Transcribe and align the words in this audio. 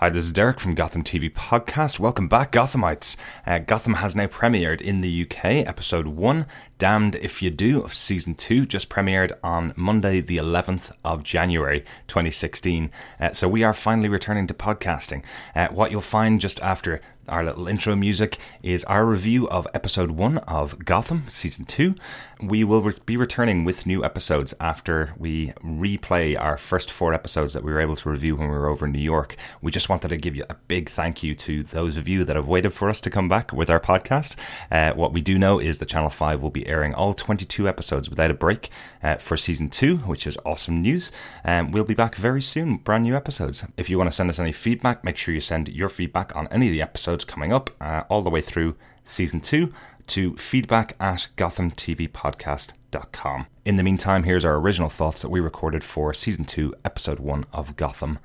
Hi, 0.00 0.10
this 0.10 0.26
is 0.26 0.32
Derek 0.32 0.60
from 0.60 0.74
Gotham 0.74 1.02
TV 1.02 1.32
Podcast. 1.32 1.98
Welcome 1.98 2.28
back, 2.28 2.52
Gothamites. 2.52 3.16
Uh, 3.46 3.60
Gotham 3.60 3.94
has 3.94 4.14
now 4.14 4.26
premiered 4.26 4.82
in 4.82 5.00
the 5.00 5.22
UK. 5.22 5.66
Episode 5.66 6.06
1, 6.06 6.44
Damned 6.76 7.16
If 7.16 7.40
You 7.40 7.48
Do, 7.48 7.80
of 7.80 7.94
Season 7.94 8.34
2, 8.34 8.66
just 8.66 8.90
premiered 8.90 9.32
on 9.42 9.72
Monday, 9.74 10.20
the 10.20 10.36
11th 10.36 10.92
of 11.02 11.22
January 11.22 11.82
2016. 12.08 12.90
Uh, 13.18 13.32
so 13.32 13.48
we 13.48 13.64
are 13.64 13.72
finally 13.72 14.10
returning 14.10 14.46
to 14.48 14.52
podcasting. 14.52 15.24
Uh, 15.54 15.68
what 15.68 15.90
you'll 15.90 16.02
find 16.02 16.42
just 16.42 16.60
after 16.60 17.00
our 17.28 17.44
little 17.44 17.68
intro 17.68 17.96
music 17.96 18.38
is 18.62 18.84
our 18.84 19.04
review 19.04 19.48
of 19.48 19.66
episode 19.74 20.12
one 20.12 20.38
of 20.38 20.84
Gotham 20.84 21.24
season 21.28 21.64
two. 21.64 21.94
We 22.40 22.64
will 22.64 22.82
re- 22.82 22.94
be 23.06 23.16
returning 23.16 23.64
with 23.64 23.86
new 23.86 24.04
episodes 24.04 24.52
after 24.60 25.14
we 25.16 25.48
replay 25.64 26.38
our 26.38 26.58
first 26.58 26.90
four 26.90 27.14
episodes 27.14 27.54
that 27.54 27.64
we 27.64 27.72
were 27.72 27.80
able 27.80 27.96
to 27.96 28.10
review 28.10 28.36
when 28.36 28.48
we 28.48 28.54
were 28.54 28.68
over 28.68 28.86
in 28.86 28.92
New 28.92 28.98
York. 28.98 29.36
We 29.62 29.72
just 29.72 29.88
wanted 29.88 30.08
to 30.08 30.16
give 30.16 30.36
you 30.36 30.44
a 30.50 30.56
big 30.68 30.90
thank 30.90 31.22
you 31.22 31.34
to 31.36 31.62
those 31.62 31.96
of 31.96 32.06
you 32.06 32.24
that 32.24 32.36
have 32.36 32.48
waited 32.48 32.74
for 32.74 32.90
us 32.90 33.00
to 33.02 33.10
come 33.10 33.28
back 33.28 33.52
with 33.52 33.70
our 33.70 33.80
podcast. 33.80 34.36
Uh, 34.70 34.92
what 34.92 35.12
we 35.12 35.20
do 35.20 35.38
know 35.38 35.58
is 35.58 35.78
that 35.78 35.88
Channel 35.88 36.10
5 36.10 36.42
will 36.42 36.50
be 36.50 36.66
airing 36.66 36.94
all 36.94 37.14
22 37.14 37.68
episodes 37.68 38.10
without 38.10 38.30
a 38.30 38.34
break 38.34 38.70
uh, 39.02 39.16
for 39.16 39.36
season 39.36 39.70
two, 39.70 39.98
which 39.98 40.26
is 40.26 40.36
awesome 40.44 40.82
news. 40.82 41.10
Um, 41.44 41.72
we'll 41.72 41.84
be 41.84 41.94
back 41.94 42.14
very 42.16 42.42
soon, 42.42 42.76
brand 42.76 43.04
new 43.04 43.16
episodes. 43.16 43.64
If 43.76 43.88
you 43.88 43.96
want 43.98 44.10
to 44.10 44.16
send 44.16 44.30
us 44.30 44.38
any 44.38 44.52
feedback, 44.52 45.04
make 45.04 45.16
sure 45.16 45.32
you 45.34 45.40
send 45.40 45.68
your 45.68 45.88
feedback 45.88 46.34
on 46.36 46.48
any 46.48 46.66
of 46.66 46.72
the 46.72 46.82
episodes 46.82 47.15
coming 47.24 47.52
up 47.52 47.70
uh, 47.80 48.04
all 48.08 48.22
the 48.22 48.30
way 48.30 48.40
through 48.40 48.76
season 49.04 49.40
two 49.40 49.72
to 50.08 50.36
feedback 50.36 50.96
at 51.00 51.28
gothamtvpodcast.com. 51.36 53.46
In 53.64 53.76
the 53.76 53.82
meantime, 53.82 54.22
here's 54.24 54.44
our 54.44 54.56
original 54.56 54.88
thoughts 54.88 55.22
that 55.22 55.30
we 55.30 55.40
recorded 55.40 55.82
for 55.82 56.14
season 56.14 56.44
two, 56.44 56.72
episode 56.84 57.18
one 57.18 57.44
of 57.52 57.74
Gotham. 57.76 58.20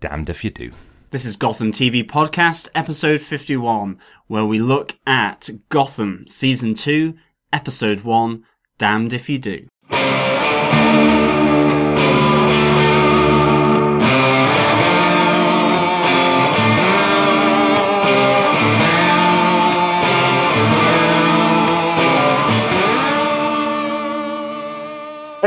Damned 0.00 0.30
if 0.30 0.44
you 0.44 0.50
do. 0.50 0.70
This 1.10 1.24
is 1.24 1.36
Gotham 1.36 1.72
TV 1.72 2.04
Podcast, 2.04 2.68
episode 2.74 3.22
51, 3.22 3.98
where 4.26 4.44
we 4.44 4.58
look 4.58 4.94
at 5.06 5.48
Gotham 5.70 6.26
Season 6.28 6.74
2, 6.74 7.14
episode 7.50 8.00
1, 8.00 8.44
Damned 8.76 9.14
If 9.14 9.30
You 9.30 9.38
Do. 9.38 9.66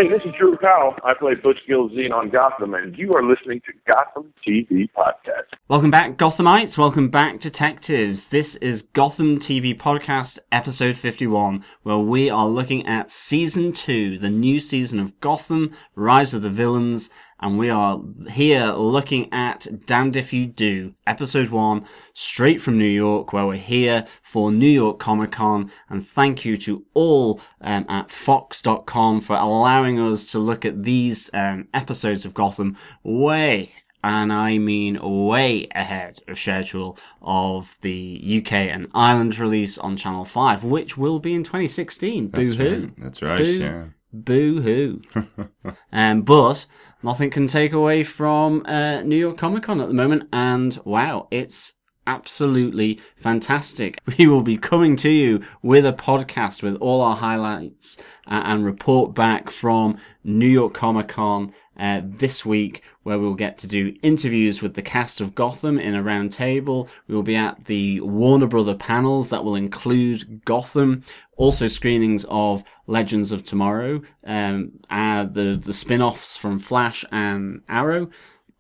Hey, 0.02 0.10
this 0.10 0.24
is 0.26 0.34
Drew 0.36 0.58
Powell. 0.58 0.96
I 1.04 1.14
play 1.14 1.36
Butch 1.36 1.60
Gilzean 1.70 2.12
on 2.12 2.32
Gotham, 2.32 2.74
and 2.74 2.98
you 2.98 3.12
are 3.14 3.22
listening 3.24 3.62
to 3.68 3.94
Gotham 3.94 4.34
TV 4.44 4.90
Podcast. 4.98 5.54
Welcome 5.68 5.92
back, 5.92 6.18
Gothamites. 6.18 6.76
Welcome 6.76 7.10
back, 7.10 7.40
detectives. 7.40 8.30
This 8.30 8.56
is 8.56 8.82
Gotham 8.82 9.38
TV 9.38 9.78
Podcast, 9.78 10.40
episode 10.52 10.98
51, 10.98 11.64
where 11.84 12.00
we 12.00 12.32
are 12.32 12.48
looking 12.48 12.84
at 12.88 13.12
season 13.12 13.74
2, 13.74 14.18
the 14.18 14.32
new 14.32 14.60
season 14.60 15.00
of 15.00 15.20
Gotham, 15.20 15.72
Rise 15.94 16.34
of 16.34 16.42
the 16.42 16.50
Villains, 16.50 17.12
and 17.42 17.58
we 17.58 17.70
are 17.70 18.02
here 18.30 18.68
looking 18.74 19.32
at 19.34 19.68
Damned 19.86 20.16
If 20.16 20.32
You 20.32 20.46
Do, 20.46 20.94
episode 21.08 21.50
1, 21.50 21.86
straight 22.14 22.62
from 22.62 22.78
New 22.78 22.86
York, 22.86 23.34
where 23.34 23.48
we're 23.48 23.56
here 23.58 24.06
for 24.22 24.52
New 24.52 24.70
York 24.70 25.00
Comic 25.00 25.32
Con. 25.32 25.72
And 25.90 26.08
thank 26.08 26.46
you 26.46 26.56
to 26.58 26.86
all 26.94 27.42
um, 27.60 27.86
at 27.90 28.12
Fox.com 28.12 29.22
for 29.22 29.36
allowing 29.36 30.00
us 30.00 30.32
to 30.32 30.40
look 30.40 30.66
at 30.66 30.84
these 30.84 31.32
um, 31.34 31.68
episodes 31.74 32.26
of 32.26 32.34
Gotham 32.34 32.78
way 33.04 33.72
and 34.04 34.32
I 34.34 34.58
mean 34.58 35.00
way 35.02 35.68
ahead 35.74 36.20
of 36.28 36.40
schedule 36.40 36.98
of 37.22 37.78
the 37.82 38.42
UK 38.42 38.54
and 38.54 38.88
Ireland 38.94 39.38
release 39.40 39.78
on 39.78 39.98
Channel 39.98 40.26
5, 40.26 40.64
which 40.64 40.98
will 40.98 41.20
be 41.20 41.34
in 41.34 41.44
2016. 41.44 42.30
That's 42.30 42.56
Boo 42.56 42.64
hoo. 42.64 42.82
right. 42.82 42.94
That's 42.98 43.22
right, 43.22 43.38
Boo, 43.38 43.44
yeah. 43.46 43.86
Boo 44.14 44.62
hoo. 44.62 45.02
um, 45.94 46.24
but 46.24 46.66
nothing 47.02 47.30
can 47.30 47.48
take 47.48 47.74
away 47.74 48.04
from 48.04 48.66
uh, 48.66 49.02
New 49.02 49.16
York 49.18 49.38
Comic 49.38 49.64
Con 49.64 49.82
at 49.82 49.88
the 49.88 49.94
moment, 49.94 50.28
and 50.34 50.80
wow, 50.84 51.28
it's 51.32 51.76
absolutely 52.08 53.00
fantastic. 53.16 53.98
We 54.18 54.28
will 54.28 54.44
be 54.44 54.58
coming 54.58 54.96
to 54.98 55.10
you 55.10 55.44
with 55.62 55.86
a 55.86 55.94
podcast 55.94 56.62
with 56.62 56.76
all 56.76 57.02
our 57.02 57.16
highlights 57.16 57.98
uh, 58.28 58.42
and 58.46 58.66
report 58.66 59.16
back 59.16 59.50
from 59.50 59.98
New 60.24 60.48
York 60.48 60.74
Comic 60.74 61.08
Con 61.08 61.54
uh, 61.78 62.02
this 62.04 62.46
week, 62.46 62.84
where 63.04 63.18
we'll 63.18 63.34
get 63.34 63.58
to 63.60 63.68
do 63.68 63.96
interviews 64.04 64.62
with 64.62 64.76
the 64.76 64.82
cast 64.82 65.22
of 65.22 65.34
Gotham 65.34 65.80
in 65.80 65.96
a 65.96 66.04
round 66.04 66.32
table. 66.32 66.88
We 67.08 67.16
will 67.16 67.24
be 67.24 67.36
at 67.36 67.66
the 67.66 68.02
Warner 68.02 68.48
Brother 68.48 68.76
panels 68.76 69.30
that 69.30 69.44
will 69.44 69.56
include 69.56 70.44
Gotham, 70.46 71.04
also 71.38 71.68
screenings 71.68 72.26
of 72.30 72.64
Legends 72.86 73.32
of 73.32 73.46
Tomorrow, 73.46 74.02
um, 74.26 74.74
uh, 74.90 75.24
the 75.24 75.60
the 75.64 75.74
spin-offs 75.74 76.38
from 76.38 76.60
Flash 76.60 77.04
and 77.12 77.62
Arrow 77.68 78.10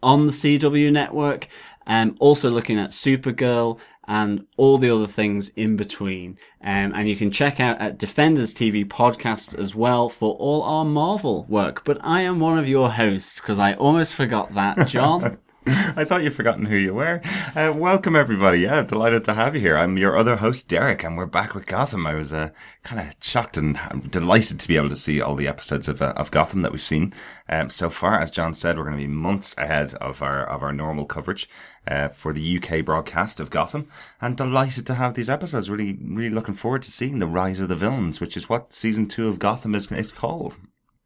on 0.03 0.25
the 0.25 0.33
CW 0.33 0.91
network. 0.91 1.47
Um, 1.87 2.15
also 2.19 2.49
looking 2.49 2.79
at 2.79 2.91
Supergirl 2.91 3.79
and 4.07 4.45
all 4.57 4.77
the 4.77 4.89
other 4.89 5.07
things 5.07 5.49
in 5.49 5.75
between. 5.75 6.37
Um, 6.61 6.93
and 6.93 7.07
you 7.07 7.15
can 7.15 7.31
check 7.31 7.59
out 7.59 7.79
at 7.79 7.97
Defenders 7.97 8.53
TV 8.53 8.85
podcast 8.85 9.57
as 9.57 9.75
well 9.75 10.09
for 10.09 10.35
all 10.35 10.63
our 10.63 10.85
Marvel 10.85 11.45
work. 11.47 11.83
But 11.83 11.99
I 12.01 12.21
am 12.21 12.39
one 12.39 12.57
of 12.57 12.67
your 12.67 12.91
hosts 12.91 13.39
because 13.39 13.59
I 13.59 13.73
almost 13.73 14.15
forgot 14.15 14.53
that, 14.55 14.87
John. 14.87 15.37
I 15.67 16.05
thought 16.05 16.23
you'd 16.23 16.33
forgotten 16.33 16.65
who 16.65 16.75
you 16.75 16.95
were. 16.95 17.21
Uh, 17.55 17.71
welcome, 17.75 18.15
everybody. 18.15 18.61
Yeah, 18.61 18.81
delighted 18.81 19.23
to 19.25 19.35
have 19.35 19.53
you 19.53 19.61
here. 19.61 19.77
I'm 19.77 19.95
your 19.95 20.17
other 20.17 20.37
host, 20.37 20.67
Derek, 20.67 21.03
and 21.03 21.15
we're 21.15 21.27
back 21.27 21.53
with 21.53 21.67
Gotham. 21.67 22.07
I 22.07 22.15
was 22.15 22.33
uh, 22.33 22.49
kind 22.81 22.99
of 22.99 23.15
shocked 23.21 23.57
and 23.57 23.77
um, 23.91 24.01
delighted 24.01 24.59
to 24.59 24.67
be 24.67 24.75
able 24.75 24.89
to 24.89 24.95
see 24.95 25.21
all 25.21 25.35
the 25.35 25.47
episodes 25.47 25.87
of, 25.87 26.01
uh, 26.01 26.13
of 26.15 26.31
Gotham 26.31 26.63
that 26.63 26.71
we've 26.71 26.81
seen 26.81 27.13
um, 27.47 27.69
so 27.69 27.91
far. 27.91 28.19
As 28.19 28.31
John 28.31 28.55
said, 28.55 28.75
we're 28.75 28.85
going 28.85 28.97
to 28.97 29.03
be 29.03 29.05
months 29.05 29.55
ahead 29.55 29.93
of 29.95 30.23
our 30.23 30.43
of 30.47 30.63
our 30.63 30.73
normal 30.73 31.05
coverage 31.05 31.47
uh, 31.87 32.07
for 32.07 32.33
the 32.33 32.57
UK 32.57 32.83
broadcast 32.83 33.39
of 33.39 33.51
Gotham, 33.51 33.87
and 34.19 34.35
delighted 34.35 34.87
to 34.87 34.95
have 34.95 35.13
these 35.13 35.29
episodes. 35.29 35.69
Really, 35.69 35.95
really 36.01 36.31
looking 36.31 36.55
forward 36.55 36.81
to 36.81 36.91
seeing 36.91 37.19
the 37.19 37.27
rise 37.27 37.59
of 37.59 37.69
the 37.69 37.75
villains, 37.75 38.19
which 38.19 38.35
is 38.35 38.49
what 38.49 38.73
season 38.73 39.07
two 39.07 39.27
of 39.27 39.37
Gotham 39.37 39.75
is, 39.75 39.91
is 39.91 40.11
called. 40.11 40.57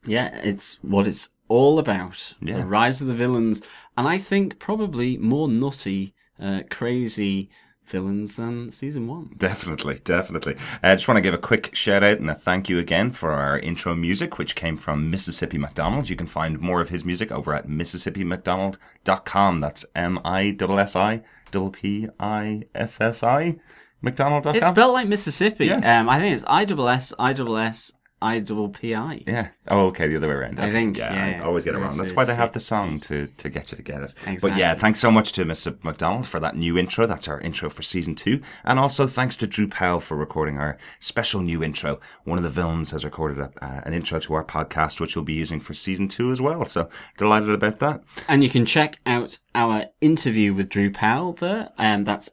yeah, 0.05 0.39
it's 0.43 0.81
what 0.81 1.09
it's 1.09 1.33
all 1.47 1.79
about. 1.79 2.33
Yeah. 2.41 2.57
The 2.57 2.65
rise 2.65 3.01
of 3.01 3.07
the 3.07 3.13
villains. 3.13 3.61
And 3.97 4.07
I 4.07 4.17
think 4.17 4.59
probably 4.59 5.17
more 5.17 5.47
nutty, 5.47 6.13
uh, 6.39 6.63
crazy 6.69 7.49
villains 7.85 8.35
than 8.35 8.71
season 8.71 9.07
one. 9.07 9.31
Definitely, 9.37 9.99
definitely. 10.03 10.55
I 10.81 10.95
just 10.95 11.07
want 11.07 11.17
to 11.17 11.21
give 11.21 11.33
a 11.33 11.39
quick 11.39 11.75
shout 11.75 12.03
out 12.03 12.19
and 12.19 12.29
a 12.29 12.35
thank 12.35 12.67
you 12.69 12.79
again 12.79 13.11
for 13.11 13.31
our 13.31 13.59
intro 13.59 13.95
music, 13.95 14.37
which 14.37 14.55
came 14.55 14.77
from 14.77 15.09
Mississippi 15.09 15.57
McDonald. 15.57 16.09
You 16.09 16.15
can 16.15 16.27
find 16.27 16.59
more 16.59 16.81
of 16.81 16.89
his 16.89 17.05
music 17.05 17.31
over 17.31 17.53
at 17.53 17.67
MississippiMcDonald.com. 17.67 19.59
That's 19.61 19.85
M-I-S-S-I, 19.95 21.21
double 21.51 21.69
P-I-S-S-I, 21.71 23.55
McDonald.com. 24.01 24.55
It's 24.55 24.67
spelled 24.67 24.93
like 24.93 25.07
Mississippi. 25.07 25.67
Yes. 25.67 25.85
Um, 25.85 26.09
I 26.09 26.19
think 26.19 26.35
it's 26.35 26.43
I 26.47 26.65
double 26.65 26.89
S 26.89 27.13
I 27.19 27.33
double 27.33 27.57
S 27.57 27.93
I 28.25 28.39
double 28.39 28.69
P 28.69 28.95
I. 28.95 29.23
Yeah. 29.27 29.49
Oh, 29.67 29.87
okay. 29.87 30.07
The 30.07 30.17
other 30.17 30.27
way 30.27 30.33
around. 30.35 30.59
I 30.59 30.63
Okay. 30.63 30.71
think, 30.71 30.97
Yeah, 30.97 31.13
yeah, 31.13 31.41
I 31.41 31.45
always 31.45 31.63
get 31.65 31.75
it 31.75 31.79
wrong. 31.79 31.95
That's 31.97 32.13
why 32.13 32.25
they 32.25 32.35
have 32.35 32.51
the 32.53 32.59
song 32.59 32.99
to, 33.01 33.27
to 33.27 33.49
get 33.49 33.71
you 33.71 33.77
to 33.77 33.83
get 33.83 34.01
it. 34.01 34.13
But 34.41 34.57
yeah, 34.57 34.73
thanks 34.73 34.99
so 34.99 35.11
much 35.11 35.31
to 35.33 35.45
Mr. 35.45 35.77
McDonald 35.83 36.25
for 36.27 36.39
that 36.39 36.55
new 36.55 36.77
intro. 36.77 37.05
That's 37.05 37.27
our 37.27 37.39
intro 37.39 37.69
for 37.69 37.81
season 37.83 38.15
two. 38.15 38.41
And 38.63 38.79
also 38.79 39.07
thanks 39.07 39.37
to 39.37 39.47
Drew 39.47 39.67
Powell 39.67 39.99
for 39.99 40.15
recording 40.17 40.57
our 40.57 40.77
special 40.99 41.41
new 41.41 41.63
intro. 41.63 41.99
One 42.23 42.37
of 42.37 42.43
the 42.43 42.49
villains 42.49 42.91
has 42.91 43.05
recorded 43.05 43.37
a, 43.39 43.51
uh, 43.63 43.81
an 43.85 43.93
intro 43.93 44.19
to 44.19 44.33
our 44.33 44.43
podcast, 44.43 44.99
which 44.99 45.15
we'll 45.15 45.25
be 45.25 45.33
using 45.33 45.59
for 45.59 45.73
season 45.73 46.07
two 46.07 46.31
as 46.31 46.41
well. 46.41 46.65
So 46.65 46.89
delighted 47.17 47.49
about 47.51 47.79
that. 47.79 48.01
And 48.27 48.43
you 48.43 48.49
can 48.49 48.65
check 48.65 48.99
out 49.05 49.39
our 49.53 49.85
interview 50.01 50.53
with 50.53 50.69
Drew 50.69 50.91
Powell 50.91 51.33
there. 51.33 51.69
Um, 51.77 52.03
that's 52.03 52.31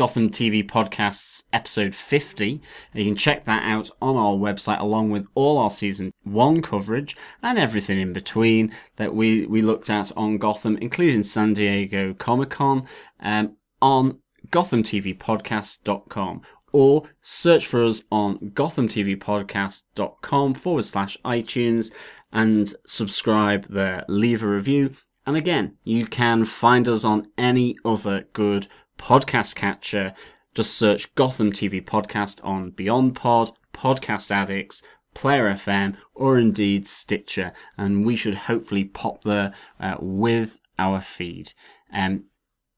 Gotham 0.00 0.30
TV 0.30 0.66
Podcasts 0.66 1.44
episode 1.52 1.94
50. 1.94 2.62
You 2.94 3.04
can 3.04 3.16
check 3.16 3.44
that 3.44 3.62
out 3.64 3.90
on 4.00 4.16
our 4.16 4.32
website 4.32 4.80
along 4.80 5.10
with 5.10 5.26
all 5.34 5.58
our 5.58 5.70
season 5.70 6.14
one 6.24 6.62
coverage 6.62 7.18
and 7.42 7.58
everything 7.58 8.00
in 8.00 8.14
between 8.14 8.72
that 8.96 9.14
we, 9.14 9.44
we 9.44 9.60
looked 9.60 9.90
at 9.90 10.10
on 10.16 10.38
Gotham, 10.38 10.78
including 10.78 11.22
San 11.22 11.52
Diego 11.52 12.14
Comic 12.14 12.48
Con, 12.48 12.86
um, 13.20 13.58
on 13.82 14.20
gothamtvpodcast.com 14.48 16.40
or 16.72 17.02
search 17.20 17.66
for 17.66 17.84
us 17.84 18.04
on 18.10 18.38
gothamtvpodcast.com 18.38 20.54
forward 20.54 20.84
slash 20.86 21.18
iTunes 21.26 21.92
and 22.32 22.72
subscribe 22.86 23.66
there. 23.66 24.06
Leave 24.08 24.42
a 24.42 24.46
review. 24.46 24.94
And 25.26 25.36
again, 25.36 25.76
you 25.84 26.06
can 26.06 26.46
find 26.46 26.88
us 26.88 27.04
on 27.04 27.28
any 27.36 27.76
other 27.84 28.24
good 28.32 28.66
podcast 29.00 29.54
catcher. 29.54 30.14
Just 30.54 30.76
search 30.76 31.14
Gotham 31.14 31.52
TV 31.52 31.82
Podcast 31.84 32.38
on 32.44 32.70
Beyond 32.70 33.16
Pod, 33.16 33.52
Podcast 33.72 34.30
Addicts, 34.30 34.82
Player 35.14 35.46
FM, 35.54 35.96
or 36.14 36.38
indeed 36.38 36.86
Stitcher, 36.86 37.52
and 37.78 38.04
we 38.04 38.14
should 38.14 38.34
hopefully 38.34 38.84
pop 38.84 39.24
there 39.24 39.54
uh, 39.80 39.96
with 40.00 40.58
our 40.78 41.00
feed. 41.00 41.52
Um, 41.92 42.24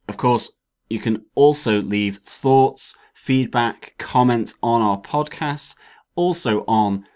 Of 0.09 0.17
course, 0.17 0.53
you 0.89 1.01
can 1.01 1.25
also 1.35 1.81
leave 1.83 2.19
thoughts, 2.19 2.97
feedback, 3.15 3.95
comments 3.99 4.55
on 4.63 4.83
our 4.83 5.01
podcast, 5.01 5.75
also 6.15 6.65
on 6.67 7.07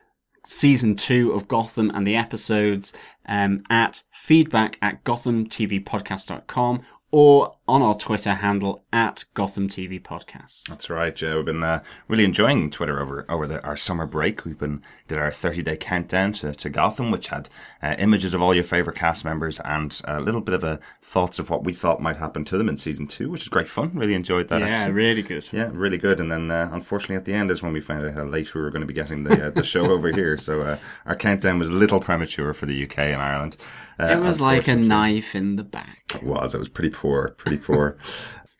season 0.46 0.96
two 0.96 1.32
of 1.32 1.48
Gotham 1.48 1.90
and 1.90 2.06
the 2.06 2.16
episodes 2.16 2.92
um, 3.26 3.62
at 3.68 4.04
feedback 4.12 4.78
at 4.80 5.04
gothamtvpodcast.com 5.04 6.82
or 7.16 7.56
on 7.66 7.80
our 7.80 7.96
Twitter 7.96 8.34
handle 8.34 8.84
at 8.92 9.24
Gotham 9.32 9.70
TV 9.70 9.98
Podcast. 10.00 10.64
That's 10.68 10.90
right, 10.90 11.16
Joe. 11.16 11.36
We've 11.36 11.46
been 11.46 11.62
uh, 11.62 11.82
really 12.08 12.24
enjoying 12.24 12.70
Twitter 12.70 13.00
over 13.00 13.24
over 13.30 13.46
the, 13.46 13.64
our 13.64 13.74
summer 13.74 14.04
break. 14.04 14.44
We've 14.44 14.58
been 14.58 14.82
did 15.08 15.16
our 15.16 15.30
30 15.30 15.62
day 15.62 15.78
countdown 15.78 16.32
to, 16.32 16.52
to 16.52 16.68
Gotham, 16.68 17.10
which 17.10 17.28
had 17.28 17.48
uh, 17.82 17.96
images 17.98 18.34
of 18.34 18.42
all 18.42 18.54
your 18.54 18.64
favorite 18.64 18.96
cast 18.96 19.24
members 19.24 19.58
and 19.60 19.98
a 20.04 20.20
little 20.20 20.42
bit 20.42 20.54
of 20.54 20.62
a 20.62 20.78
thoughts 21.00 21.38
of 21.38 21.48
what 21.48 21.64
we 21.64 21.72
thought 21.72 22.02
might 22.02 22.18
happen 22.18 22.44
to 22.44 22.58
them 22.58 22.68
in 22.68 22.76
season 22.76 23.06
two, 23.06 23.30
which 23.30 23.40
is 23.42 23.48
great 23.48 23.68
fun. 23.68 23.92
Really 23.94 24.14
enjoyed 24.14 24.48
that. 24.48 24.60
Yeah, 24.60 24.66
actually. 24.66 24.92
really 24.92 25.22
good. 25.22 25.48
Yeah, 25.52 25.70
really 25.72 25.98
good. 25.98 26.20
And 26.20 26.30
then, 26.30 26.50
uh, 26.50 26.68
unfortunately, 26.70 27.16
at 27.16 27.24
the 27.24 27.32
end 27.32 27.50
is 27.50 27.62
when 27.62 27.72
we 27.72 27.80
found 27.80 28.04
out 28.04 28.12
how 28.12 28.24
late 28.24 28.54
we 28.54 28.60
were 28.60 28.70
going 28.70 28.82
to 28.82 28.86
be 28.86 28.92
getting 28.92 29.24
the 29.24 29.46
uh, 29.46 29.50
the 29.52 29.64
show 29.64 29.90
over 29.90 30.12
here. 30.12 30.36
So 30.36 30.60
uh, 30.60 30.76
our 31.06 31.16
countdown 31.16 31.58
was 31.58 31.70
a 31.70 31.72
little 31.72 31.98
premature 31.98 32.52
for 32.52 32.66
the 32.66 32.84
UK 32.84 32.98
and 32.98 33.22
Ireland. 33.22 33.56
Uh, 33.98 34.08
It 34.08 34.20
was 34.20 34.42
like 34.42 34.68
a 34.68 34.76
knife 34.76 35.34
in 35.34 35.56
the 35.56 35.64
back. 35.64 36.02
It 36.14 36.22
was. 36.22 36.54
It 36.54 36.58
was 36.58 36.68
pretty 36.68 36.90
poor. 36.90 37.05
Pretty 37.38 37.58
poor. 37.58 37.96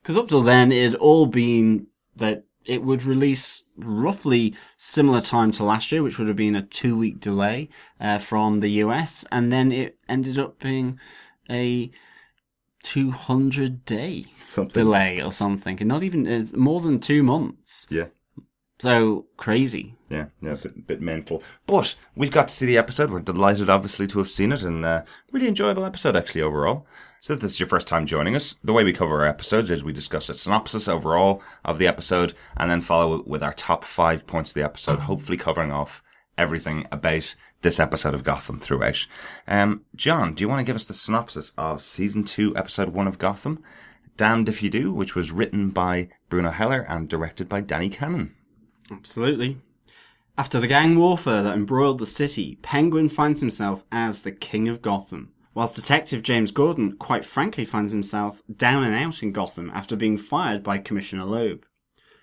Because 0.02 0.18
up 0.18 0.28
till 0.28 0.42
then, 0.42 0.70
it 0.70 0.92
had 0.92 0.94
all 0.94 1.26
been 1.26 1.88
that 2.14 2.44
it 2.64 2.84
would 2.84 3.02
release 3.02 3.64
roughly 3.76 4.54
similar 4.76 5.20
time 5.20 5.50
to 5.50 5.64
last 5.64 5.90
year, 5.90 6.00
which 6.00 6.16
would 6.16 6.28
have 6.28 6.36
been 6.36 6.54
a 6.54 6.62
two 6.62 6.96
week 6.96 7.18
delay 7.18 7.68
uh, 8.00 8.18
from 8.18 8.60
the 8.60 8.70
US, 8.84 9.24
and 9.32 9.52
then 9.52 9.72
it 9.72 9.98
ended 10.08 10.38
up 10.38 10.60
being 10.60 11.00
a 11.50 11.90
200 12.84 13.84
day 13.84 14.26
Something. 14.40 14.84
delay 14.84 15.20
or 15.20 15.32
something, 15.32 15.76
and 15.80 15.88
not 15.88 16.04
even 16.04 16.26
uh, 16.26 16.56
more 16.56 16.80
than 16.80 17.00
two 17.00 17.24
months. 17.24 17.88
Yeah. 17.90 18.06
So 18.78 19.26
crazy. 19.36 19.96
Yeah, 20.08 20.26
yeah, 20.40 20.50
it's 20.50 20.64
a 20.64 20.68
bit, 20.68 20.86
bit 20.86 21.00
mental. 21.00 21.42
But 21.66 21.96
we've 22.14 22.30
got 22.30 22.46
to 22.48 22.54
see 22.54 22.66
the 22.66 22.78
episode. 22.78 23.10
We're 23.10 23.20
delighted, 23.20 23.68
obviously, 23.70 24.06
to 24.08 24.18
have 24.18 24.28
seen 24.28 24.52
it, 24.52 24.62
and 24.62 24.84
uh, 24.84 25.02
really 25.32 25.48
enjoyable 25.48 25.84
episode, 25.84 26.14
actually, 26.14 26.42
overall. 26.42 26.86
So 27.20 27.32
if 27.32 27.40
this 27.40 27.52
is 27.52 27.60
your 27.60 27.68
first 27.68 27.88
time 27.88 28.06
joining 28.06 28.36
us, 28.36 28.54
the 28.62 28.72
way 28.72 28.84
we 28.84 28.92
cover 28.92 29.20
our 29.20 29.26
episodes 29.26 29.70
is 29.70 29.82
we 29.82 29.92
discuss 29.92 30.28
a 30.28 30.34
synopsis 30.34 30.86
overall 30.86 31.42
of 31.64 31.78
the 31.78 31.86
episode, 31.86 32.34
and 32.56 32.70
then 32.70 32.80
follow 32.80 33.14
it 33.16 33.26
with 33.26 33.42
our 33.42 33.54
top 33.54 33.84
five 33.84 34.26
points 34.26 34.50
of 34.50 34.54
the 34.54 34.64
episode, 34.64 35.00
hopefully 35.00 35.36
covering 35.36 35.72
off 35.72 36.02
everything 36.38 36.86
about 36.92 37.34
this 37.62 37.80
episode 37.80 38.14
of 38.14 38.22
Gotham 38.22 38.60
throughout. 38.60 39.06
Um, 39.48 39.82
John, 39.94 40.34
do 40.34 40.44
you 40.44 40.48
want 40.48 40.60
to 40.60 40.64
give 40.64 40.76
us 40.76 40.84
the 40.84 40.94
synopsis 40.94 41.52
of 41.56 41.82
season 41.82 42.24
two, 42.24 42.56
episode 42.56 42.90
one 42.90 43.08
of 43.08 43.18
Gotham? 43.18 43.62
Damned 44.16 44.48
If 44.48 44.62
You 44.62 44.70
Do, 44.70 44.92
which 44.92 45.14
was 45.14 45.32
written 45.32 45.70
by 45.70 46.08
Bruno 46.28 46.50
Heller 46.50 46.86
and 46.88 47.08
directed 47.08 47.48
by 47.48 47.60
Danny 47.60 47.88
Cannon. 47.88 48.34
Absolutely. 48.90 49.58
After 50.38 50.60
the 50.60 50.66
gang 50.66 50.98
warfare 50.98 51.42
that 51.42 51.56
embroiled 51.56 51.98
the 51.98 52.06
city, 52.06 52.58
Penguin 52.62 53.08
finds 53.08 53.40
himself 53.40 53.84
as 53.90 54.22
the 54.22 54.32
King 54.32 54.68
of 54.68 54.82
Gotham, 54.82 55.32
whilst 55.56 55.74
Detective 55.74 56.22
James 56.22 56.50
Gordon 56.50 56.98
quite 56.98 57.24
frankly 57.24 57.64
finds 57.64 57.90
himself 57.90 58.42
down 58.54 58.84
and 58.84 58.94
out 58.94 59.22
in 59.22 59.32
Gotham 59.32 59.72
after 59.72 59.96
being 59.96 60.18
fired 60.18 60.62
by 60.62 60.76
Commissioner 60.76 61.24
Loeb. 61.24 61.64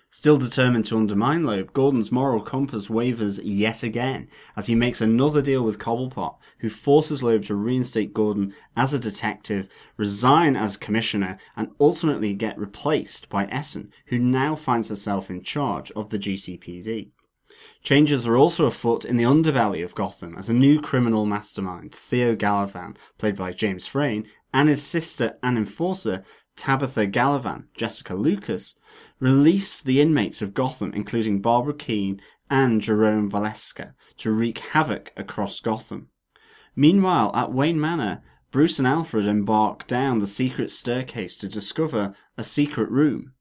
Still 0.08 0.38
determined 0.38 0.84
to 0.84 0.96
undermine 0.96 1.42
Loeb, 1.42 1.72
Gordon's 1.72 2.12
moral 2.12 2.40
compass 2.40 2.88
wavers 2.88 3.40
yet 3.40 3.82
again 3.82 4.28
as 4.56 4.68
he 4.68 4.76
makes 4.76 5.00
another 5.00 5.42
deal 5.42 5.64
with 5.64 5.80
Cobblepot, 5.80 6.36
who 6.60 6.70
forces 6.70 7.24
Loeb 7.24 7.44
to 7.46 7.56
reinstate 7.56 8.14
Gordon 8.14 8.54
as 8.76 8.94
a 8.94 9.00
detective, 9.00 9.66
resign 9.96 10.54
as 10.54 10.76
commissioner, 10.76 11.36
and 11.56 11.72
ultimately 11.80 12.34
get 12.34 12.56
replaced 12.56 13.28
by 13.28 13.46
Essen, 13.46 13.90
who 14.06 14.18
now 14.20 14.54
finds 14.54 14.90
herself 14.90 15.28
in 15.28 15.42
charge 15.42 15.90
of 15.96 16.10
the 16.10 16.20
GCPD. 16.20 17.10
Changes 17.82 18.26
are 18.26 18.36
also 18.36 18.66
afoot 18.66 19.04
in 19.04 19.16
the 19.16 19.24
underbelly 19.24 19.84
of 19.84 19.94
Gotham 19.94 20.34
as 20.36 20.48
a 20.48 20.54
new 20.54 20.80
criminal 20.80 21.26
mastermind, 21.26 21.94
Theo 21.94 22.34
Galavan, 22.34 22.96
played 23.18 23.36
by 23.36 23.52
James 23.52 23.86
Frain, 23.86 24.26
and 24.52 24.68
his 24.68 24.82
sister 24.82 25.36
and 25.42 25.58
enforcer, 25.58 26.24
Tabitha 26.56 27.06
Galavan, 27.06 27.64
Jessica 27.74 28.14
Lucas, 28.14 28.78
release 29.18 29.80
the 29.80 30.00
inmates 30.00 30.40
of 30.42 30.54
Gotham, 30.54 30.92
including 30.94 31.40
Barbara 31.40 31.74
Kean 31.74 32.20
and 32.48 32.80
Jerome 32.80 33.30
Valeska, 33.30 33.94
to 34.18 34.30
wreak 34.30 34.58
havoc 34.58 35.12
across 35.16 35.60
Gotham. 35.60 36.08
Meanwhile, 36.76 37.32
at 37.34 37.52
Wayne 37.52 37.80
Manor, 37.80 38.22
Bruce 38.50 38.78
and 38.78 38.86
Alfred 38.86 39.26
embark 39.26 39.86
down 39.86 40.20
the 40.20 40.26
secret 40.26 40.70
staircase 40.70 41.36
to 41.38 41.48
discover 41.48 42.14
a 42.38 42.44
secret 42.44 42.90
room. 42.90 43.32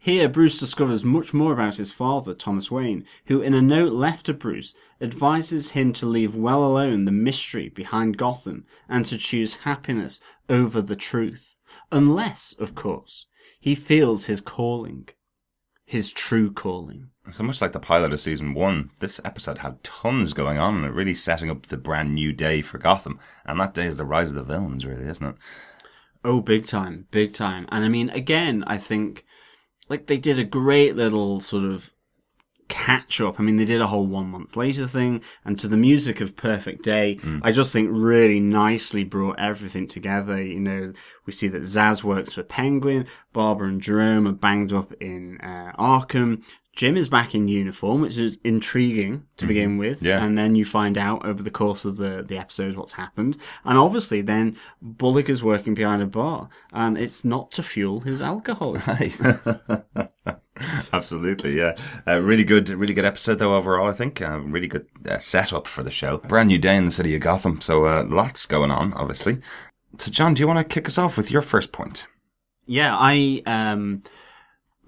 Here, 0.00 0.28
Bruce 0.28 0.60
discovers 0.60 1.04
much 1.04 1.34
more 1.34 1.52
about 1.52 1.76
his 1.76 1.90
father, 1.90 2.32
Thomas 2.32 2.70
Wayne, 2.70 3.04
who, 3.26 3.42
in 3.42 3.52
a 3.52 3.60
note 3.60 3.92
left 3.92 4.26
to 4.26 4.32
Bruce, 4.32 4.74
advises 5.00 5.72
him 5.72 5.92
to 5.94 6.06
leave 6.06 6.36
well 6.36 6.64
alone 6.64 7.04
the 7.04 7.12
mystery 7.12 7.68
behind 7.68 8.16
Gotham 8.16 8.64
and 8.88 9.04
to 9.06 9.18
choose 9.18 9.54
happiness 9.54 10.20
over 10.48 10.80
the 10.80 10.96
truth. 10.96 11.56
Unless, 11.90 12.54
of 12.60 12.76
course, 12.76 13.26
he 13.58 13.74
feels 13.74 14.26
his 14.26 14.40
calling. 14.40 15.08
His 15.84 16.12
true 16.12 16.52
calling. 16.52 17.08
So 17.32 17.42
much 17.42 17.60
like 17.60 17.72
the 17.72 17.80
pilot 17.80 18.12
of 18.12 18.20
season 18.20 18.54
one, 18.54 18.90
this 19.00 19.20
episode 19.24 19.58
had 19.58 19.82
tons 19.82 20.32
going 20.32 20.58
on 20.58 20.84
and 20.84 20.94
really 20.94 21.14
setting 21.14 21.50
up 21.50 21.66
the 21.66 21.76
brand 21.76 22.14
new 22.14 22.32
day 22.32 22.62
for 22.62 22.78
Gotham. 22.78 23.18
And 23.44 23.58
that 23.58 23.74
day 23.74 23.86
is 23.86 23.96
the 23.96 24.04
rise 24.04 24.30
of 24.30 24.36
the 24.36 24.44
villains, 24.44 24.86
really, 24.86 25.08
isn't 25.08 25.26
it? 25.26 25.34
Oh, 26.24 26.40
big 26.40 26.66
time, 26.66 27.06
big 27.10 27.32
time. 27.32 27.66
And 27.70 27.84
I 27.84 27.88
mean, 27.88 28.10
again, 28.10 28.64
I 28.66 28.78
think 28.78 29.24
like 29.88 30.06
they 30.06 30.18
did 30.18 30.38
a 30.38 30.44
great 30.44 30.96
little 30.96 31.40
sort 31.40 31.64
of 31.64 31.90
catch 32.68 33.18
up. 33.20 33.40
I 33.40 33.42
mean, 33.42 33.56
they 33.56 33.64
did 33.64 33.80
a 33.80 33.86
whole 33.86 34.06
one 34.06 34.28
month 34.28 34.56
later 34.56 34.86
thing, 34.86 35.22
and 35.44 35.58
to 35.58 35.68
the 35.68 35.76
music 35.76 36.20
of 36.20 36.36
Perfect 36.36 36.82
Day, 36.82 37.18
I 37.42 37.50
just 37.50 37.72
think 37.72 37.88
really 37.90 38.40
nicely 38.40 39.04
brought 39.04 39.38
everything 39.38 39.86
together. 39.88 40.42
You 40.42 40.60
know, 40.60 40.92
we 41.24 41.32
see 41.32 41.48
that 41.48 41.62
Zsasz 41.62 42.04
works 42.04 42.34
for 42.34 42.42
Penguin, 42.42 43.06
Barbara 43.32 43.68
and 43.68 43.80
Jerome 43.80 44.28
are 44.28 44.32
banged 44.32 44.72
up 44.72 44.92
in 45.00 45.38
uh, 45.40 45.72
Arkham. 45.78 46.42
Jim 46.78 46.96
is 46.96 47.08
back 47.08 47.34
in 47.34 47.48
uniform, 47.48 48.02
which 48.02 48.16
is 48.16 48.38
intriguing 48.44 49.26
to 49.36 49.46
begin 49.46 49.78
with. 49.78 50.00
Yeah. 50.00 50.24
And 50.24 50.38
then 50.38 50.54
you 50.54 50.64
find 50.64 50.96
out 50.96 51.26
over 51.26 51.42
the 51.42 51.50
course 51.50 51.84
of 51.84 51.96
the, 51.96 52.22
the 52.24 52.38
episode 52.38 52.76
what's 52.76 52.92
happened. 52.92 53.36
And 53.64 53.76
obviously 53.76 54.20
then 54.20 54.56
Bullock 54.80 55.28
is 55.28 55.42
working 55.42 55.74
behind 55.74 56.02
a 56.02 56.06
bar 56.06 56.48
and 56.72 56.96
it's 56.96 57.24
not 57.24 57.50
to 57.52 57.64
fuel 57.64 57.98
his 58.02 58.22
alcoholism. 58.22 58.96
Absolutely, 60.92 61.58
yeah. 61.58 61.76
Uh, 62.06 62.20
really 62.20 62.44
good, 62.44 62.68
really 62.68 62.94
good 62.94 63.04
episode 63.04 63.40
though 63.40 63.56
overall. 63.56 63.88
I 63.88 63.92
think 63.92 64.22
uh, 64.22 64.38
really 64.38 64.68
good 64.68 64.86
uh, 65.04 65.18
setup 65.18 65.66
for 65.66 65.82
the 65.82 65.90
show. 65.90 66.18
Brand 66.18 66.46
new 66.46 66.58
day 66.58 66.76
in 66.76 66.84
the 66.84 66.92
city 66.92 67.12
of 67.16 67.22
Gotham, 67.22 67.60
so 67.60 67.86
uh, 67.86 68.04
lots 68.08 68.46
going 68.46 68.70
on, 68.70 68.92
obviously. 68.92 69.40
So, 69.98 70.12
John, 70.12 70.32
do 70.32 70.42
you 70.42 70.46
want 70.46 70.60
to 70.60 70.64
kick 70.64 70.86
us 70.86 70.96
off 70.96 71.16
with 71.16 71.32
your 71.32 71.42
first 71.42 71.72
point? 71.72 72.06
yeah, 72.68 72.94
I 72.96 73.42
um, 73.46 74.02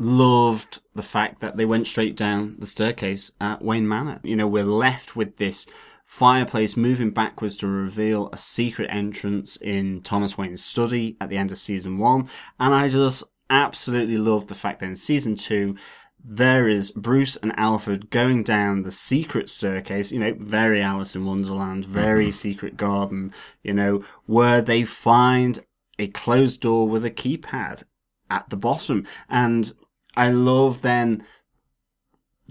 loved 0.01 0.81
the 0.95 1.03
fact 1.03 1.41
that 1.41 1.59
they 1.59 1.67
went 1.67 1.87
straight 1.87 2.17
down 2.17 2.57
the 2.59 2.67
staircase 2.67 3.33
at 3.39 3.63
Wayne 3.63 3.87
Manor. 3.87 4.19
You 4.25 4.35
know, 4.35 4.49
we're 4.49 4.65
left 4.65 5.15
with 5.15 5.37
this 5.37 5.67
fireplace 6.07 6.75
moving 6.75 7.11
backwards 7.11 7.55
to 7.59 7.67
reveal 7.67 8.31
a 8.33 8.39
secret 8.39 8.89
entrance 8.91 9.57
in 9.57 10.01
Thomas 10.01 10.39
Wayne's 10.39 10.65
study 10.65 11.19
at 11.21 11.29
the 11.29 11.37
end 11.37 11.53
of 11.53 11.59
season 11.59 11.99
one. 11.99 12.31
And 12.59 12.75
I 12.75 12.89
just 12.89 13.25
absolutely 13.51 14.17
loved 14.17 14.49
the 14.49 14.55
fact 14.55 14.81
that 14.81 14.87
in 14.87 14.97
season 14.97 15.37
two, 15.37 15.77
there 16.25 16.67
is 16.67 16.91
Bruce 16.93 17.37
and 17.37 17.53
Alfred 17.59 18.11
going 18.11 18.43
down 18.43 18.83
the 18.83 18.91
secret 18.91 19.51
staircase, 19.51 20.11
you 20.11 20.19
know, 20.19 20.35
very 20.39 20.81
Alice 20.81 21.15
in 21.15 21.27
Wonderland, 21.27 21.85
very 21.85 22.27
mm-hmm. 22.27 22.33
secret 22.33 22.79
garden, 22.79 23.35
you 23.63 23.75
know, 23.75 24.03
where 24.25 24.63
they 24.63 24.85
find 24.85 25.63
a 25.99 26.09
closed 26.09 26.63
door 26.63 26.89
with 26.89 27.05
a 27.05 27.11
keypad 27.11 27.85
at 28.31 28.49
the 28.49 28.57
bottom. 28.57 29.07
And 29.29 29.73
I 30.17 30.31
love 30.31 30.83
then 30.83 31.25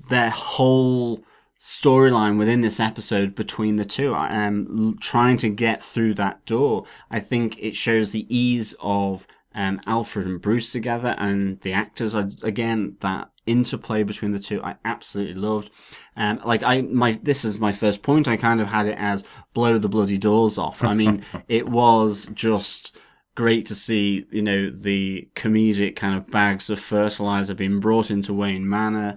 their 0.09 0.29
whole 0.29 1.23
storyline 1.59 2.37
within 2.37 2.61
this 2.61 2.79
episode 2.79 3.35
between 3.35 3.75
the 3.75 3.85
two. 3.85 4.13
I 4.13 4.33
am 4.33 4.97
trying 4.99 5.37
to 5.37 5.49
get 5.49 5.83
through 5.83 6.13
that 6.15 6.45
door. 6.45 6.85
I 7.11 7.19
think 7.19 7.57
it 7.59 7.75
shows 7.75 8.11
the 8.11 8.25
ease 8.33 8.75
of 8.79 9.27
um, 9.53 9.81
Alfred 9.85 10.25
and 10.25 10.41
Bruce 10.41 10.71
together, 10.71 11.15
and 11.17 11.59
the 11.61 11.73
actors 11.73 12.15
are 12.15 12.31
again 12.43 12.95
that 13.01 13.29
interplay 13.45 14.03
between 14.03 14.31
the 14.31 14.39
two. 14.39 14.61
I 14.63 14.75
absolutely 14.85 15.33
loved. 15.33 15.69
Um, 16.15 16.39
like 16.45 16.63
I, 16.63 16.81
my 16.81 17.19
this 17.23 17.43
is 17.43 17.59
my 17.59 17.71
first 17.71 18.03
point. 18.03 18.27
I 18.27 18.37
kind 18.37 18.61
of 18.61 18.67
had 18.67 18.85
it 18.85 18.97
as 18.97 19.25
blow 19.53 19.77
the 19.77 19.89
bloody 19.89 20.17
doors 20.17 20.57
off. 20.57 20.83
I 20.83 20.93
mean, 20.93 21.25
it 21.47 21.67
was 21.67 22.29
just 22.33 22.95
great 23.39 23.65
to 23.65 23.73
see, 23.73 24.25
you 24.31 24.41
know, 24.41 24.69
the 24.69 25.29
comedic 25.33 25.95
kind 25.95 26.17
of 26.17 26.29
bags 26.29 26.69
of 26.69 26.77
fertilizer 26.77 27.53
being 27.53 27.79
brought 27.79 28.11
into 28.11 28.33
Wayne 28.33 28.67
Manor. 28.67 29.15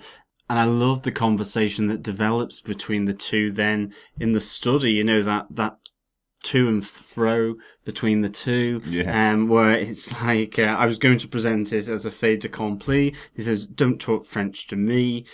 And 0.49 0.61
I 0.61 0.65
love 0.65 1.03
the 1.03 1.11
conversation 1.11 1.89
that 1.89 2.05
develops 2.05 2.61
between 2.61 3.07
the 3.07 3.15
two 3.15 3.51
then 3.51 3.93
in 4.21 4.31
the 4.31 4.41
study, 4.41 4.93
you 4.93 5.03
know, 5.03 5.25
that, 5.25 5.47
that 5.51 5.77
to 6.45 6.69
and 6.69 6.87
fro 6.87 7.57
between 7.85 8.21
the 8.21 8.29
two. 8.29 8.81
Yeah. 8.87 9.33
Um, 9.33 9.49
where 9.49 9.73
it's 9.73 10.13
like, 10.23 10.57
uh, 10.57 10.77
I 10.79 10.87
was 10.87 10.99
going 10.99 11.19
to 11.19 11.27
present 11.27 11.73
it 11.73 11.89
as 11.89 12.07
a 12.07 12.13
fait 12.13 12.45
accompli. 12.45 13.17
He 13.35 13.43
says, 13.43 13.67
don't 13.67 14.01
talk 14.01 14.25
French 14.25 14.69
to 14.69 14.77
me. 14.77 15.27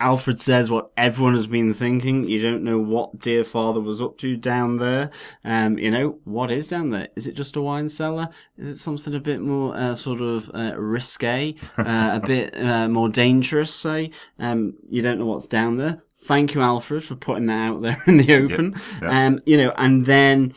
Alfred 0.00 0.40
says 0.40 0.70
what 0.70 0.90
everyone 0.96 1.34
has 1.34 1.46
been 1.46 1.72
thinking. 1.74 2.28
You 2.28 2.40
don't 2.42 2.64
know 2.64 2.78
what 2.78 3.18
dear 3.18 3.44
father 3.44 3.80
was 3.80 4.00
up 4.00 4.18
to 4.18 4.36
down 4.36 4.78
there. 4.78 5.10
Um, 5.44 5.78
you 5.78 5.90
know, 5.90 6.18
what 6.24 6.50
is 6.50 6.68
down 6.68 6.90
there? 6.90 7.08
Is 7.16 7.26
it 7.26 7.34
just 7.34 7.56
a 7.56 7.62
wine 7.62 7.88
cellar? 7.88 8.28
Is 8.56 8.68
it 8.68 8.76
something 8.76 9.14
a 9.14 9.20
bit 9.20 9.40
more, 9.40 9.76
uh, 9.76 9.94
sort 9.94 10.20
of, 10.20 10.50
uh, 10.54 10.74
risque? 10.76 11.54
Uh, 11.78 12.20
a 12.20 12.20
bit, 12.26 12.56
uh, 12.56 12.88
more 12.88 13.08
dangerous, 13.08 13.72
say? 13.74 14.10
Um, 14.38 14.74
you 14.88 15.02
don't 15.02 15.18
know 15.18 15.26
what's 15.26 15.46
down 15.46 15.76
there. 15.76 16.02
Thank 16.14 16.54
you, 16.54 16.60
Alfred, 16.60 17.04
for 17.04 17.14
putting 17.14 17.46
that 17.46 17.68
out 17.68 17.82
there 17.82 18.02
in 18.06 18.16
the 18.16 18.34
open. 18.34 18.74
Um, 19.02 19.40
you 19.46 19.56
know, 19.56 19.72
and 19.76 20.06
then, 20.06 20.54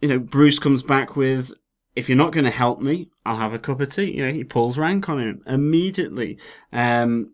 you 0.00 0.08
know, 0.08 0.18
Bruce 0.18 0.58
comes 0.58 0.82
back 0.82 1.16
with, 1.16 1.52
if 1.94 2.08
you're 2.08 2.18
not 2.18 2.32
going 2.32 2.44
to 2.44 2.50
help 2.50 2.80
me, 2.80 3.10
I'll 3.24 3.36
have 3.36 3.52
a 3.52 3.58
cup 3.58 3.80
of 3.80 3.94
tea. 3.94 4.16
You 4.16 4.26
know, 4.26 4.32
he 4.32 4.44
pulls 4.44 4.78
rank 4.78 5.08
on 5.08 5.20
him 5.20 5.42
immediately. 5.46 6.38
Um, 6.72 7.32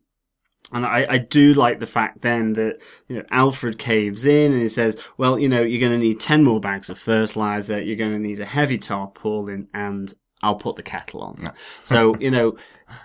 and 0.73 0.85
I, 0.85 1.07
I 1.09 1.19
do 1.19 1.55
like 1.55 1.79
the 1.79 1.87
fact 1.87 2.23
then 2.23 2.55
that, 2.55 2.79
you 3.09 3.17
know, 3.17 3.25
Alfred 3.31 3.79
caves 3.79 4.25
in 4.25 4.53
and 4.53 4.61
he 4.61 4.69
says, 4.69 4.97
well, 5.17 5.39
you 5.39 5.49
know, 5.49 5.63
you're 5.63 5.81
going 5.81 5.93
to 5.93 5.99
need 5.99 6.19
10 6.19 6.43
more 6.43 6.61
bags 6.61 6.91
of 6.91 6.99
fertilizer. 6.99 7.81
You're 7.81 7.97
going 7.97 8.13
to 8.13 8.19
need 8.19 8.41
a 8.41 8.47
heavy 8.47 8.79
tarpaulin 8.79 9.69
and 9.73 10.13
I'll 10.43 10.57
put 10.57 10.77
the 10.77 10.83
kettle 10.83 11.23
on. 11.23 11.45
so, 11.85 12.17
you 12.19 12.31
know, 12.31 12.57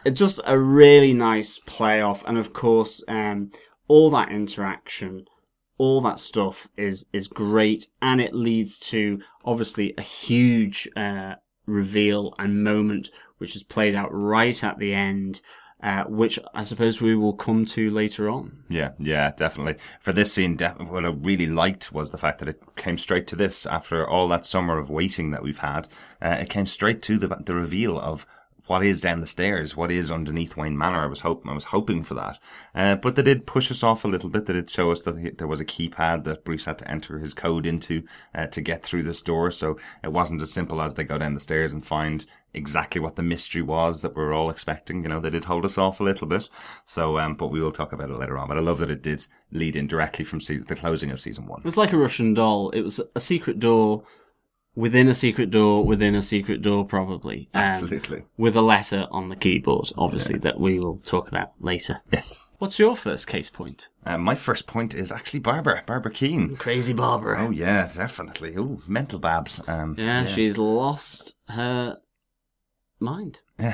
it's 0.06 0.20
just 0.20 0.40
a 0.46 0.58
really 0.58 1.14
nice 1.14 1.60
playoff. 1.60 2.24
And 2.26 2.38
of 2.38 2.52
course, 2.52 3.04
um, 3.08 3.52
all 3.88 4.10
that 4.12 4.32
interaction, 4.32 5.26
all 5.78 6.02
that 6.02 6.20
stuff 6.20 6.68
is, 6.78 7.06
is 7.14 7.28
great. 7.28 7.88
And 8.02 8.20
it 8.20 8.34
leads 8.34 8.80
to 8.90 9.20
obviously 9.46 9.94
a 10.00 10.02
huge, 10.02 10.90
uh, 10.96 11.36
reveal 11.68 12.34
and 12.40 12.64
moment, 12.64 13.10
which 13.38 13.56
is 13.56 13.64
played 13.64 13.96
out 13.96 14.10
right 14.12 14.64
at 14.64 14.80
the 14.80 14.94
end. 14.94 15.42
Uh, 15.82 16.04
which 16.04 16.38
I 16.54 16.62
suppose 16.62 17.02
we 17.02 17.16
will 17.16 17.34
come 17.34 17.66
to 17.66 17.90
later 17.90 18.30
on. 18.30 18.64
Yeah, 18.70 18.92
yeah, 19.00 19.32
definitely. 19.36 19.78
For 20.00 20.14
this 20.14 20.32
scene, 20.32 20.56
def- 20.56 20.80
what 20.80 21.06
I 21.06 21.08
really 21.08 21.48
liked 21.48 21.92
was 21.92 22.12
the 22.12 22.20
fact 22.20 22.38
that 22.38 22.48
it 22.48 22.62
came 22.76 23.00
straight 23.00 23.26
to 23.28 23.36
this 23.36 23.66
after 23.66 24.08
all 24.08 24.28
that 24.28 24.46
summer 24.46 24.78
of 24.78 24.92
waiting 24.92 25.32
that 25.32 25.42
we've 25.42 25.58
had. 25.58 25.88
Uh, 26.22 26.38
it 26.40 26.50
came 26.50 26.68
straight 26.68 27.02
to 27.04 27.18
the 27.18 27.28
the 27.28 27.56
reveal 27.56 28.00
of 28.00 28.28
what 28.72 28.86
is 28.86 29.02
down 29.02 29.20
the 29.20 29.28
stairs, 29.28 29.76
what 29.76 29.92
is 29.92 30.10
underneath 30.10 30.56
Wayne 30.56 30.78
Manor. 30.78 31.04
I 31.04 31.08
was 31.08 31.20
hoping, 31.20 31.52
I 31.52 31.54
was 31.54 31.66
hoping 31.66 32.06
for 32.06 32.14
that. 32.14 32.40
Uh, 32.74 32.96
but 32.96 33.18
they 33.18 33.22
did 33.22 33.46
push 33.46 33.70
us 33.70 33.84
off 33.84 34.06
a 34.06 34.08
little 34.08 34.30
bit. 34.30 34.46
They 34.46 34.54
did 34.54 34.70
show 34.70 34.92
us 34.92 35.04
that 35.04 35.18
he, 35.18 35.30
there 35.32 35.46
was 35.46 35.60
a 35.60 35.66
keypad 35.66 36.24
that 36.24 36.46
Bruce 36.46 36.64
had 36.64 36.78
to 36.78 36.90
enter 36.90 37.20
his 37.20 37.34
code 37.34 37.66
into 37.66 38.04
uh, 38.34 38.48
to 38.48 38.62
get 38.62 38.82
through 38.82 39.04
this 39.04 39.22
door. 39.22 39.52
So 39.52 39.78
it 40.06 40.14
wasn't 40.14 40.42
as 40.42 40.54
simple 40.54 40.82
as 40.82 40.94
they 40.94 41.04
go 41.04 41.18
down 41.18 41.34
the 41.34 41.42
stairs 41.42 41.74
and 41.74 41.86
find 41.86 42.26
exactly 42.54 43.02
what 43.02 43.18
the 43.18 43.24
mystery 43.24 43.62
was 43.62 44.04
that 44.04 44.16
we 44.16 44.24
are 44.24 44.32
all 44.32 44.50
expecting. 44.50 45.04
You 45.04 45.10
know, 45.10 45.20
they 45.20 45.32
did 45.32 45.44
hold 45.44 45.66
us 45.66 45.78
off 45.78 46.00
a 46.00 46.06
little 46.06 46.28
bit. 46.28 46.48
So, 46.86 47.18
um, 47.18 47.36
but 47.36 47.48
we 47.48 47.60
will 47.60 47.74
talk 47.74 47.92
about 47.92 48.10
it 48.10 48.18
later 48.18 48.38
on. 48.38 48.48
But 48.48 48.58
I 48.58 48.62
love 48.62 48.80
that 48.80 48.90
it 48.90 49.02
did 49.02 49.28
lead 49.52 49.76
in 49.76 49.88
directly 49.88 50.24
from 50.24 50.40
season, 50.40 50.68
the 50.70 50.78
closing 50.78 51.12
of 51.12 51.20
season 51.20 51.46
one. 51.46 51.60
It 51.60 51.66
was 51.66 51.76
like 51.76 51.92
a 51.92 51.98
Russian 51.98 52.34
doll. 52.34 52.70
It 52.70 52.84
was 52.84 53.02
a 53.18 53.20
secret 53.20 53.60
door 53.60 54.06
within 54.76 55.08
a 55.08 55.14
secret 55.14 55.52
door 55.52 55.86
within 55.86 56.16
a 56.16 56.22
secret 56.22 56.62
door, 56.62 56.86
probably. 56.86 57.50
Absolutely. 57.54 58.24
With 58.38 58.56
a 58.56 58.62
letter 58.62 59.08
on 59.12 59.30
the 59.30 59.36
keyboard, 59.36 59.92
obviously, 59.98 60.40
that 60.40 60.60
we 60.60 60.80
will 60.80 60.98
talk 61.00 61.28
about 61.28 61.52
later. 61.60 62.02
Yes. 62.12 62.50
What's 62.58 62.80
your 62.80 62.96
first 62.96 63.28
case 63.28 63.50
point? 63.50 63.90
Uh, 64.06 64.18
my 64.18 64.36
first 64.36 64.68
point 64.68 64.94
is 64.94 65.12
actually 65.12 65.40
Barbara, 65.40 65.84
Barbara 65.86 66.12
Kean. 66.12 66.56
Crazy 66.56 66.94
Barbara. 66.94 67.46
Oh 67.46 67.50
yeah, 67.50 67.90
definitely. 67.94 68.56
Oh, 68.58 68.82
mental 68.88 69.20
babs. 69.20 69.62
Um, 69.68 69.96
yeah, 69.98 70.26
she's 70.26 70.58
lost 70.58 71.36
her 71.50 71.98
mind. 73.02 73.42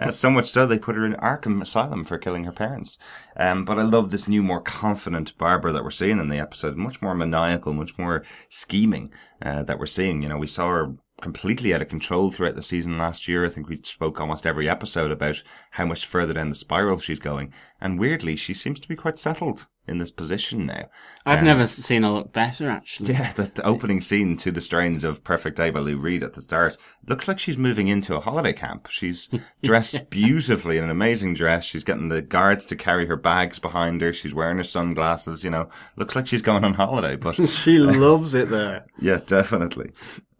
Uh, 0.00 0.10
so 0.12 0.30
much 0.30 0.48
so 0.48 0.64
they 0.64 0.78
put 0.78 0.94
her 0.94 1.04
in 1.04 1.14
Arkham 1.14 1.60
Asylum 1.60 2.04
for 2.04 2.16
killing 2.16 2.44
her 2.44 2.52
parents. 2.52 2.96
Um, 3.36 3.64
but 3.64 3.78
I 3.78 3.82
love 3.82 4.10
this 4.10 4.28
new, 4.28 4.42
more 4.42 4.60
confident 4.60 5.36
Barbara 5.36 5.72
that 5.72 5.82
we're 5.82 5.90
seeing 5.90 6.20
in 6.20 6.28
the 6.28 6.38
episode. 6.38 6.76
Much 6.76 7.02
more 7.02 7.14
maniacal, 7.14 7.72
much 7.72 7.98
more 7.98 8.24
scheming 8.48 9.10
uh, 9.42 9.64
that 9.64 9.78
we're 9.78 9.86
seeing. 9.86 10.22
You 10.22 10.28
know, 10.28 10.38
we 10.38 10.46
saw 10.46 10.68
her 10.68 10.94
completely 11.20 11.74
out 11.74 11.82
of 11.82 11.88
control 11.88 12.30
throughout 12.30 12.54
the 12.54 12.62
season 12.62 12.98
last 12.98 13.26
year. 13.26 13.44
I 13.44 13.48
think 13.48 13.68
we 13.68 13.76
spoke 13.76 14.20
almost 14.20 14.46
every 14.46 14.68
episode 14.68 15.10
about 15.10 15.42
how 15.72 15.86
much 15.86 16.06
further 16.06 16.34
down 16.34 16.48
the 16.48 16.54
spiral 16.54 16.98
she's 16.98 17.18
going. 17.18 17.52
And 17.80 17.98
weirdly, 17.98 18.36
she 18.36 18.54
seems 18.54 18.78
to 18.80 18.88
be 18.88 18.96
quite 18.96 19.18
settled 19.18 19.66
in 19.88 19.98
this 19.98 20.10
position 20.10 20.66
now. 20.66 20.84
I've 21.26 21.40
Um, 21.40 21.44
never 21.46 21.66
seen 21.66 22.02
her 22.04 22.10
look 22.10 22.32
better, 22.32 22.68
actually. 22.68 23.12
Yeah, 23.12 23.32
that 23.36 23.54
the 23.56 23.64
opening 23.64 24.00
scene 24.00 24.36
to 24.38 24.50
the 24.50 24.60
strains 24.60 25.04
of 25.04 25.24
Perfect 25.24 25.56
Day 25.56 25.70
by 25.70 25.80
Lou 25.80 25.96
Reed 25.96 26.22
at 26.22 26.34
the 26.34 26.42
start 26.42 26.76
looks 27.06 27.26
like 27.28 27.38
she's 27.38 27.58
moving 27.58 27.88
into 27.88 28.14
a 28.16 28.20
holiday 28.20 28.52
camp. 28.52 28.88
She's 28.90 29.28
dressed 29.62 30.10
beautifully 30.10 30.78
in 30.78 30.84
an 30.84 30.90
amazing 30.90 31.34
dress. 31.34 31.64
She's 31.64 31.84
getting 31.84 32.08
the 32.08 32.22
guards 32.22 32.64
to 32.66 32.76
carry 32.76 33.06
her 33.06 33.16
bags 33.16 33.58
behind 33.58 34.00
her. 34.00 34.12
She's 34.12 34.34
wearing 34.34 34.58
her 34.58 34.64
sunglasses, 34.64 35.44
you 35.44 35.50
know. 35.50 35.68
Looks 35.96 36.16
like 36.16 36.26
she's 36.28 36.42
going 36.42 36.64
on 36.64 36.74
holiday, 36.74 37.16
but 37.16 37.34
She 37.48 37.78
loves 37.78 38.34
it 38.34 38.48
there. 38.50 38.86
yeah, 39.00 39.20
definitely. 39.26 39.90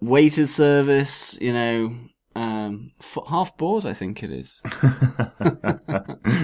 Waiter 0.01 0.47
service, 0.47 1.37
you 1.41 1.53
know, 1.53 1.97
um, 2.39 2.91
half 3.29 3.57
board, 3.57 3.85
I 3.85 3.93
think 3.93 4.23
it 4.23 4.31
is. 4.31 4.63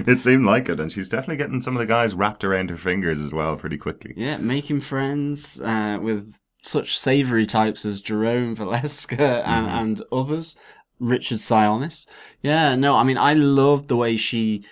it 0.05 0.19
seemed 0.19 0.45
like 0.45 0.67
it, 0.67 0.79
and 0.79 0.91
she's 0.91 1.07
definitely 1.07 1.37
getting 1.37 1.61
some 1.61 1.75
of 1.75 1.79
the 1.79 1.85
guys 1.85 2.13
wrapped 2.13 2.43
around 2.43 2.69
her 2.69 2.77
fingers 2.77 3.21
as 3.21 3.33
well 3.33 3.55
pretty 3.55 3.77
quickly. 3.77 4.13
Yeah, 4.17 4.37
making 4.37 4.81
friends 4.81 5.61
uh, 5.61 5.97
with 6.01 6.35
such 6.63 6.99
savoury 6.99 7.45
types 7.45 7.85
as 7.85 8.01
Jerome 8.01 8.55
Valeska 8.57 9.43
and, 9.45 9.67
and 9.67 10.01
others. 10.11 10.57
Richard 10.99 11.39
Sionis. 11.39 12.07
Yeah, 12.41 12.75
no, 12.75 12.95
I 12.97 13.03
mean, 13.03 13.17
I 13.17 13.33
loved 13.33 13.87
the 13.87 13.97
way 13.97 14.17
she 14.17 14.65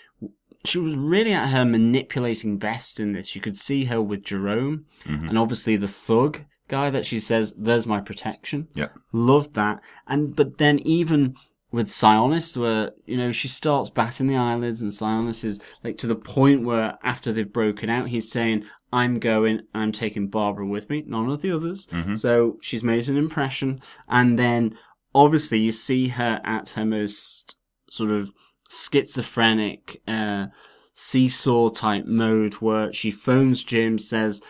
she 0.65 0.79
was 0.79 0.95
really 0.95 1.33
at 1.33 1.49
her 1.49 1.65
manipulating 1.65 2.57
best 2.57 2.99
in 2.99 3.13
this. 3.13 3.35
You 3.35 3.41
could 3.41 3.57
see 3.57 3.85
her 3.85 4.01
with 4.01 4.23
Jerome, 4.23 4.85
and 5.05 5.37
obviously 5.37 5.75
the 5.75 5.87
thug 5.87 6.41
guy 6.67 6.89
that 6.89 7.05
she 7.05 7.19
says, 7.19 7.53
"There's 7.57 7.87
my 7.87 7.99
protection." 7.99 8.67
Yeah. 8.73 8.89
Loved 9.11 9.53
that. 9.55 9.81
And 10.07 10.35
but 10.35 10.57
then 10.57 10.79
even 10.79 11.35
with 11.71 11.87
Sionis, 11.87 12.55
where 12.55 12.91
you 13.05 13.17
know 13.17 13.31
she 13.31 13.47
starts 13.47 13.89
batting 13.89 14.27
the 14.27 14.35
eyelids, 14.37 14.81
and 14.81 14.91
Sionis 14.91 15.43
is 15.43 15.59
like 15.83 15.97
to 15.99 16.07
the 16.07 16.15
point 16.15 16.63
where 16.63 16.97
after 17.03 17.31
they've 17.31 17.51
broken 17.51 17.89
out, 17.89 18.09
he's 18.09 18.31
saying, 18.31 18.65
"I'm 18.91 19.19
going. 19.19 19.61
I'm 19.73 19.91
taking 19.91 20.27
Barbara 20.27 20.65
with 20.65 20.89
me, 20.89 21.03
none 21.05 21.29
of 21.29 21.41
the 21.41 21.51
others." 21.51 21.87
So 22.15 22.57
she's 22.61 22.83
made 22.83 23.09
an 23.09 23.17
impression, 23.17 23.81
and 24.07 24.37
then 24.37 24.77
obviously 25.15 25.59
you 25.59 25.71
see 25.71 26.09
her 26.09 26.41
at 26.43 26.69
her 26.71 26.85
most 26.85 27.55
sort 27.89 28.11
of 28.11 28.31
schizophrenic, 28.69 30.01
uh, 30.07 30.47
seesaw 30.93 31.69
type 31.69 32.05
mode 32.05 32.55
where 32.55 32.91
she 32.91 33.11
phones 33.11 33.63
Jim, 33.63 33.97
says, 33.99 34.41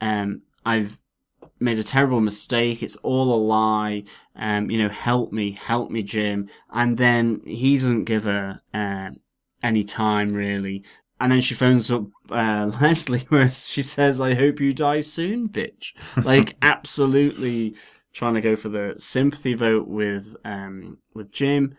um, 0.00 0.42
I've 0.64 0.99
made 1.60 1.78
a 1.78 1.84
terrible 1.84 2.20
mistake. 2.20 2.82
It's 2.82 2.96
all 2.96 3.32
a 3.32 3.36
lie. 3.36 4.04
Um, 4.34 4.70
you 4.70 4.78
know, 4.78 4.88
help 4.88 5.32
me, 5.32 5.52
help 5.52 5.90
me, 5.90 6.02
Jim. 6.02 6.48
And 6.72 6.96
then 6.96 7.42
he 7.44 7.76
doesn't 7.76 8.04
give 8.04 8.24
her, 8.24 8.60
uh, 8.72 9.10
any 9.62 9.84
time 9.84 10.32
really. 10.32 10.82
And 11.20 11.30
then 11.30 11.42
she 11.42 11.54
phones 11.54 11.90
up, 11.90 12.06
uh, 12.30 12.72
Leslie 12.80 13.26
where 13.28 13.50
she 13.50 13.82
says, 13.82 14.20
I 14.20 14.34
hope 14.34 14.58
you 14.58 14.72
die 14.72 15.00
soon, 15.00 15.48
bitch. 15.48 15.92
Like, 16.24 16.56
absolutely 16.62 17.74
trying 18.12 18.34
to 18.34 18.40
go 18.40 18.56
for 18.56 18.70
the 18.70 18.94
sympathy 18.96 19.54
vote 19.54 19.86
with, 19.86 20.34
um, 20.44 20.98
with 21.14 21.30
Jim. 21.30 21.76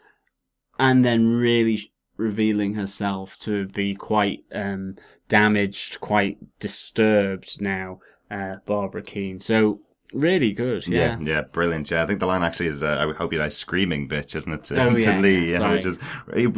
And 0.77 1.03
then 1.03 1.27
really 1.27 1.91
revealing 2.17 2.75
herself 2.75 3.37
to 3.39 3.67
be 3.67 3.95
quite, 3.95 4.43
um, 4.53 4.95
damaged, 5.27 5.99
quite 6.01 6.37
disturbed 6.59 7.59
now 7.59 7.99
uh, 8.31 8.55
Barbara 8.65 9.03
Kean. 9.03 9.39
So 9.39 9.81
really 10.13 10.51
good, 10.51 10.85
Yeah, 10.87 11.17
yeah. 11.21 11.35
yeah, 11.35 11.41
brilliant. 11.41 11.89
Yeah, 11.89 12.03
I 12.03 12.05
think 12.05 12.19
the 12.19 12.25
line 12.25 12.43
actually 12.43 12.67
is, 12.67 12.83
uh, 12.83 13.07
I 13.09 13.13
hope 13.17 13.31
you 13.31 13.39
die 13.39 13.47
screaming, 13.47 14.09
bitch, 14.09 14.35
isn't 14.35 14.51
it? 14.51 14.63
To, 14.65 14.75
Oh, 14.83 14.93
to 14.93 14.99
yeah, 15.01 15.19
Lee, 15.19 15.51
yeah, 15.53 15.71
which 15.71 15.85
is 15.85 15.99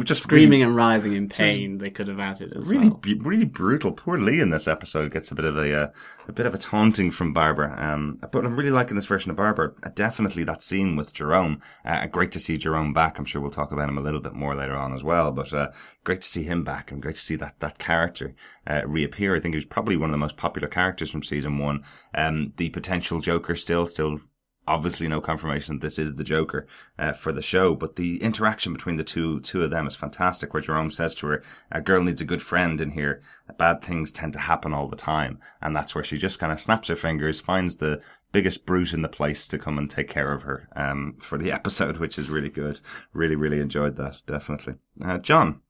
just 0.02 0.22
Screaming 0.24 0.64
and 0.64 0.74
writhing 0.74 1.14
in 1.14 1.28
pain, 1.28 1.78
they 1.78 1.90
could 1.90 2.08
have 2.08 2.18
added 2.18 2.52
as 2.56 2.66
really, 2.68 2.88
well. 2.88 2.98
bu- 2.98 3.20
really 3.22 3.44
brutal. 3.44 3.92
Poor 3.92 4.18
Lee 4.18 4.40
in 4.40 4.50
this 4.50 4.66
episode 4.66 5.12
gets 5.12 5.30
a 5.30 5.36
bit 5.36 5.44
of 5.44 5.56
a, 5.56 5.72
uh, 5.72 5.88
a 6.26 6.32
bit 6.32 6.46
of 6.46 6.54
a 6.54 6.58
taunting 6.58 7.12
from 7.12 7.32
Barbara. 7.32 7.74
Um, 7.78 8.18
but 8.32 8.44
I'm 8.44 8.56
really 8.56 8.72
liking 8.72 8.96
this 8.96 9.06
version 9.06 9.30
of 9.30 9.36
Barbara. 9.36 9.72
Uh, 9.84 9.90
definitely 9.94 10.42
that 10.44 10.60
scene 10.60 10.96
with 10.96 11.12
Jerome. 11.12 11.60
Uh, 11.84 12.06
great 12.06 12.32
to 12.32 12.40
see 12.40 12.58
Jerome 12.58 12.92
back. 12.92 13.20
I'm 13.20 13.24
sure 13.24 13.40
we'll 13.40 13.52
talk 13.52 13.70
about 13.70 13.88
him 13.88 13.98
a 13.98 14.02
little 14.02 14.20
bit 14.20 14.34
more 14.34 14.56
later 14.56 14.74
on 14.74 14.92
as 14.94 15.04
well. 15.04 15.30
But 15.30 15.52
uh, 15.54 15.70
great 16.02 16.22
to 16.22 16.28
see 16.28 16.42
him 16.42 16.64
back 16.64 16.90
and 16.90 17.00
great 17.00 17.14
to 17.16 17.22
see 17.22 17.36
that 17.36 17.60
that 17.60 17.78
character 17.78 18.34
uh, 18.66 18.82
reappear. 18.86 19.36
I 19.36 19.40
think 19.40 19.54
he 19.54 19.58
was 19.58 19.64
probably 19.64 19.96
one 19.96 20.10
of 20.10 20.14
the 20.14 20.18
most 20.18 20.36
popular 20.36 20.68
characters 20.68 21.10
from 21.10 21.22
season 21.22 21.58
one. 21.58 21.84
Um, 22.14 22.52
the 22.56 22.70
potential 22.70 23.20
Joker 23.20 23.56
still, 23.56 23.86
still 23.86 24.20
obviously 24.66 25.08
no 25.08 25.20
confirmation 25.20 25.76
that 25.76 25.82
this 25.82 25.98
is 25.98 26.14
the 26.14 26.24
Joker 26.24 26.66
uh, 26.98 27.12
for 27.12 27.32
the 27.32 27.42
show, 27.42 27.74
but 27.74 27.96
the 27.96 28.22
interaction 28.22 28.72
between 28.72 28.96
the 28.96 29.04
two 29.04 29.40
two 29.40 29.62
of 29.62 29.70
them 29.70 29.86
is 29.86 29.96
fantastic. 29.96 30.52
Where 30.52 30.62
Jerome 30.62 30.90
says 30.90 31.14
to 31.16 31.26
her, 31.28 31.42
"A 31.70 31.80
girl 31.80 32.02
needs 32.02 32.20
a 32.20 32.26
good 32.26 32.42
friend 32.42 32.80
in 32.80 32.92
here. 32.92 33.22
Bad 33.58 33.82
things 33.82 34.10
tend 34.10 34.32
to 34.34 34.38
happen 34.40 34.72
all 34.72 34.88
the 34.88 34.96
time," 34.96 35.38
and 35.60 35.74
that's 35.74 35.94
where 35.94 36.04
she 36.04 36.18
just 36.18 36.38
kind 36.38 36.52
of 36.52 36.60
snaps 36.60 36.88
her 36.88 36.96
fingers, 36.96 37.40
finds 37.40 37.76
the 37.76 38.00
biggest 38.32 38.66
brute 38.66 38.92
in 38.92 39.02
the 39.02 39.08
place 39.08 39.46
to 39.46 39.58
come 39.58 39.78
and 39.78 39.88
take 39.88 40.08
care 40.08 40.32
of 40.32 40.42
her 40.42 40.68
um, 40.74 41.14
for 41.20 41.38
the 41.38 41.52
episode, 41.58 41.98
which 41.98 42.18
is 42.18 42.30
really 42.30 42.50
good. 42.50 42.80
Really, 43.12 43.36
really 43.36 43.60
enjoyed 43.60 43.96
that, 43.96 44.22
definitely. 44.26 44.74
Uh, 45.02 45.18
John, 45.18 45.60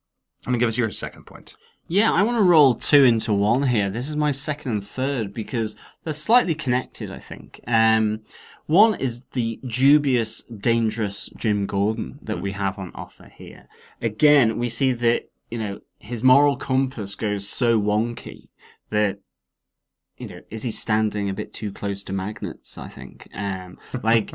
I'm 0.46 0.54
to 0.54 0.58
give 0.58 0.68
us 0.68 0.78
your 0.78 0.90
second 0.90 1.26
point. 1.26 1.56
Yeah, 1.86 2.12
I 2.12 2.22
want 2.22 2.38
to 2.38 2.42
roll 2.42 2.74
two 2.74 3.04
into 3.04 3.32
one 3.32 3.64
here. 3.64 3.90
This 3.90 4.08
is 4.08 4.16
my 4.16 4.30
second 4.30 4.72
and 4.72 4.86
third 4.86 5.34
because 5.34 5.76
they're 6.02 6.14
slightly 6.14 6.54
connected, 6.54 7.10
I 7.10 7.18
think. 7.18 7.60
Um, 7.66 8.20
one 8.66 8.94
is 8.94 9.24
the 9.32 9.60
dubious, 9.66 10.42
dangerous 10.44 11.28
Jim 11.36 11.66
Gordon 11.66 12.18
that 12.22 12.40
we 12.40 12.52
have 12.52 12.78
on 12.78 12.90
offer 12.94 13.30
here. 13.34 13.68
Again, 14.00 14.58
we 14.58 14.70
see 14.70 14.92
that, 14.92 15.28
you 15.50 15.58
know, 15.58 15.80
his 15.98 16.22
moral 16.22 16.56
compass 16.56 17.14
goes 17.14 17.46
so 17.46 17.78
wonky 17.78 18.48
that, 18.88 19.18
you 20.16 20.26
know, 20.26 20.40
is 20.50 20.62
he 20.62 20.70
standing 20.70 21.28
a 21.28 21.34
bit 21.34 21.52
too 21.52 21.70
close 21.70 22.02
to 22.04 22.14
magnets, 22.14 22.78
I 22.78 22.88
think. 22.88 23.28
Um, 23.34 23.78
like, 24.02 24.32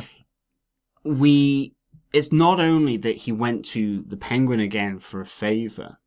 we, 1.03 1.74
it's 2.13 2.32
not 2.32 2.60
only 2.60 2.98
that 2.98 3.18
he 3.18 3.32
went 3.32 3.65
to 3.65 4.03
the 4.03 4.18
penguin 4.18 4.60
again 4.60 5.00
for 5.00 5.20
a 5.20 5.25
favor, 5.25 5.98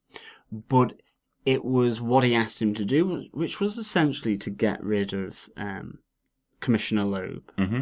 but 0.53 0.93
it 1.45 1.65
was 1.65 2.01
what 2.01 2.25
he 2.25 2.35
asked 2.35 2.63
him 2.63 2.75
to 2.75 2.85
do, 2.85 3.27
which 3.33 3.61
was 3.61 3.77
essentially 3.79 4.37
to 4.39 4.51
get 4.51 4.83
rid 4.83 5.13
of 5.13 5.49
um, 5.57 5.99
Commissioner 6.61 7.05
Loeb. 7.05 7.43
Mm-hmm. 7.59 7.81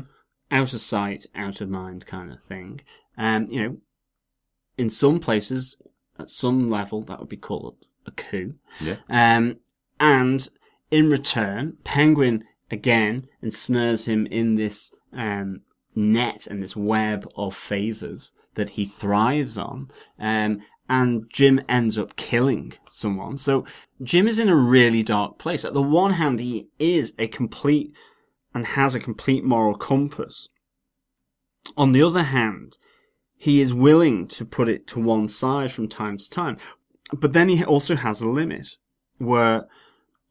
Out 0.53 0.73
of 0.73 0.81
sight, 0.81 1.27
out 1.35 1.61
of 1.61 1.71
mind 1.71 2.07
kind 2.07 2.33
of 2.33 2.43
thing. 2.43 2.81
Um, 3.17 3.47
you 3.51 3.63
know, 3.63 3.77
in 4.77 4.91
some 4.91 5.21
places, 5.21 5.77
at 6.19 6.31
some 6.31 6.69
level, 6.69 7.03
that 7.03 7.21
would 7.21 7.29
be 7.29 7.37
called 7.37 7.77
a 8.07 8.11
coup. 8.11 8.55
Yeah. 8.81 8.97
Um, 9.09 9.59
and 10.01 10.49
in 10.91 11.11
return, 11.11 11.77
Penguin 11.85 12.45
again 12.71 13.29
ensnares 13.43 14.07
him 14.07 14.27
in 14.27 14.57
this 14.57 14.93
um, 15.13 15.61
net 15.95 16.47
and 16.47 16.63
this 16.63 16.75
web 16.75 17.29
of 17.37 17.55
favors 17.55 18.33
that 18.55 18.71
he 18.71 18.85
thrives 18.85 19.57
on. 19.57 19.91
Um, 20.19 20.63
and 20.91 21.31
Jim 21.33 21.61
ends 21.69 21.97
up 21.97 22.17
killing 22.17 22.75
someone. 22.91 23.37
So 23.37 23.65
Jim 24.03 24.27
is 24.27 24.41
in 24.41 24.49
a 24.49 24.57
really 24.57 25.05
dark 25.05 25.39
place. 25.39 25.65
At 25.65 25.73
the 25.73 25.81
one 25.81 26.15
hand, 26.15 26.41
he 26.41 26.67
is 26.81 27.15
a 27.17 27.29
complete 27.29 27.93
and 28.53 28.67
has 28.67 28.97
a 28.97 29.01
complete 29.01 29.45
moral 29.45 29.77
compass. 29.77 30.49
On 31.77 31.93
the 31.93 32.03
other 32.03 32.25
hand, 32.25 32.77
he 33.37 33.61
is 33.61 33.73
willing 33.73 34.27
to 34.29 34.45
put 34.45 34.69
it 34.69 34.89
to 34.89 35.01
one 35.01 35.29
side 35.29 35.71
from 35.71 35.87
time 35.87 36.19
to 36.19 36.29
time. 36.29 36.57
But 37.13 37.35
then 37.35 37.49
he 37.49 37.65
also 37.65 37.95
has 37.95 38.21
a 38.21 38.29
limit 38.29 38.77
where 39.19 39.69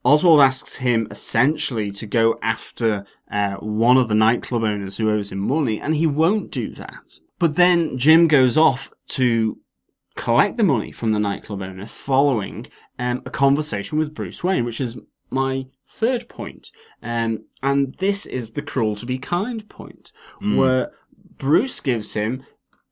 Oswald 0.03 0.41
asks 0.41 0.75
him 0.75 1.07
essentially 1.09 1.89
to 1.91 2.05
go 2.05 2.37
after 2.41 3.05
uh, 3.31 3.55
one 3.55 3.95
of 3.95 4.09
the 4.09 4.15
nightclub 4.15 4.63
owners 4.63 4.97
who 4.97 5.09
owes 5.09 5.31
him 5.31 5.39
money, 5.39 5.79
and 5.79 5.95
he 5.95 6.05
won't 6.05 6.51
do 6.51 6.75
that. 6.75 7.19
But 7.37 7.55
then 7.55 7.97
Jim 7.97 8.27
goes 8.27 8.57
off 8.57 8.91
to 9.09 9.57
collect 10.19 10.57
the 10.57 10.63
money 10.63 10.91
from 10.91 11.13
the 11.13 11.19
nightclub 11.19 11.61
owner 11.61 11.87
following 11.87 12.67
um, 12.99 13.21
a 13.25 13.29
conversation 13.29 13.97
with 13.97 14.13
Bruce 14.13 14.43
Wayne, 14.43 14.65
which 14.65 14.81
is 14.81 14.97
my 15.29 15.65
third 15.87 16.27
point. 16.27 16.71
Um, 17.01 17.45
and 17.63 17.95
this 17.99 18.25
is 18.25 18.51
the 18.51 18.61
cruel 18.61 18.97
to 18.97 19.05
be 19.05 19.17
kind 19.17 19.67
point, 19.69 20.11
where 20.57 20.91
Bruce 21.37 21.79
gives 21.79 22.13
him 22.13 22.43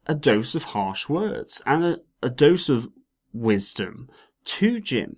a 0.05 0.15
dose 0.15 0.55
of 0.55 0.63
harsh 0.63 1.09
words 1.09 1.61
and 1.65 1.83
a, 1.83 1.99
a 2.23 2.29
dose 2.29 2.69
of 2.69 2.87
wisdom 3.33 4.09
to 4.45 4.79
Jim 4.79 5.17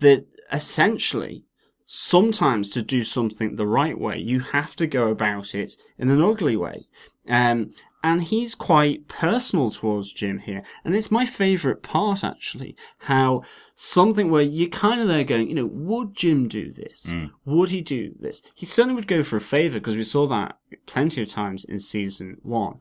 that 0.00 0.26
essentially 0.52 1.44
sometimes 1.86 2.68
to 2.70 2.82
do 2.82 3.02
something 3.02 3.56
the 3.56 3.66
right 3.66 3.98
way, 3.98 4.18
you 4.18 4.40
have 4.40 4.76
to 4.76 4.86
go 4.86 5.08
about 5.08 5.54
it 5.54 5.74
in 5.98 6.10
an 6.10 6.20
ugly 6.20 6.56
way. 6.56 6.86
Um, 7.26 7.72
and 8.06 8.22
he's 8.22 8.54
quite 8.54 9.08
personal 9.08 9.72
towards 9.72 10.12
Jim 10.12 10.38
here. 10.38 10.62
And 10.84 10.94
it's 10.94 11.10
my 11.10 11.26
favourite 11.26 11.82
part, 11.82 12.22
actually, 12.22 12.76
how 12.98 13.42
something 13.74 14.30
where 14.30 14.44
you're 14.44 14.68
kind 14.68 15.00
of 15.00 15.08
there 15.08 15.24
going, 15.24 15.48
you 15.48 15.56
know, 15.56 15.66
would 15.66 16.14
Jim 16.14 16.46
do 16.46 16.72
this? 16.72 17.06
Would 17.44 17.70
he 17.70 17.80
do 17.80 18.14
this? 18.16 18.42
He 18.54 18.64
certainly 18.64 18.94
would 18.94 19.08
go 19.08 19.24
for 19.24 19.36
a 19.36 19.40
favour 19.40 19.80
because 19.80 19.96
we 19.96 20.04
saw 20.04 20.28
that 20.28 20.56
plenty 20.86 21.20
of 21.20 21.26
times 21.26 21.64
in 21.64 21.80
season 21.80 22.36
one. 22.44 22.78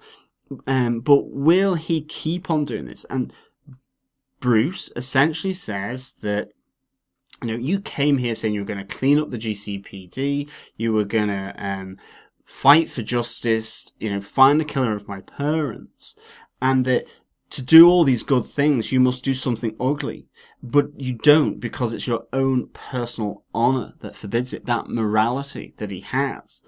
Um, 0.67 0.99
but 0.99 1.31
will 1.31 1.73
he 1.73 2.03
keep 2.03 2.51
on 2.51 2.63
doing 2.63 2.85
this? 2.85 3.03
And 3.09 3.33
Bruce 4.39 4.91
essentially 4.95 5.53
says 5.53 6.13
that 6.21 6.49
you 7.41 7.47
know, 7.47 7.57
you 7.57 7.79
came 7.79 8.19
here 8.19 8.35
saying 8.35 8.53
you 8.53 8.61
were 8.61 8.67
going 8.67 8.85
to 8.85 8.95
clean 8.95 9.19
up 9.19 9.31
the 9.31 9.39
GCPD, 9.39 10.49
you 10.77 10.93
were 10.93 11.03
going 11.03 11.27
to 11.29 11.53
um, 11.57 11.97
fight 12.45 12.89
for 12.89 13.01
justice, 13.01 13.91
you 13.99 14.09
know, 14.09 14.21
find 14.21 14.59
the 14.59 14.65
killer 14.65 14.95
of 14.95 15.07
my 15.07 15.21
parents, 15.21 16.15
and 16.61 16.85
that 16.85 17.05
to 17.49 17.61
do 17.61 17.87
all 17.87 18.03
these 18.03 18.23
good 18.23 18.45
things, 18.45 18.91
you 18.91 18.99
must 18.99 19.23
do 19.23 19.33
something 19.33 19.75
ugly. 19.79 20.27
But 20.63 20.99
you 20.99 21.13
don't 21.13 21.59
because 21.59 21.93
it's 21.93 22.07
your 22.07 22.25
own 22.33 22.69
personal 22.73 23.43
honor 23.53 23.93
that 23.99 24.15
forbids 24.15 24.51
it, 24.51 24.65
that 24.65 24.89
morality 24.89 25.75
that 25.77 25.91
he 25.91 26.01
has. 26.01 26.63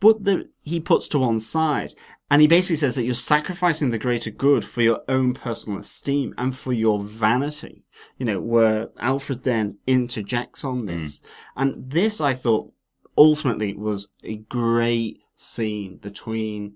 But 0.00 0.24
that 0.24 0.48
he 0.62 0.80
puts 0.80 1.08
to 1.08 1.18
one 1.18 1.40
side. 1.40 1.92
And 2.30 2.40
he 2.40 2.48
basically 2.48 2.76
says 2.76 2.94
that 2.94 3.04
you're 3.04 3.14
sacrificing 3.14 3.90
the 3.90 3.98
greater 3.98 4.30
good 4.30 4.64
for 4.64 4.80
your 4.82 5.00
own 5.08 5.34
personal 5.34 5.78
esteem 5.78 6.34
and 6.38 6.56
for 6.56 6.72
your 6.72 7.02
vanity. 7.02 7.84
You 8.16 8.26
know, 8.26 8.40
where 8.40 8.88
Alfred 8.98 9.44
then 9.44 9.78
interjects 9.86 10.64
on 10.64 10.86
this. 10.86 11.18
Mm. 11.18 11.24
And 11.56 11.90
this, 11.90 12.20
I 12.20 12.34
thought, 12.34 12.72
ultimately 13.18 13.74
was 13.76 14.08
a 14.24 14.36
great 14.36 15.18
scene 15.36 15.98
between 15.98 16.74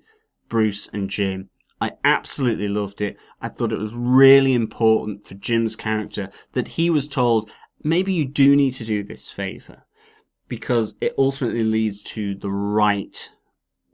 Bruce 0.48 0.88
and 0.92 1.08
Jim. 1.08 1.48
I 1.80 1.92
absolutely 2.04 2.68
loved 2.68 3.00
it. 3.00 3.16
I 3.40 3.48
thought 3.48 3.72
it 3.72 3.78
was 3.78 3.92
really 3.94 4.52
important 4.52 5.26
for 5.26 5.34
Jim's 5.34 5.74
character 5.76 6.30
that 6.52 6.68
he 6.68 6.90
was 6.90 7.08
told, 7.08 7.50
maybe 7.82 8.12
you 8.12 8.24
do 8.24 8.54
need 8.54 8.72
to 8.72 8.84
do 8.84 9.02
this 9.02 9.30
favor 9.30 9.84
because 10.48 10.94
it 11.00 11.14
ultimately 11.16 11.64
leads 11.64 12.02
to 12.02 12.34
the 12.34 12.50
right 12.50 13.30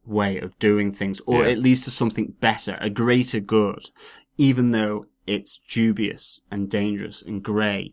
way 0.05 0.39
of 0.39 0.59
doing 0.59 0.91
things, 0.91 1.21
or 1.27 1.45
Yeah. 1.45 1.51
it 1.53 1.59
leads 1.59 1.85
to 1.85 1.91
something 1.91 2.35
better, 2.41 2.77
a 2.81 2.91
greater 2.91 3.41
good, 3.41 3.91
even 4.37 4.73
though 4.73 5.07
it's 5.27 5.61
dubious 5.71 6.41
and 6.51 6.69
dangerous 6.71 7.23
and 7.23 7.43
grey. 7.43 7.93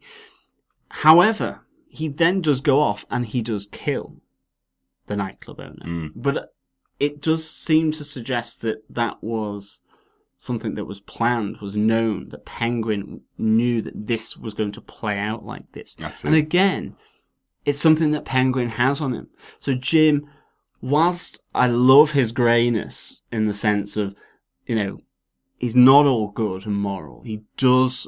However, 0.90 1.62
he 1.88 2.08
then 2.08 2.42
does 2.42 2.62
go 2.62 2.80
off 2.82 3.06
and 3.10 3.26
he 3.26 3.42
does 3.42 3.68
kill 3.68 4.22
the 5.08 5.16
nightclub 5.16 5.60
owner. 5.60 5.86
Mm. 5.86 6.12
But 6.16 6.54
it 7.00 7.22
does 7.22 7.50
seem 7.50 7.92
to 7.94 8.04
suggest 8.04 8.62
that 8.62 8.84
that 8.90 9.22
was 9.22 9.80
something 10.38 10.76
that 10.76 10.86
was 10.86 11.00
planned, 11.00 11.58
was 11.62 11.76
known, 11.76 12.30
that 12.30 12.46
Penguin 12.46 13.22
knew 13.38 13.82
that 13.82 14.08
this 14.08 14.38
was 14.38 14.54
going 14.54 14.72
to 14.74 14.82
play 14.82 15.18
out 15.18 15.46
like 15.46 15.72
this. 15.72 15.96
Absolutely. 16.00 16.40
And 16.40 16.48
again, 16.48 16.96
it's 17.66 17.80
something 17.80 18.12
that 18.12 18.26
Penguin 18.26 18.70
has 18.70 19.02
on 19.02 19.14
him. 19.14 19.28
So 19.60 19.74
Jim, 19.74 20.28
whilst 20.82 21.42
I 21.54 21.68
love 21.68 22.12
his 22.12 22.32
greyness 22.32 23.24
in 23.32 23.48
the 23.48 23.54
sense 23.54 23.98
of, 23.98 24.16
you 24.68 24.76
know, 24.76 25.00
he's 25.58 25.76
not 25.76 26.06
all 26.06 26.30
good 26.30 26.66
and 26.66 26.76
moral. 26.76 27.24
He 27.24 27.44
does, 27.58 28.08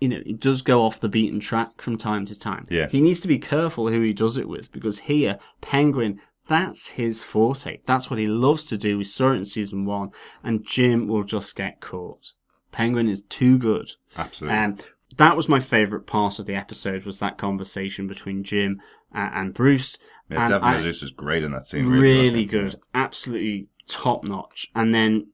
you 0.00 0.08
know, 0.08 0.20
it 0.26 0.40
does 0.40 0.62
go 0.62 0.82
off 0.84 1.00
the 1.00 1.08
beaten 1.08 1.40
track 1.40 1.80
from 1.80 1.96
time 1.96 2.26
to 2.26 2.38
time. 2.38 2.66
Yeah. 2.70 2.88
He 2.88 3.00
needs 3.00 3.20
to 3.20 3.28
be 3.28 3.38
careful 3.38 3.88
who 3.88 4.00
he 4.02 4.12
does 4.12 4.36
it 4.36 4.48
with 4.48 4.70
because 4.72 5.00
here, 5.00 5.38
Penguin, 5.60 6.20
that's 6.48 6.90
his 6.90 7.22
forte. 7.22 7.80
That's 7.86 8.10
what 8.10 8.18
he 8.18 8.26
loves 8.28 8.64
to 8.66 8.76
do. 8.76 8.98
We 8.98 9.04
saw 9.04 9.32
it 9.32 9.36
in 9.36 9.44
season 9.44 9.84
one 9.86 10.10
and 10.44 10.66
Jim 10.66 11.08
will 11.08 11.24
just 11.24 11.56
get 11.56 11.80
caught. 11.80 12.32
Penguin 12.72 13.08
is 13.08 13.22
too 13.22 13.58
good. 13.58 13.90
Absolutely. 14.16 14.58
Um, 14.58 14.78
that 15.16 15.36
was 15.36 15.48
my 15.48 15.60
favourite 15.60 16.06
part 16.06 16.38
of 16.38 16.46
the 16.46 16.54
episode 16.54 17.04
was 17.06 17.18
that 17.20 17.38
conversation 17.38 18.06
between 18.06 18.44
Jim 18.44 18.80
uh, 19.14 19.30
and 19.32 19.54
Bruce. 19.54 19.98
yeah, 20.28 20.42
And 20.42 20.50
Devin 20.50 20.68
I- 20.68 20.76
is 20.76 21.10
great 21.16 21.42
in 21.42 21.52
that 21.52 21.66
scene. 21.66 21.86
really, 21.86 22.40
he? 22.40 22.44
good, 22.44 22.76
absolutely 22.94 23.68
top 23.88 24.24
notch. 24.24 24.70
And 24.74 24.94
then 24.94 25.28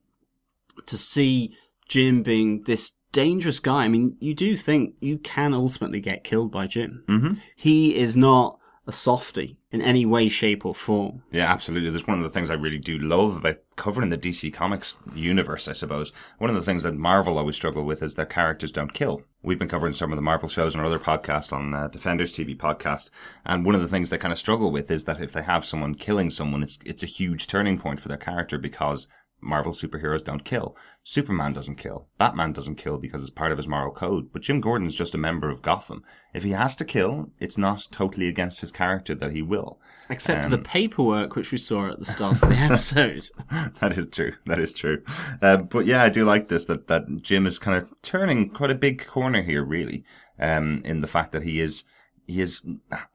to 0.85 0.97
see 0.97 1.55
Jim 1.87 2.23
being 2.23 2.63
this 2.63 2.93
dangerous 3.13 3.59
guy, 3.59 3.85
I 3.85 3.87
mean, 3.87 4.17
you 4.19 4.33
do 4.33 4.57
think 4.57 4.95
you 4.99 5.17
can 5.17 5.53
ultimately 5.53 6.01
get 6.01 6.25
killed 6.25 6.51
by 6.51 6.67
Jim. 6.67 7.03
Mhm. 7.07 7.37
He 7.55 7.95
is 7.95 8.17
not 8.17 8.59
a 8.85 8.91
softy 8.91 9.57
in 9.71 9.81
any 9.81 10.05
way, 10.05 10.27
shape, 10.27 10.65
or 10.65 10.75
form. 10.75 11.23
Yeah, 11.31 11.49
absolutely. 11.49 11.89
There's 11.89 12.05
one 12.05 12.17
of 12.17 12.23
the 12.25 12.29
things 12.29 12.51
I 12.51 12.55
really 12.55 12.77
do 12.79 12.97
love 12.97 13.37
about 13.37 13.55
covering 13.77 14.09
the 14.09 14.17
DC 14.17 14.51
Comics 14.51 14.93
universe, 15.15 15.69
I 15.69 15.71
suppose. 15.71 16.11
One 16.37 16.49
of 16.49 16.55
the 16.57 16.61
things 16.61 16.83
that 16.83 16.93
Marvel 16.95 17.37
always 17.37 17.55
struggle 17.55 17.85
with 17.85 18.03
is 18.03 18.15
their 18.15 18.25
characters 18.25 18.73
don't 18.73 18.93
kill. 18.93 19.23
We've 19.41 19.57
been 19.57 19.69
covering 19.69 19.93
some 19.93 20.11
of 20.11 20.17
the 20.17 20.21
Marvel 20.21 20.49
shows 20.49 20.75
on 20.75 20.81
our 20.81 20.87
other 20.87 20.99
podcast 20.99 21.53
on 21.53 21.73
uh, 21.73 21.87
Defenders 21.87 22.33
TV 22.33 22.57
podcast, 22.57 23.09
and 23.45 23.65
one 23.65 23.73
of 23.75 23.81
the 23.81 23.87
things 23.87 24.09
they 24.09 24.17
kind 24.17 24.33
of 24.33 24.37
struggle 24.37 24.69
with 24.69 24.91
is 24.91 25.05
that 25.05 25.21
if 25.21 25.31
they 25.31 25.43
have 25.43 25.63
someone 25.63 25.95
killing 25.95 26.29
someone, 26.29 26.61
it's 26.61 26.77
it's 26.83 27.03
a 27.03 27.07
huge 27.07 27.47
turning 27.47 27.77
point 27.79 28.01
for 28.01 28.09
their 28.09 28.17
character 28.17 28.57
because 28.57 29.07
Marvel 29.43 29.73
superheroes 29.73 30.23
don't 30.23 30.43
kill. 30.43 30.75
Superman 31.03 31.53
doesn't 31.53 31.75
kill. 31.75 32.07
Batman 32.17 32.53
doesn't 32.53 32.75
kill 32.75 32.97
because 32.97 33.21
it's 33.21 33.29
part 33.29 33.51
of 33.51 33.57
his 33.57 33.67
moral 33.67 33.93
code. 33.93 34.31
But 34.31 34.41
Jim 34.41 34.61
Gordon's 34.61 34.95
just 34.95 35.13
a 35.13 35.17
member 35.17 35.49
of 35.49 35.61
Gotham. 35.61 36.03
If 36.33 36.43
he 36.43 36.51
has 36.51 36.75
to 36.77 36.85
kill, 36.85 37.31
it's 37.39 37.57
not 37.57 37.87
totally 37.91 38.27
against 38.27 38.61
his 38.61 38.71
character 38.71 39.13
that 39.15 39.31
he 39.31 39.41
will. 39.41 39.79
Except 40.09 40.43
for 40.43 40.49
the 40.49 40.57
paperwork 40.57 41.35
which 41.35 41.51
we 41.51 41.57
saw 41.57 41.91
at 41.91 41.99
the 41.99 42.05
start 42.05 42.41
of 42.41 42.49
the 42.49 42.55
episode. 42.71 43.29
that 43.79 43.97
is 43.97 44.07
true. 44.07 44.33
That 44.45 44.59
is 44.59 44.73
true. 44.73 45.03
Uh, 45.41 45.57
but 45.57 45.85
yeah, 45.85 46.03
I 46.03 46.09
do 46.09 46.23
like 46.23 46.47
this 46.47 46.65
that 46.65 46.87
that 46.87 47.21
Jim 47.21 47.45
is 47.45 47.59
kind 47.59 47.77
of 47.77 47.89
turning 48.01 48.49
quite 48.49 48.71
a 48.71 48.75
big 48.75 49.05
corner 49.05 49.41
here, 49.41 49.63
really, 49.63 50.03
um, 50.39 50.81
in 50.85 51.01
the 51.01 51.07
fact 51.07 51.31
that 51.33 51.43
he 51.43 51.59
is 51.59 51.83
he 52.25 52.41
is 52.41 52.61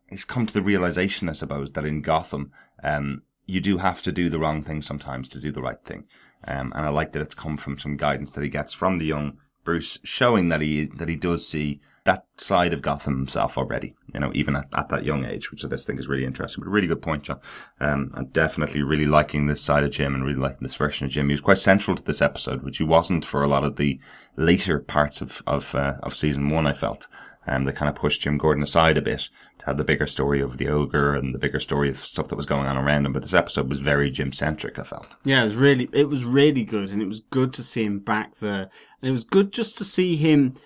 he's 0.08 0.24
come 0.24 0.46
to 0.46 0.54
the 0.54 0.62
realization, 0.62 1.28
I 1.28 1.32
suppose, 1.32 1.72
that 1.72 1.84
in 1.84 2.02
Gotham, 2.02 2.52
um, 2.82 3.22
you 3.48 3.60
do 3.60 3.78
have 3.78 4.02
to 4.02 4.12
do 4.12 4.28
the 4.28 4.38
wrong 4.38 4.62
thing 4.62 4.82
sometimes 4.82 5.28
to 5.30 5.40
do 5.40 5.50
the 5.50 5.62
right 5.62 5.82
thing. 5.84 6.06
Um, 6.46 6.72
and 6.76 6.86
I 6.86 6.90
like 6.90 7.12
that 7.12 7.22
it's 7.22 7.34
come 7.34 7.56
from 7.56 7.78
some 7.78 7.96
guidance 7.96 8.32
that 8.32 8.44
he 8.44 8.50
gets 8.50 8.72
from 8.72 8.98
the 8.98 9.06
young 9.06 9.38
Bruce, 9.64 9.98
showing 10.04 10.48
that 10.50 10.60
he 10.60 10.84
that 10.84 11.08
he 11.08 11.16
does 11.16 11.46
see 11.46 11.80
that 12.04 12.24
side 12.38 12.72
of 12.72 12.80
Gotham 12.80 13.18
himself 13.18 13.58
already. 13.58 13.94
You 14.14 14.20
know, 14.20 14.30
even 14.34 14.56
at, 14.56 14.68
at 14.72 14.88
that 14.88 15.04
young 15.04 15.24
age, 15.24 15.50
which 15.50 15.64
I 15.64 15.68
just 15.68 15.86
think 15.86 15.98
is 15.98 16.08
really 16.08 16.24
interesting. 16.24 16.62
But 16.62 16.68
a 16.68 16.72
really 16.72 16.86
good 16.86 17.02
point, 17.02 17.24
John. 17.24 17.40
Um, 17.80 18.10
I'm 18.14 18.26
definitely 18.26 18.82
really 18.82 19.04
liking 19.04 19.46
this 19.46 19.60
side 19.60 19.84
of 19.84 19.90
Jim 19.90 20.14
and 20.14 20.24
really 20.24 20.38
liking 20.38 20.62
this 20.62 20.76
version 20.76 21.06
of 21.06 21.10
Jim. 21.10 21.28
He 21.28 21.34
was 21.34 21.40
quite 21.40 21.58
central 21.58 21.96
to 21.96 22.02
this 22.02 22.22
episode, 22.22 22.62
which 22.62 22.78
he 22.78 22.84
wasn't 22.84 23.24
for 23.24 23.42
a 23.42 23.48
lot 23.48 23.64
of 23.64 23.76
the 23.76 23.98
later 24.36 24.78
parts 24.78 25.20
of 25.20 25.42
of 25.46 25.74
uh, 25.74 25.94
of 26.02 26.14
season 26.14 26.48
one. 26.50 26.66
I 26.66 26.72
felt. 26.72 27.08
Um, 27.48 27.64
they 27.64 27.72
kind 27.72 27.88
of 27.88 27.94
pushed 27.94 28.22
Jim 28.22 28.38
Gordon 28.38 28.62
aside 28.62 28.98
a 28.98 29.02
bit 29.02 29.28
to 29.58 29.66
have 29.66 29.76
the 29.76 29.84
bigger 29.84 30.06
story 30.06 30.40
of 30.40 30.58
the 30.58 30.68
ogre 30.68 31.14
and 31.14 31.34
the 31.34 31.38
bigger 31.38 31.60
story 31.60 31.88
of 31.88 31.98
stuff 31.98 32.28
that 32.28 32.36
was 32.36 32.46
going 32.46 32.66
on 32.66 32.76
around 32.76 33.06
him. 33.06 33.12
But 33.12 33.22
this 33.22 33.34
episode 33.34 33.68
was 33.68 33.80
very 33.80 34.10
Jim 34.10 34.32
centric. 34.32 34.78
I 34.78 34.82
felt. 34.84 35.16
Yeah, 35.24 35.42
it 35.42 35.46
was 35.46 35.56
really, 35.56 35.88
it 35.92 36.08
was 36.08 36.24
really 36.24 36.64
good, 36.64 36.90
and 36.90 37.02
it 37.02 37.08
was 37.08 37.20
good 37.30 37.52
to 37.54 37.62
see 37.62 37.84
him 37.84 37.98
back 38.00 38.38
there. 38.38 38.70
And 39.00 39.08
it 39.08 39.12
was 39.12 39.24
good 39.24 39.52
just 39.52 39.78
to 39.78 39.84
see 39.84 40.16
him. 40.16 40.56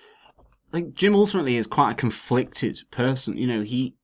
Like 0.72 0.94
Jim 0.94 1.14
ultimately 1.14 1.56
is 1.56 1.66
quite 1.66 1.92
a 1.92 1.96
conflicted 1.96 2.80
person. 2.90 3.36
You 3.36 3.46
know, 3.46 3.62
he 3.62 3.94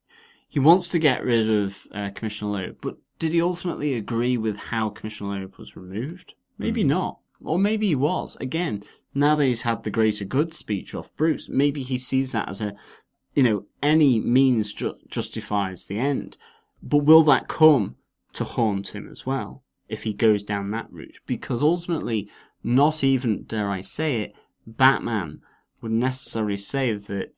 he 0.49 0.61
wants 0.61 0.89
to 0.91 0.99
get 0.99 1.25
rid 1.25 1.51
of 1.51 1.87
uh, 1.95 2.11
Commissioner 2.15 2.51
Loeb, 2.51 2.77
but 2.81 2.97
did 3.19 3.33
he 3.33 3.43
ultimately 3.43 3.95
agree 3.95 4.37
with 4.37 4.57
how 4.57 4.91
Commissioner 4.91 5.41
Loeb 5.41 5.57
was 5.57 5.77
removed? 5.77 6.35
Maybe 6.57 6.83
not, 6.83 7.21
or 7.43 7.59
maybe 7.59 7.89
he 7.89 7.95
was. 7.95 8.37
Again, 8.41 8.83
now 9.15 9.37
that 9.37 9.45
he's 9.45 9.63
had 9.63 9.83
the 9.83 9.91
greater 9.91 10.25
good 10.25 10.55
speech 10.55 10.95
off 10.95 11.15
Bruce, 11.17 11.49
maybe 11.49 11.83
he 11.83 11.99
sees 11.99 12.33
that 12.33 12.49
as 12.49 12.61
a, 12.61 12.75
you 13.35 13.43
know, 13.43 13.65
any 13.83 14.21
means 14.21 14.73
ju- 14.73 14.99
justifies 15.09 15.87
the 15.87 15.99
end. 15.99 16.37
But 16.83 17.05
will 17.05 17.23
that 17.25 17.49
come 17.49 17.97
to 18.35 18.45
haunt 18.45 18.95
him 18.95 19.09
as 19.11 19.27
well 19.27 19.63
if 19.89 20.03
he 20.03 20.13
goes 20.13 20.43
down 20.43 20.71
that 20.71 20.91
route? 20.91 21.19
Because 21.27 21.63
ultimately, 21.63 22.29
not 22.63 23.03
even, 23.03 23.45
dare 23.45 23.71
I 23.71 23.81
say 23.81 24.23
it, 24.23 24.35
Batman 24.67 25.41
would 25.81 25.93
necessarily 25.93 26.57
say 26.57 26.95
that 26.95 27.33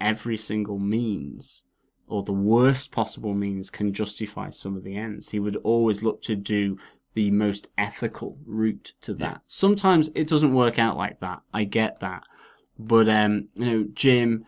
every 0.00 0.36
single 0.36 0.78
means 0.78 1.64
or 2.08 2.22
the 2.22 2.32
worst 2.32 2.90
possible 2.90 3.34
means 3.34 3.70
can 3.70 3.92
justify 3.92 4.50
some 4.50 4.76
of 4.76 4.84
the 4.84 4.96
ends. 4.96 5.30
He 5.30 5.38
would 5.38 5.56
always 5.56 6.02
look 6.02 6.22
to 6.22 6.34
do 6.34 6.78
the 7.18 7.30
most 7.32 7.68
ethical 7.76 8.38
route 8.46 8.92
to 9.00 9.12
that. 9.12 9.40
Sometimes 9.48 10.08
it 10.14 10.28
doesn't 10.28 10.54
work 10.54 10.78
out 10.78 10.96
like 10.96 11.18
that. 11.18 11.40
I 11.52 11.64
get 11.64 11.98
that. 11.98 12.22
But 12.78 13.08
um, 13.08 13.48
you 13.54 13.66
know, 13.66 13.86
Jim 13.92 14.46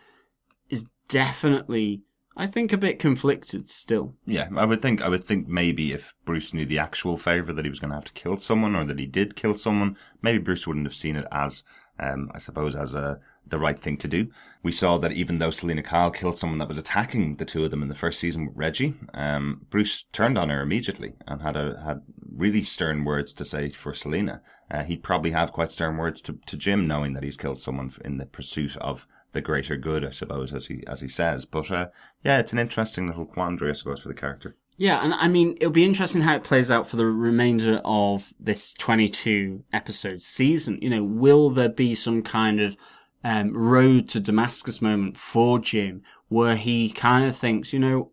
is 0.68 0.86
definitely 1.08 2.02
I 2.36 2.46
think 2.46 2.72
a 2.72 2.76
bit 2.76 3.00
conflicted 3.00 3.68
still. 3.70 4.14
Yeah, 4.24 4.50
I 4.56 4.66
would 4.66 4.80
think 4.80 5.02
I 5.02 5.08
would 5.08 5.24
think 5.24 5.48
maybe 5.48 5.92
if 5.92 6.14
Bruce 6.24 6.54
knew 6.54 6.64
the 6.64 6.78
actual 6.78 7.16
favor 7.16 7.52
that 7.52 7.64
he 7.64 7.68
was 7.68 7.80
going 7.80 7.88
to 7.88 7.96
have 7.96 8.04
to 8.04 8.12
kill 8.12 8.36
someone 8.36 8.76
or 8.76 8.84
that 8.84 9.00
he 9.00 9.06
did 9.06 9.34
kill 9.34 9.54
someone, 9.54 9.96
maybe 10.22 10.38
Bruce 10.38 10.64
wouldn't 10.64 10.86
have 10.86 10.94
seen 10.94 11.16
it 11.16 11.26
as 11.32 11.64
um, 11.98 12.30
I 12.32 12.38
suppose 12.38 12.76
as 12.76 12.94
a 12.94 13.18
the 13.50 13.58
right 13.58 13.78
thing 13.78 13.96
to 13.98 14.08
do. 14.08 14.28
We 14.62 14.72
saw 14.72 14.98
that 14.98 15.12
even 15.12 15.38
though 15.38 15.50
Selina 15.50 15.82
Kyle 15.82 16.10
killed 16.10 16.36
someone 16.36 16.58
that 16.58 16.68
was 16.68 16.78
attacking 16.78 17.36
the 17.36 17.44
two 17.44 17.64
of 17.64 17.70
them 17.70 17.82
in 17.82 17.88
the 17.88 17.94
first 17.94 18.20
season 18.20 18.46
with 18.46 18.56
Reggie, 18.56 18.94
um, 19.14 19.66
Bruce 19.70 20.04
turned 20.12 20.36
on 20.36 20.50
her 20.50 20.60
immediately 20.60 21.14
and 21.26 21.40
had 21.40 21.56
a, 21.56 21.82
had 21.84 22.02
really 22.34 22.62
stern 22.62 23.04
words 23.04 23.32
to 23.34 23.44
say 23.44 23.70
for 23.70 23.94
Selina. 23.94 24.42
Uh, 24.70 24.84
he'd 24.84 25.02
probably 25.02 25.30
have 25.30 25.52
quite 25.52 25.70
stern 25.70 25.96
words 25.96 26.20
to, 26.22 26.38
to 26.46 26.56
Jim, 26.56 26.86
knowing 26.86 27.14
that 27.14 27.22
he's 27.22 27.36
killed 27.36 27.60
someone 27.60 27.90
in 28.04 28.18
the 28.18 28.26
pursuit 28.26 28.76
of 28.76 29.06
the 29.32 29.40
greater 29.40 29.76
good, 29.76 30.04
I 30.04 30.10
suppose, 30.10 30.52
as 30.52 30.66
he 30.66 30.84
as 30.86 31.00
he 31.00 31.08
says. 31.08 31.44
But 31.44 31.70
uh, 31.70 31.88
yeah, 32.24 32.38
it's 32.38 32.52
an 32.52 32.58
interesting 32.58 33.06
little 33.06 33.26
quandary, 33.26 33.70
I 33.70 33.74
suppose, 33.74 34.00
for 34.00 34.08
the 34.08 34.14
character. 34.14 34.56
Yeah, 34.76 35.04
and 35.04 35.12
I 35.12 35.28
mean, 35.28 35.56
it'll 35.60 35.70
be 35.70 35.84
interesting 35.84 36.22
how 36.22 36.36
it 36.36 36.44
plays 36.44 36.70
out 36.70 36.88
for 36.88 36.96
the 36.96 37.04
remainder 37.04 37.82
of 37.84 38.32
this 38.40 38.72
22 38.72 39.62
episode 39.74 40.22
season. 40.22 40.78
You 40.80 40.88
know, 40.88 41.04
will 41.04 41.50
there 41.50 41.68
be 41.68 41.94
some 41.94 42.22
kind 42.22 42.60
of 42.60 42.78
um, 43.22 43.56
road 43.56 44.08
to 44.10 44.20
Damascus 44.20 44.80
moment 44.80 45.16
for 45.16 45.58
Jim 45.58 46.02
where 46.28 46.56
he 46.56 46.90
kind 46.90 47.28
of 47.28 47.36
thinks, 47.36 47.72
you 47.72 47.78
know, 47.78 48.12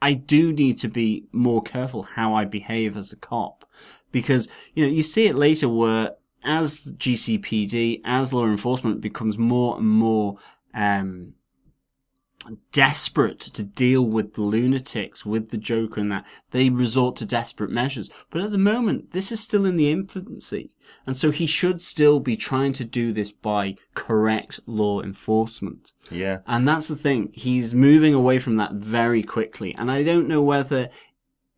I 0.00 0.14
do 0.14 0.52
need 0.52 0.78
to 0.78 0.88
be 0.88 1.26
more 1.32 1.62
careful 1.62 2.02
how 2.02 2.34
I 2.34 2.44
behave 2.44 2.96
as 2.96 3.12
a 3.12 3.16
cop. 3.16 3.68
Because, 4.10 4.48
you 4.74 4.84
know, 4.84 4.90
you 4.90 5.02
see 5.02 5.26
it 5.26 5.36
later 5.36 5.68
where 5.68 6.12
as 6.44 6.92
GCPD, 6.92 8.00
as 8.04 8.32
law 8.32 8.46
enforcement 8.46 9.00
becomes 9.00 9.36
more 9.36 9.76
and 9.76 9.88
more, 9.88 10.38
um, 10.72 11.34
desperate 12.72 13.40
to 13.40 13.62
deal 13.62 14.02
with 14.02 14.34
the 14.34 14.42
lunatics, 14.42 15.26
with 15.26 15.50
the 15.50 15.58
Joker 15.58 16.00
and 16.00 16.12
that, 16.12 16.24
they 16.52 16.70
resort 16.70 17.16
to 17.16 17.26
desperate 17.26 17.70
measures. 17.70 18.10
But 18.30 18.42
at 18.42 18.52
the 18.52 18.58
moment, 18.58 19.12
this 19.12 19.32
is 19.32 19.40
still 19.40 19.64
in 19.64 19.76
the 19.76 19.90
infancy. 19.90 20.70
And 21.06 21.16
so 21.16 21.30
he 21.30 21.46
should 21.46 21.82
still 21.82 22.20
be 22.20 22.36
trying 22.36 22.72
to 22.74 22.84
do 22.84 23.12
this 23.12 23.30
by 23.32 23.76
correct 23.94 24.60
law 24.66 25.02
enforcement. 25.02 25.92
Yeah. 26.10 26.38
And 26.46 26.66
that's 26.66 26.88
the 26.88 26.96
thing. 26.96 27.30
He's 27.32 27.74
moving 27.74 28.14
away 28.14 28.38
from 28.38 28.56
that 28.56 28.72
very 28.72 29.22
quickly. 29.22 29.74
And 29.76 29.90
I 29.90 30.02
don't 30.02 30.28
know 30.28 30.42
whether 30.42 30.88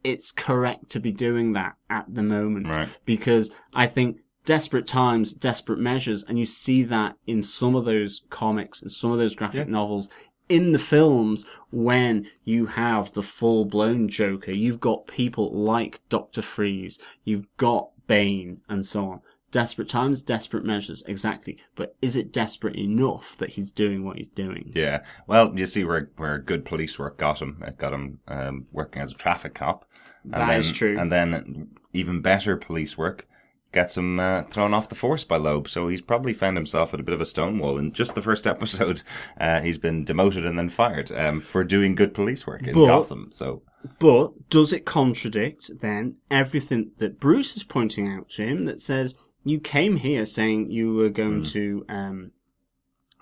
it's 0.04 0.32
correct 0.32 0.90
to 0.90 1.00
be 1.00 1.12
doing 1.12 1.52
that 1.54 1.74
at 1.90 2.06
the 2.14 2.22
moment. 2.22 2.68
Right. 2.68 2.88
Because 3.04 3.50
I 3.74 3.86
think 3.86 4.18
desperate 4.44 4.86
times, 4.86 5.34
desperate 5.34 5.78
measures, 5.78 6.22
and 6.22 6.38
you 6.38 6.46
see 6.46 6.82
that 6.84 7.16
in 7.26 7.42
some 7.42 7.74
of 7.74 7.84
those 7.84 8.22
comics 8.30 8.80
and 8.80 8.90
some 8.90 9.10
of 9.12 9.18
those 9.18 9.34
graphic 9.34 9.66
Yeah. 9.66 9.72
novels. 9.72 10.08
In 10.48 10.72
the 10.72 10.78
films, 10.78 11.44
when 11.70 12.26
you 12.44 12.64
have 12.64 13.12
the 13.12 13.22
full 13.22 13.66
blown 13.66 14.08
Joker, 14.08 14.52
you've 14.52 14.80
got 14.80 15.06
people 15.06 15.50
like 15.52 16.00
Doctor 16.08 16.40
Freeze, 16.40 16.98
you've 17.24 17.44
got 17.58 17.90
Bane, 18.08 18.60
and 18.68 18.84
so 18.84 19.04
on. 19.04 19.20
Desperate 19.50 19.88
times, 19.88 20.22
desperate 20.22 20.64
measures, 20.64 21.02
exactly. 21.06 21.56
But 21.74 21.96
is 22.02 22.16
it 22.16 22.32
desperate 22.32 22.76
enough 22.76 23.36
that 23.38 23.50
he's 23.50 23.72
doing 23.72 24.04
what 24.04 24.18
he's 24.18 24.28
doing? 24.28 24.72
Yeah. 24.74 25.04
Well, 25.26 25.56
you 25.56 25.64
see 25.64 25.84
where 25.84 26.10
where 26.16 26.38
good 26.38 26.64
police 26.64 26.98
work 26.98 27.16
got 27.16 27.40
him. 27.40 27.62
It 27.66 27.78
got 27.78 27.94
him 27.94 28.18
um, 28.26 28.66
working 28.72 29.00
as 29.00 29.12
a 29.12 29.16
traffic 29.16 29.54
cop. 29.54 29.86
And 30.24 30.34
That 30.34 30.48
then, 30.48 30.58
is 30.58 30.72
true. 30.72 30.98
And 30.98 31.10
then 31.10 31.68
even 31.94 32.20
better 32.20 32.56
police 32.56 32.98
work 32.98 33.26
gets 33.72 33.96
him 33.96 34.18
uh, 34.18 34.42
thrown 34.44 34.72
off 34.72 34.88
the 34.88 34.94
force 34.94 35.24
by 35.24 35.36
Loeb. 35.36 35.68
So 35.68 35.88
he's 35.88 36.00
probably 36.02 36.32
found 36.32 36.56
himself 36.56 36.94
at 36.94 37.00
a 37.00 37.02
bit 37.02 37.14
of 37.14 37.20
a 37.20 37.26
stonewall. 37.26 37.76
In 37.78 37.92
just 37.92 38.14
the 38.14 38.22
first 38.22 38.46
episode, 38.54 39.02
uh, 39.40 39.60
he's 39.60 39.78
been 39.78 40.04
demoted 40.04 40.46
and 40.46 40.58
then 40.58 40.68
fired 40.68 41.12
um, 41.12 41.40
for 41.40 41.64
doing 41.64 41.94
good 41.94 42.14
police 42.14 42.46
work 42.46 42.62
in 42.66 42.74
But- 42.74 42.86
Gotham. 42.86 43.28
So 43.32 43.62
But 43.98 44.48
does 44.50 44.72
it 44.72 44.84
contradict 44.84 45.70
then 45.80 46.16
everything 46.30 46.92
that 46.98 47.20
Bruce 47.20 47.56
is 47.56 47.64
pointing 47.64 48.08
out 48.08 48.30
to 48.30 48.42
him 48.46 48.64
that 48.64 48.80
says 48.80 49.14
you 49.44 49.60
came 49.60 49.96
here 49.96 50.26
saying 50.26 50.70
you 50.70 50.94
were 50.94 51.08
going 51.10 51.44
to 51.44 51.84
um, 51.88 52.32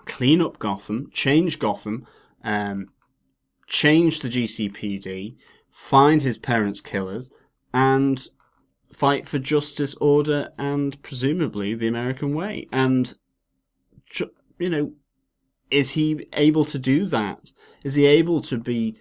clean 0.05 0.41
up 0.41 0.59
Gotham, 0.59 1.09
change 1.11 1.59
Gotham, 1.59 2.05
um, 2.43 2.87
change 3.67 4.21
the 4.21 4.29
GCPD, 4.29 5.35
find 5.71 6.21
his 6.21 6.37
parents' 6.37 6.81
killers, 6.81 7.29
and 7.73 8.27
fight 8.93 9.27
for 9.27 9.39
justice, 9.39 9.95
order, 9.95 10.49
and 10.57 11.01
presumably 11.03 11.73
the 11.75 11.87
American 11.87 12.33
way. 12.33 12.67
And 12.71 13.15
you 14.59 14.69
know, 14.69 14.93
is 15.69 15.91
he 15.91 16.27
able 16.33 16.65
to 16.65 16.79
do 16.79 17.05
that? 17.07 17.51
Is 17.83 17.95
he 17.95 18.05
able 18.05 18.41
to 18.43 18.57
be 18.57 18.97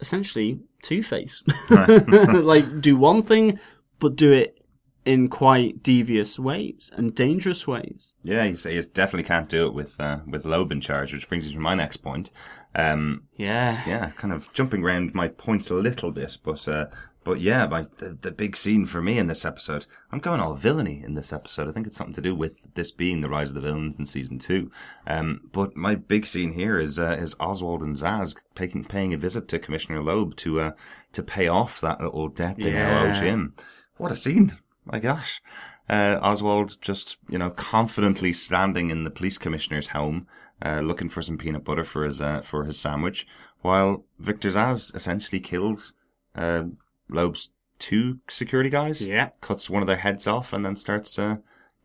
essentially 0.00 0.60
Two 0.82 1.02
Face. 1.02 1.42
like 1.70 2.80
do 2.80 2.96
one 2.96 3.22
thing, 3.22 3.58
but 3.98 4.16
do 4.16 4.32
it 4.32 4.60
in 5.04 5.28
quite 5.28 5.82
devious 5.82 6.38
ways 6.38 6.90
and 6.96 7.14
dangerous 7.14 7.66
ways. 7.66 8.12
yeah, 8.22 8.44
he 8.44 8.54
he 8.54 8.80
definitely 8.92 9.26
can't 9.26 9.48
do 9.48 9.66
it 9.66 9.74
with 9.74 9.98
uh, 10.00 10.18
with 10.26 10.44
Loeb 10.44 10.72
in 10.72 10.80
charge, 10.80 11.12
which 11.12 11.28
brings 11.28 11.46
me 11.48 11.54
to 11.54 11.60
my 11.60 11.74
next 11.74 11.98
point. 11.98 12.30
Um, 12.74 13.24
Yeah. 13.36 13.82
yeah, 13.86 14.10
kind 14.10 14.32
of 14.34 14.52
jumping 14.52 14.84
around 14.84 15.14
my 15.14 15.28
points 15.28 15.70
a 15.70 15.74
little 15.74 16.12
bit, 16.12 16.38
but 16.44 16.68
uh, 16.68 16.86
but 17.26 17.40
yeah, 17.40 17.66
my 17.66 17.86
the, 17.98 18.16
the 18.22 18.30
big 18.30 18.56
scene 18.56 18.86
for 18.86 19.02
me 19.02 19.18
in 19.18 19.26
this 19.26 19.44
episode, 19.44 19.84
I'm 20.12 20.20
going 20.20 20.40
all 20.40 20.54
villainy 20.54 21.02
in 21.04 21.14
this 21.14 21.32
episode. 21.32 21.68
I 21.68 21.72
think 21.72 21.88
it's 21.88 21.96
something 21.96 22.14
to 22.14 22.20
do 22.20 22.36
with 22.36 22.72
this 22.74 22.92
being 22.92 23.20
the 23.20 23.28
rise 23.28 23.48
of 23.48 23.56
the 23.56 23.60
villains 23.60 23.98
in 23.98 24.06
season 24.06 24.38
two. 24.38 24.70
Um, 25.08 25.50
but 25.52 25.76
my 25.76 25.96
big 25.96 26.24
scene 26.24 26.52
here 26.52 26.78
is 26.78 27.00
uh, 27.00 27.16
is 27.18 27.34
Oswald 27.40 27.82
and 27.82 27.96
Zsasz 27.96 28.36
paying 28.54 28.84
paying 28.84 29.12
a 29.12 29.18
visit 29.18 29.48
to 29.48 29.58
Commissioner 29.58 30.02
Loeb 30.02 30.36
to 30.36 30.60
uh 30.60 30.70
to 31.14 31.22
pay 31.24 31.48
off 31.48 31.80
that 31.80 32.00
little 32.00 32.28
debt 32.28 32.56
they 32.58 32.70
now 32.70 33.02
owe 33.02 33.06
Yeah. 33.06 33.20
Jim. 33.20 33.54
What 33.96 34.12
a 34.12 34.16
scene! 34.16 34.52
my 34.84 35.00
gosh. 35.00 35.42
Uh, 35.88 36.18
Oswald 36.22 36.80
just, 36.80 37.18
you 37.28 37.38
know, 37.38 37.50
confidently 37.50 38.32
standing 38.32 38.90
in 38.90 39.04
the 39.04 39.10
police 39.10 39.36
commissioner's 39.36 39.88
home, 39.88 40.26
uh, 40.64 40.80
looking 40.80 41.08
for 41.08 41.22
some 41.22 41.38
peanut 41.38 41.64
butter 41.64 41.84
for 41.84 42.04
his, 42.04 42.20
uh, 42.20 42.40
for 42.40 42.64
his 42.64 42.78
sandwich, 42.78 43.26
while 43.62 44.04
Victor 44.18 44.48
Zsasz 44.48 44.94
essentially 44.94 45.40
kills, 45.40 45.94
uh, 46.34 46.64
Loeb's 47.08 47.52
two 47.78 48.20
security 48.28 48.70
guys. 48.70 49.06
Yeah. 49.06 49.30
Cuts 49.40 49.70
one 49.70 49.82
of 49.82 49.88
their 49.88 49.98
heads 49.98 50.26
off 50.26 50.52
and 50.52 50.64
then 50.64 50.76
starts, 50.76 51.18
uh, 51.18 51.36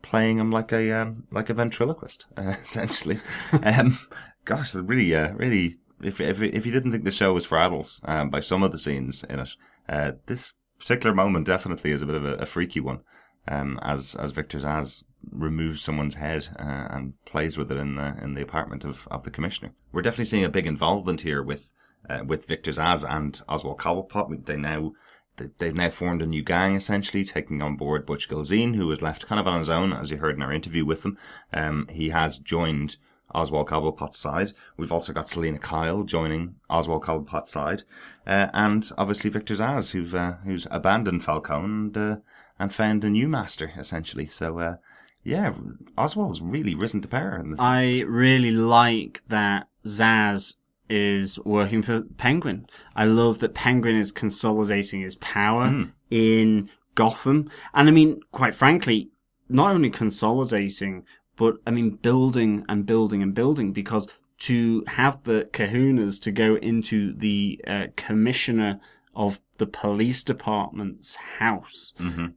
playing 0.02 0.38
him 0.38 0.50
like 0.50 0.72
a, 0.72 0.90
um, 0.92 1.24
like 1.30 1.50
a 1.50 1.54
ventriloquist, 1.54 2.26
uh, 2.36 2.54
essentially. 2.62 3.20
um, 3.62 3.98
gosh, 4.44 4.74
really, 4.74 5.14
uh, 5.14 5.32
really, 5.32 5.76
if, 6.02 6.20
if, 6.20 6.40
if 6.42 6.66
you 6.66 6.72
didn't 6.72 6.92
think 6.92 7.04
the 7.04 7.10
show 7.10 7.32
was 7.32 7.46
for 7.46 7.58
adults, 7.58 8.00
um, 8.04 8.30
by 8.30 8.40
some 8.40 8.62
of 8.62 8.72
the 8.72 8.78
scenes 8.78 9.24
in 9.24 9.38
it, 9.38 9.50
uh, 9.88 10.12
this 10.26 10.52
particular 10.78 11.14
moment 11.14 11.46
definitely 11.46 11.92
is 11.92 12.02
a 12.02 12.06
bit 12.06 12.16
of 12.16 12.24
a, 12.24 12.34
a 12.34 12.46
freaky 12.46 12.80
one 12.80 13.00
um, 13.48 13.78
as 13.82 14.14
as 14.14 14.30
Victor 14.30 14.58
Zsasz 14.58 15.04
removes 15.30 15.82
someone's 15.82 16.16
head 16.16 16.48
uh, 16.58 16.88
and 16.90 17.14
plays 17.24 17.56
with 17.56 17.70
it 17.70 17.78
in 17.78 17.96
the 17.96 18.16
in 18.22 18.34
the 18.34 18.42
apartment 18.42 18.84
of, 18.84 19.08
of 19.10 19.24
the 19.24 19.30
commissioner. 19.30 19.72
We're 19.92 20.02
definitely 20.02 20.26
seeing 20.26 20.44
a 20.44 20.50
big 20.50 20.66
involvement 20.66 21.22
here 21.22 21.42
with 21.42 21.70
uh, 22.08 22.20
with 22.26 22.46
Victor 22.46 22.70
Zsasz 22.70 23.08
and 23.08 23.40
Oswald 23.48 23.78
Cobblepot. 23.78 24.46
They 24.46 24.56
now 24.56 24.92
they've 25.36 25.74
now 25.74 25.90
formed 25.90 26.22
a 26.22 26.26
new 26.26 26.42
gang 26.42 26.76
essentially, 26.76 27.24
taking 27.24 27.62
on 27.62 27.76
board 27.76 28.06
Butch 28.06 28.28
Gilzean, 28.28 28.76
who 28.76 28.86
was 28.86 29.02
left 29.02 29.26
kind 29.26 29.40
of 29.40 29.46
on 29.46 29.58
his 29.58 29.70
own, 29.70 29.92
as 29.92 30.10
you 30.10 30.18
heard 30.18 30.36
in 30.36 30.42
our 30.42 30.52
interview 30.52 30.84
with 30.84 31.04
him. 31.04 31.18
Um, 31.52 31.88
he 31.90 32.10
has 32.10 32.38
joined 32.38 32.96
Oswald 33.34 33.68
Cobblepot's 33.68 34.18
side. 34.18 34.52
We've 34.76 34.92
also 34.92 35.12
got 35.12 35.28
Selina 35.28 35.58
Kyle 35.58 36.04
joining 36.04 36.56
Oswald 36.68 37.04
Cobblepot's 37.04 37.50
side, 37.50 37.84
uh, 38.26 38.48
and 38.52 38.88
obviously 38.98 39.30
Victor 39.30 39.54
Zsasz, 39.54 39.92
who's 39.92 40.14
uh, 40.14 40.36
who's 40.44 40.66
abandoned 40.70 41.24
Falcone 41.24 41.64
and 41.64 41.96
uh, 41.96 42.16
and 42.58 42.72
found 42.72 43.04
a 43.04 43.10
new 43.10 43.28
master 43.28 43.72
essentially. 43.76 44.26
So 44.26 44.58
uh, 44.58 44.76
yeah, 45.24 45.54
Oswald's 45.96 46.42
really 46.42 46.74
risen 46.74 47.00
to 47.02 47.08
power. 47.08 47.36
In 47.36 47.58
I 47.58 48.00
really 48.00 48.50
like 48.52 49.22
that 49.28 49.68
Zsasz 49.84 50.56
is 50.88 51.38
working 51.40 51.82
for 51.82 52.02
Penguin. 52.18 52.66
I 52.94 53.04
love 53.04 53.38
that 53.40 53.54
Penguin 53.54 53.96
is 53.96 54.12
consolidating 54.12 55.00
his 55.00 55.16
power 55.16 55.66
Mm. 55.68 55.92
in 56.10 56.70
Gotham. 56.94 57.50
And 57.74 57.88
I 57.88 57.92
mean, 57.92 58.20
quite 58.32 58.54
frankly, 58.54 59.10
not 59.48 59.74
only 59.74 59.90
consolidating, 59.90 61.04
but 61.36 61.56
I 61.66 61.70
mean, 61.70 61.90
building 61.90 62.64
and 62.68 62.84
building 62.86 63.22
and 63.22 63.34
building 63.34 63.72
because 63.72 64.06
to 64.40 64.84
have 64.88 65.22
the 65.24 65.48
kahunas 65.52 66.20
to 66.22 66.32
go 66.32 66.56
into 66.56 67.12
the 67.14 67.60
uh, 67.66 67.86
commissioner 67.96 68.80
of 69.14 69.40
the 69.58 69.66
police 69.66 70.24
department's 70.24 71.14
house 71.38 71.92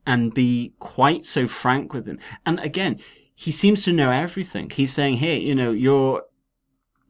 and 0.05 0.34
be 0.34 0.73
quite 0.79 1.25
so 1.25 1.47
frank 1.47 1.93
with 1.93 2.05
him. 2.05 2.19
And 2.45 2.60
again, 2.60 2.99
he 3.34 3.51
seems 3.51 3.84
to 3.86 3.93
know 3.93 4.12
everything. 4.12 4.69
He's 4.69 4.93
saying, 4.93 5.17
hey, 5.17 5.39
you 5.39 5.55
know, 5.55 5.71
you're 5.71 6.23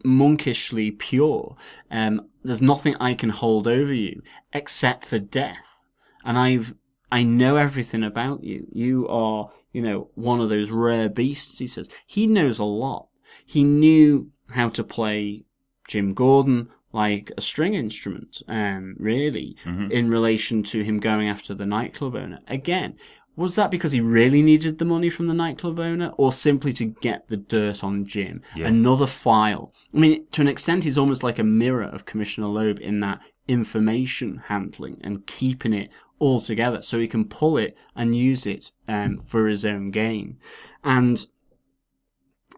monkishly 0.05 0.91
pure. 0.91 1.55
Um, 1.91 2.29
there's 2.43 2.61
nothing 2.61 2.95
I 2.99 3.13
can 3.13 3.29
hold 3.29 3.67
over 3.67 3.93
you 3.93 4.21
except 4.53 5.05
for 5.05 5.19
death. 5.19 5.83
And 6.23 6.37
I've, 6.37 6.73
I 7.11 7.23
know 7.23 7.57
everything 7.57 8.03
about 8.03 8.43
you. 8.43 8.67
You 8.71 9.07
are, 9.07 9.51
you 9.71 9.81
know, 9.81 10.09
one 10.15 10.39
of 10.41 10.49
those 10.49 10.71
rare 10.71 11.09
beasts, 11.09 11.59
he 11.59 11.67
says. 11.67 11.89
He 12.05 12.27
knows 12.27 12.59
a 12.59 12.63
lot. 12.63 13.07
He 13.45 13.63
knew 13.63 14.31
how 14.49 14.69
to 14.69 14.83
play 14.83 15.43
Jim 15.87 16.13
Gordon 16.13 16.69
like 16.91 17.31
a 17.37 17.41
string 17.41 17.73
instrument, 17.73 18.41
um, 18.47 18.95
really, 18.97 19.57
in 19.91 20.09
relation 20.09 20.63
to 20.63 20.81
him 20.81 20.99
going 20.99 21.27
after 21.27 21.53
the 21.53 21.65
nightclub 21.65 22.15
owner. 22.15 22.39
Again, 22.47 22.95
was 23.35 23.55
that 23.55 23.71
because 23.71 23.91
he 23.91 23.99
really 23.99 24.41
needed 24.41 24.77
the 24.77 24.85
money 24.85 25.09
from 25.09 25.27
the 25.27 25.33
nightclub 25.33 25.79
owner 25.79 26.13
or 26.17 26.31
simply 26.31 26.71
to 26.73 26.85
get 26.85 27.27
the 27.27 27.37
dirt 27.37 27.83
on 27.83 28.05
Jim? 28.05 28.41
Yeah. 28.55 28.67
Another 28.67 29.07
file. 29.07 29.73
I 29.93 29.97
mean, 29.97 30.25
to 30.31 30.41
an 30.41 30.47
extent, 30.47 30.83
he's 30.83 30.97
almost 30.97 31.23
like 31.23 31.39
a 31.39 31.43
mirror 31.43 31.83
of 31.83 32.05
Commissioner 32.05 32.47
Loeb 32.47 32.79
in 32.79 33.01
that 33.01 33.19
information 33.47 34.43
handling 34.47 34.99
and 35.03 35.25
keeping 35.27 35.73
it 35.73 35.89
all 36.17 36.39
together 36.39 36.81
so 36.81 36.97
he 36.97 37.07
can 37.07 37.25
pull 37.25 37.57
it 37.57 37.75
and 37.95 38.15
use 38.15 38.45
it 38.45 38.71
um, 38.87 39.19
for 39.25 39.47
his 39.47 39.65
own 39.65 39.91
gain. 39.91 40.37
And 40.83 41.25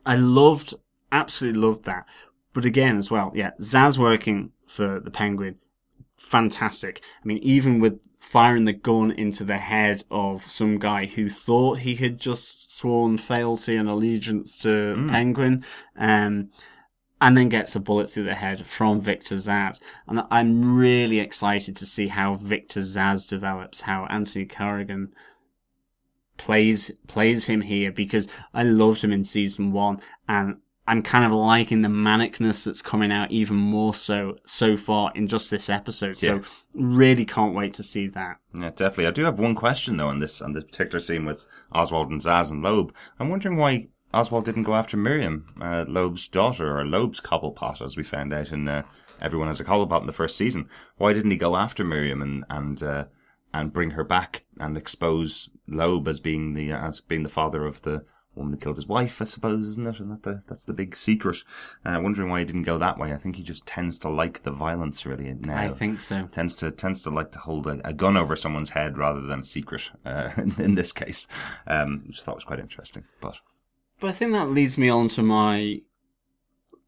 I 0.06 0.16
loved, 0.16 0.76
absolutely 1.12 1.62
loved 1.62 1.86
that. 1.86 2.06
But 2.54 2.66
again, 2.66 2.98
as 2.98 3.10
well, 3.10 3.32
yeah, 3.36 3.52
Zsasz 3.60 3.98
working 3.98 4.52
for 4.68 5.00
the 5.00 5.12
Penguin, 5.12 5.56
fantastic. 6.18 7.02
I 7.24 7.26
mean, 7.26 7.40
even 7.40 7.80
with 7.80 8.00
firing 8.20 8.66
the 8.66 8.74
gun 8.74 9.12
into 9.12 9.44
the 9.44 9.58
head 9.58 10.04
of 10.10 10.50
some 10.50 10.80
guy 10.80 11.06
who 11.06 11.30
thought 11.30 11.80
he 11.80 11.96
had 11.96 12.20
just 12.20 12.72
sworn 12.72 13.18
fealty 13.18 13.76
and 13.76 13.88
allegiance 13.88 14.58
to 14.60 15.08
Penguin, 15.10 15.64
um, 15.98 16.50
and 17.20 17.36
then 17.36 17.50
gets 17.50 17.76
a 17.76 17.80
bullet 17.80 18.10
through 18.10 18.26
the 18.26 18.36
head 18.36 18.68
from 18.68 19.02
Victor 19.02 19.36
Zsasz. 19.36 19.80
And 20.08 20.22
I'm 20.30 20.76
really 20.76 21.20
excited 21.20 21.76
to 21.78 21.86
see 21.86 22.10
how 22.10 22.36
Victor 22.36 22.82
Zsasz 22.82 23.28
develops, 23.28 23.82
how 23.82 24.06
Anthony 24.06 24.46
Carrigan 24.46 25.14
plays 26.38 26.92
plays 27.08 27.46
him 27.46 27.62
here 27.62 27.92
because 27.92 28.28
I 28.54 28.64
loved 28.64 29.04
him 29.04 29.12
in 29.12 29.24
season 29.24 29.72
one 29.72 30.00
and 30.28 30.58
I'm 30.88 31.04
kind 31.04 31.26
of 31.26 31.38
liking 31.38 31.82
the 31.82 31.90
manicness 31.90 32.64
that's 32.64 32.82
coming 32.82 33.12
out 33.12 33.30
even 33.30 33.58
more 33.58 33.94
so 33.94 34.38
so 34.46 34.78
far 34.78 35.12
in 35.16 35.28
just 35.28 35.52
this 35.52 35.70
episode. 35.70 36.22
Yeah. 36.22 36.42
So 36.42 36.50
really 36.74 37.26
can't 37.26 37.54
wait 37.54 37.74
to 37.76 37.84
see 37.84 38.08
that. 38.08 38.38
Yeah, 38.54 38.70
definitely. 38.70 39.08
I 39.08 39.12
do 39.12 39.26
have 39.26 39.38
one 39.38 39.54
question 39.54 39.98
though 39.98 40.08
on 40.08 40.20
this 40.20 40.42
on 40.42 40.54
this 40.54 40.64
particular 40.64 41.00
scene 41.00 41.26
with 41.26 41.46
Oswald 41.74 42.10
and 42.10 42.22
Zsasz 42.22 42.52
and 42.52 42.64
Loeb. 42.64 42.94
I'm 43.20 43.30
wondering 43.30 43.58
why 43.58 43.88
Oswald 44.14 44.46
didn't 44.46 44.64
go 44.64 44.76
after 44.76 44.96
Miriam, 44.96 45.46
uh, 45.62 45.84
Loeb's 45.88 46.30
daughter, 46.30 46.80
or 46.80 46.86
Loeb's 46.86 47.20
cobblepot, 47.20 47.82
as 47.82 47.98
we 47.98 48.04
found 48.04 48.34
out 48.34 48.54
in 48.54 48.68
uh, 48.68 48.84
Everyone 49.22 49.48
Has 49.50 49.60
a 49.60 49.66
Cobblepot 49.66 50.02
in 50.02 50.08
the 50.08 50.14
first 50.14 50.38
season. 50.38 50.70
Why 50.98 51.12
didn't 51.12 51.32
he 51.32 51.38
go 51.38 51.56
after 51.56 51.84
Miriam 51.84 52.22
and 52.22 52.46
and 52.50 52.82
uh, 52.82 53.06
and 53.54 53.74
bring 53.74 53.92
her 53.92 54.04
back 54.06 54.46
and 54.60 54.78
expose 54.78 55.50
Loeb 55.68 56.08
as 56.08 56.22
being 56.22 56.54
the 56.54 56.72
as 56.72 57.02
being 57.02 57.24
the 57.24 57.30
father 57.30 57.66
of 57.66 57.82
the 57.82 58.06
woman 58.38 58.54
who 58.54 58.60
killed 58.60 58.78
his 58.78 58.88
wife? 58.88 59.22
I 59.22 59.26
suppose, 59.26 59.68
isn't 59.68 59.88
it? 59.88 60.00
And 60.00 60.12
that 60.12 60.24
the, 60.24 60.44
that's 60.48 60.66
the 60.66 60.74
big 60.74 60.96
secret. 60.96 61.44
Uh, 61.86 62.00
wondering 62.02 62.30
why 62.30 62.40
he 62.40 62.46
didn't 62.46 62.64
go 62.64 62.78
that 62.78 62.98
way. 62.98 63.14
I 63.14 63.18
think 63.18 63.36
he 63.36 63.44
just 63.44 63.66
tends 63.66 64.00
to 64.00 64.10
like 64.10 64.44
the 64.44 64.52
violence 64.52 65.06
really 65.06 65.34
now 65.34 65.58
I 65.58 65.74
think 65.74 66.02
so. 66.02 66.28
tends 66.32 66.56
to 66.56 66.72
tends 66.72 67.02
to 67.04 67.10
like 67.10 67.32
to 67.34 67.40
hold 67.40 67.68
a, 67.68 67.80
a 67.88 67.94
gun 67.94 68.18
over 68.18 68.36
someone's 68.36 68.72
head 68.72 68.98
rather 68.98 69.22
than 69.22 69.42
a 69.42 69.46
secret. 69.46 69.90
Uh, 70.06 70.30
in, 70.38 70.56
in 70.60 70.76
this 70.76 70.92
case, 70.92 71.28
um, 71.68 72.04
which 72.08 72.20
I 72.20 72.24
thought 72.24 72.36
was 72.36 72.44
quite 72.44 72.60
interesting. 72.60 73.04
But 73.22 73.38
But 74.00 74.08
I 74.08 74.14
think 74.14 74.32
that 74.34 74.50
leads 74.50 74.78
me 74.78 74.90
on 74.90 75.10
to 75.10 75.24
my 75.24 75.82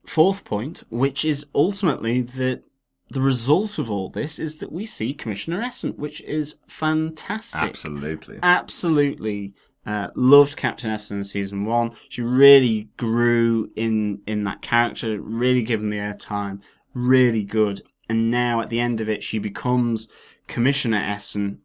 fourth 0.06 0.44
point, 0.44 0.84
which 0.90 1.24
is 1.24 1.46
ultimately 1.54 2.22
that 2.22 2.64
the 3.12 3.22
result 3.22 3.80
of 3.80 3.90
all 3.90 4.10
this 4.10 4.38
is 4.38 4.58
that 4.58 4.72
we 4.72 4.86
see 4.86 5.14
Commissioner 5.14 5.62
Essen, 5.62 5.94
which 5.94 6.22
is 6.22 6.58
fantastic. 6.68 7.64
absolutely, 7.64 8.40
absolutely 8.44 9.54
uh, 9.90 10.12
loved 10.14 10.56
Captain 10.56 10.92
Essence 10.92 11.18
in 11.18 11.24
season 11.24 11.66
one. 11.66 11.96
She 12.10 12.22
really 12.22 12.90
grew 12.98 13.72
in 13.76 14.22
in 14.28 14.44
that 14.44 14.62
character, 14.62 15.20
really 15.20 15.64
given 15.64 15.90
the 15.90 15.98
airtime, 15.98 16.60
really 16.94 17.44
good. 17.44 17.82
And 18.08 18.30
now 18.30 18.62
at 18.62 18.70
the 18.70 18.80
end 18.80 19.02
of 19.02 19.10
it, 19.10 19.24
she 19.24 19.40
becomes 19.40 20.08
Commissioner 20.48 21.00
Essen, 21.00 21.62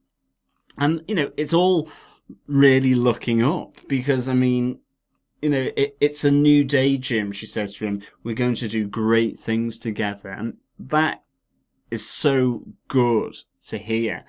and 0.78 1.02
you 1.06 1.14
know 1.14 1.32
it's 1.36 1.52
all 1.52 1.90
really 2.46 2.94
looking 2.94 3.42
up 3.42 3.76
because 3.88 4.28
I 4.28 4.34
mean. 4.34 4.78
You 5.42 5.50
know, 5.50 5.68
it, 5.76 5.98
it's 6.00 6.24
a 6.24 6.30
new 6.30 6.64
day, 6.64 6.96
Jim, 6.96 7.30
she 7.30 7.44
says 7.44 7.74
to 7.74 7.84
him. 7.84 8.00
We're 8.22 8.34
going 8.34 8.54
to 8.54 8.66
do 8.66 8.86
great 8.88 9.38
things 9.38 9.78
together. 9.78 10.30
And 10.30 10.56
that 10.78 11.22
is 11.90 12.08
so 12.08 12.62
good 12.88 13.36
to 13.66 13.76
hear. 13.76 14.24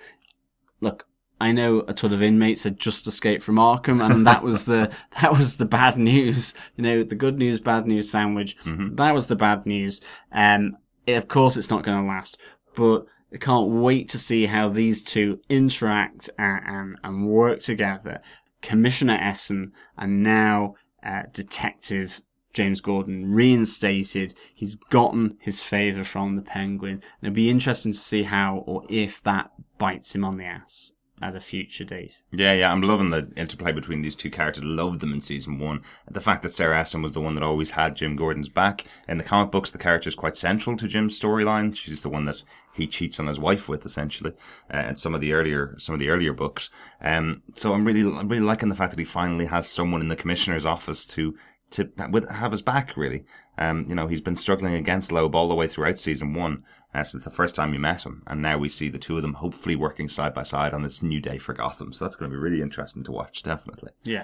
Look, 0.82 1.08
I 1.40 1.52
know 1.52 1.84
a 1.88 1.94
ton 1.94 2.14
of 2.14 2.24
inmates 2.24 2.64
had 2.64 2.80
just 2.80 3.08
escaped 3.08 3.44
from 3.44 3.56
Arkham, 3.56 4.04
and 4.04 4.26
that 4.26 4.42
was 4.42 4.66
the 4.66 4.92
that 5.22 5.32
was 5.32 5.58
the 5.58 5.66
bad 5.66 5.98
news. 5.98 6.54
You 6.76 6.84
know, 6.84 7.04
the 7.04 7.16
good 7.16 7.38
news, 7.38 7.60
bad 7.60 7.86
news 7.86 8.10
sandwich. 8.10 8.58
That 8.96 9.14
was 9.14 9.28
the 9.28 9.36
bad 9.36 9.66
news. 9.66 10.02
Um, 10.32 10.78
of 11.08 11.28
course, 11.28 11.58
it's 11.58 11.70
not 11.70 11.84
going 11.84 12.02
to 12.02 12.08
last, 12.08 12.38
but 12.76 13.06
I 13.34 13.38
can't 13.38 13.70
wait 13.70 14.10
to 14.10 14.18
see 14.18 14.46
how 14.46 14.70
these 14.70 15.04
two 15.04 15.40
interact 15.50 16.30
and, 16.38 16.62
and, 16.66 16.98
and 17.04 17.28
work 17.28 17.60
together. 17.60 18.22
Commissioner 18.62 19.20
Essen 19.22 19.74
and 19.98 20.24
now 20.24 20.76
uh, 21.04 21.24
Detective 21.32 22.22
James 22.54 22.82
Gordon 22.82 23.32
reinstated. 23.32 24.34
He's 24.56 24.76
gotten 24.76 25.38
his 25.40 25.60
favour 25.60 26.04
from 26.04 26.36
the 26.38 26.42
Penguin. 26.42 26.94
And 26.94 27.04
it'll 27.24 27.36
be 27.36 27.50
interesting 27.50 27.92
to 27.92 27.98
see 27.98 28.24
how 28.24 28.64
or 28.66 28.84
if 28.90 29.22
that 29.24 29.52
bites 29.78 30.16
him 30.16 30.24
on 30.24 30.38
the 30.38 30.46
ass 30.46 30.95
at 31.22 31.36
a 31.36 31.40
future 31.40 31.86
date. 31.86 32.22
Yeah, 32.32 32.54
yeah, 32.54 32.72
I'm 32.72 32.82
loving 32.82 33.10
the 33.10 33.32
interplay 33.36 33.72
between 33.72 34.02
these 34.02 34.16
two 34.16 34.30
characters. 34.30 34.64
Loved 34.64 35.00
them 35.00 35.14
in 35.14 35.22
season 35.22 35.60
one. 35.60 35.82
The 36.10 36.22
fact 36.22 36.44
that 36.44 36.50
Sarah 36.50 36.80
Essen 36.80 37.02
was 37.02 37.14
the 37.14 37.22
one 37.22 37.36
that 37.36 37.44
always 37.44 37.72
had 37.72 37.96
Jim 37.96 38.16
Gordon's 38.16 38.50
back. 38.50 38.86
In 39.08 39.18
the 39.18 39.24
comic 39.24 39.52
books, 39.52 39.72
the 39.72 39.78
character 39.78 40.10
is 40.10 40.16
quite 40.16 40.36
central 40.36 40.76
to 40.78 40.88
Jim's 40.88 41.20
storyline. 41.20 41.76
She's 41.76 42.04
the 42.04 42.10
one 42.10 42.26
that 42.26 42.44
he 42.74 42.88
cheats 42.88 43.20
on 43.20 43.28
his 43.28 43.40
wife 43.40 43.70
with, 43.70 43.86
essentially, 43.86 44.34
uh, 44.74 44.80
in 44.90 44.98
some 44.98 45.16
of 45.16 45.22
the 45.22 45.34
earlier 45.34 45.76
some 45.78 45.94
of 45.94 46.00
the 46.00 46.10
earlier 46.10 46.34
books. 46.34 46.70
Um, 47.02 47.44
so 47.54 47.74
I'm 47.74 47.86
really 47.86 48.02
I'm 48.02 48.28
really 48.28 48.44
liking 48.44 48.70
the 48.70 48.76
fact 48.76 48.92
that 48.92 49.00
he 49.00 49.06
finally 49.06 49.46
has 49.46 49.70
someone 49.70 50.02
in 50.02 50.10
the 50.10 50.16
commissioner's 50.16 50.66
office 50.66 51.06
to 51.08 51.36
to 51.72 51.90
have 52.30 52.52
his 52.52 52.62
back. 52.62 52.98
Really, 52.98 53.24
um, 53.58 53.86
you 53.88 53.96
know, 53.96 54.08
he's 54.08 54.22
been 54.22 54.36
struggling 54.36 54.74
against 54.74 55.12
Loeb 55.12 55.36
all 55.36 55.48
the 55.48 55.56
way 55.56 55.68
throughout 55.68 56.00
season 56.00 56.34
one. 56.34 56.64
Uh, 56.96 57.04
since 57.04 57.26
the 57.26 57.30
first 57.30 57.56
time 57.56 57.72
we 57.72 57.78
met 57.78 58.06
him, 58.06 58.24
and 58.26 58.42
now 58.42 58.58
we 58.58 58.70
see 58.70 58.88
the 58.88 58.98
two 58.98 59.18
of 59.18 59.22
them 59.22 59.34
hopefully 59.34 59.76
working 59.76 60.08
side 60.08 60.34
by 60.34 60.44
side 60.44 60.74
on 60.74 60.82
this 60.82 61.04
new 61.04 61.20
day 61.20 61.38
for 61.38 61.54
Gotham. 61.54 61.92
So 61.92 62.06
that's 62.06 62.16
going 62.16 62.32
to 62.32 62.38
be 62.38 62.42
really 62.42 62.62
interesting 62.62 63.04
to 63.04 63.12
watch, 63.12 63.44
definitely. 63.44 63.92
Yeah. 64.06 64.24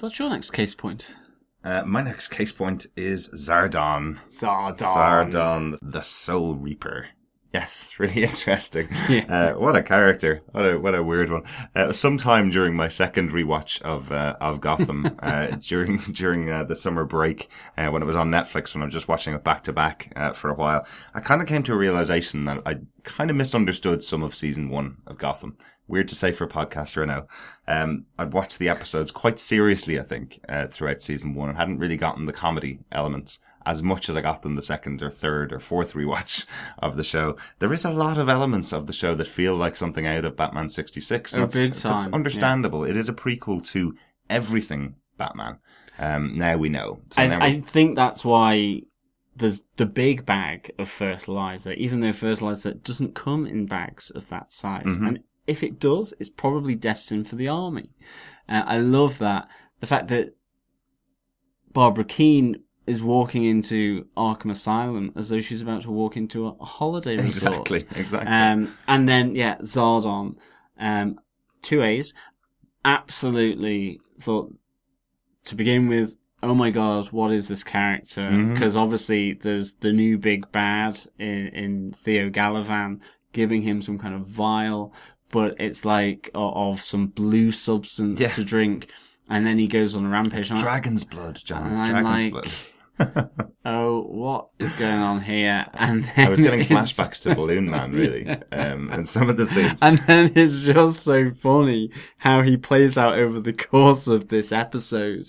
What's 0.00 0.18
your 0.18 0.30
next 0.30 0.50
case 0.50 0.74
point? 0.74 1.06
Uh, 1.62 1.84
my 1.84 2.02
next 2.02 2.28
case 2.28 2.50
point 2.50 2.88
is 2.96 3.28
Zaardon. 3.28 4.18
Zaardon. 4.28 4.78
Zaardon, 4.78 5.78
the 5.80 6.02
Soul 6.02 6.56
Reaper. 6.56 7.06
Yes, 7.52 7.94
really 7.98 8.22
interesting. 8.22 8.88
Yeah. 9.08 9.24
Uh, 9.36 9.52
what 9.54 9.76
a 9.76 9.82
character! 9.82 10.40
What 10.52 10.62
a 10.62 10.78
what 10.78 10.94
a 10.94 11.02
weird 11.02 11.30
one. 11.30 11.42
Uh, 11.74 11.92
sometime 11.92 12.50
during 12.50 12.74
my 12.74 12.88
second 12.88 13.30
rewatch 13.30 13.82
of 13.82 14.10
uh, 14.12 14.36
of 14.40 14.60
Gotham, 14.60 15.06
uh, 15.20 15.48
during 15.60 15.98
during 15.98 16.50
uh, 16.50 16.64
the 16.64 16.76
summer 16.76 17.04
break 17.04 17.50
uh, 17.76 17.88
when 17.88 18.02
it 18.02 18.06
was 18.06 18.16
on 18.16 18.30
Netflix, 18.30 18.74
when 18.74 18.82
I 18.82 18.86
was 18.86 18.94
just 18.94 19.08
watching 19.08 19.34
it 19.34 19.44
back 19.44 19.64
to 19.64 19.72
back 19.72 20.12
uh, 20.16 20.32
for 20.32 20.48
a 20.48 20.54
while, 20.54 20.86
I 21.14 21.20
kind 21.20 21.42
of 21.42 21.48
came 21.48 21.62
to 21.64 21.72
a 21.72 21.76
realization 21.76 22.44
that 22.46 22.62
I 22.64 22.76
kind 23.02 23.30
of 23.30 23.36
misunderstood 23.36 24.02
some 24.02 24.22
of 24.22 24.34
season 24.34 24.70
one 24.70 24.98
of 25.06 25.18
Gotham. 25.18 25.56
Weird 25.88 26.08
to 26.08 26.14
say 26.14 26.32
for 26.32 26.44
a 26.44 26.48
podcaster, 26.48 27.02
I 27.02 27.06
know. 27.06 27.26
Um, 27.68 28.06
I'd 28.18 28.32
watched 28.32 28.58
the 28.58 28.68
episodes 28.68 29.10
quite 29.12 29.38
seriously, 29.38 30.00
I 30.00 30.02
think, 30.02 30.40
uh, 30.48 30.66
throughout 30.66 31.02
season 31.02 31.34
one, 31.34 31.48
and 31.48 31.58
hadn't 31.58 31.78
really 31.78 31.96
gotten 31.96 32.26
the 32.26 32.32
comedy 32.32 32.80
elements 32.90 33.38
as 33.66 33.82
much 33.82 34.08
as 34.08 34.16
I 34.16 34.20
got 34.22 34.40
them 34.42 34.54
the 34.54 34.62
second 34.62 35.02
or 35.02 35.10
third 35.10 35.52
or 35.52 35.60
fourth 35.60 35.92
rewatch 35.92 36.46
of 36.78 36.96
the 36.96 37.04
show. 37.04 37.36
There 37.58 37.72
is 37.72 37.84
a 37.84 37.90
lot 37.92 38.16
of 38.16 38.28
elements 38.28 38.72
of 38.72 38.86
the 38.86 38.92
show 38.92 39.14
that 39.16 39.26
feel 39.26 39.56
like 39.56 39.76
something 39.76 40.06
out 40.06 40.24
of 40.24 40.36
Batman 40.36 40.68
66. 40.70 41.34
Oh, 41.34 41.40
That's, 41.40 41.54
big 41.56 41.74
that's 41.74 42.04
time, 42.04 42.14
understandable. 42.14 42.84
It 42.84 42.96
is 42.96 43.08
a 43.08 43.12
prequel 43.12 43.66
to 43.72 43.94
everything 44.30 44.94
Batman. 45.18 45.58
Um, 45.98 46.38
now 46.38 46.56
we 46.56 46.68
know. 46.68 47.00
So 47.10 47.22
I, 47.22 47.26
now 47.26 47.40
we- 47.40 47.46
I 47.46 47.60
think 47.60 47.96
that's 47.96 48.24
why 48.24 48.82
there's 49.34 49.62
the 49.76 49.86
big 49.86 50.24
bag 50.24 50.70
of 50.78 50.88
fertilizer, 50.88 51.72
even 51.72 52.00
though 52.00 52.12
fertilizer 52.12 52.72
doesn't 52.72 53.14
come 53.14 53.46
in 53.46 53.66
bags 53.66 54.10
of 54.10 54.28
that 54.30 54.52
size. 54.52 54.84
Mhm. 54.86 55.08
And 55.08 55.18
if 55.46 55.62
it 55.62 55.78
does, 55.80 56.14
it's 56.20 56.30
probably 56.30 56.74
destined 56.74 57.28
for 57.28 57.36
the 57.36 57.48
army. 57.48 57.90
Uh, 58.48 58.62
I 58.64 58.78
love 58.78 59.18
that. 59.18 59.48
The 59.80 59.86
fact 59.86 60.08
that 60.08 60.34
Barbara 61.72 62.04
Kean 62.04 62.62
is 62.86 63.02
walking 63.02 63.44
into 63.44 64.06
Arkham 64.16 64.50
Asylum 64.50 65.12
as 65.16 65.28
though 65.28 65.40
she's 65.40 65.60
about 65.62 65.82
to 65.82 65.90
walk 65.90 66.16
into 66.16 66.46
a 66.46 66.64
holiday 66.64 67.16
resort. 67.22 67.70
exactly, 67.70 67.84
exactly. 68.00 68.30
Um, 68.32 68.76
and 68.86 69.08
then, 69.08 69.34
yeah, 69.34 69.56
Zaardon, 69.58 70.36
um, 70.78 71.18
two 71.62 71.82
A's. 71.82 72.14
Absolutely 72.84 74.00
thought 74.20 74.54
to 75.44 75.54
begin 75.56 75.88
with, 75.88 76.14
oh 76.42 76.54
my 76.54 76.70
god, 76.70 77.10
what 77.10 77.32
is 77.32 77.48
this 77.48 77.64
character? 77.64 78.30
Because 78.52 78.76
obviously 78.76 79.32
there's 79.32 79.72
the 79.74 79.92
new 79.92 80.16
big 80.16 80.50
bad 80.52 81.00
in, 81.18 81.48
in 81.48 81.96
Theo 82.04 82.30
Galavan 82.30 83.00
giving 83.32 83.62
him 83.62 83.82
some 83.82 83.98
kind 83.98 84.14
of 84.14 84.28
vial, 84.28 84.92
but 85.32 85.56
it's 85.58 85.84
like 85.84 86.30
o- 86.34 86.70
of 86.70 86.82
some 86.82 87.08
blue 87.08 87.50
substance 87.50 88.20
Yeah. 88.20 88.28
to 88.28 88.44
drink. 88.44 88.88
And 89.28 89.44
then 89.44 89.58
he 89.58 89.66
goes 89.66 89.96
on 89.96 90.06
a 90.06 90.08
rampage. 90.08 90.52
it's 90.52 90.62
dragon's 90.62 91.02
blood, 91.04 91.40
John. 91.44 91.66
It's 91.72 91.80
and 91.80 91.96
I'm 91.96 92.02
dragon's 92.04 92.22
like- 92.22 92.32
blood. 92.32 92.54
oh, 93.64 94.02
what 94.02 94.48
is 94.58 94.72
going 94.74 95.00
on 95.00 95.22
here? 95.22 95.66
And 95.74 96.10
I 96.16 96.28
was 96.28 96.40
getting 96.40 96.60
flashbacks 96.60 97.20
to 97.22 97.34
Balloon 97.36 97.70
Man, 97.70 97.92
really, 97.92 98.26
um, 98.52 98.90
and 98.90 99.08
some 99.08 99.28
of 99.28 99.36
the 99.36 99.46
scenes. 99.46 99.80
And 99.82 99.98
then 99.98 100.32
it's 100.34 100.62
just 100.62 101.02
so 101.02 101.30
funny 101.30 101.90
how 102.18 102.42
he 102.42 102.56
plays 102.56 102.96
out 102.96 103.18
over 103.18 103.40
the 103.40 103.52
course 103.52 104.06
of 104.08 104.28
this 104.28 104.52
episode 104.52 105.26